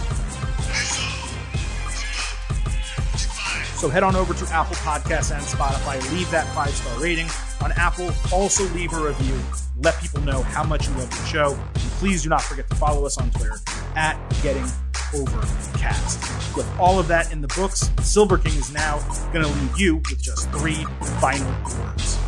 [3.80, 7.28] so head on over to Apple Podcasts and Spotify, leave that five star rating.
[7.62, 9.40] On Apple, also leave a review.
[9.78, 11.54] Let people know how much you love the show.
[11.54, 13.56] And please do not forget to follow us on Twitter
[13.96, 14.68] at Getting
[15.16, 16.58] Overcast.
[16.58, 19.00] With all of that in the books, Silver King is now
[19.32, 20.84] going to leave you with just three
[21.22, 21.50] final
[21.80, 22.20] words.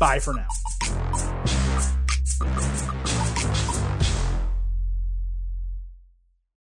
[0.00, 0.48] Bye for now.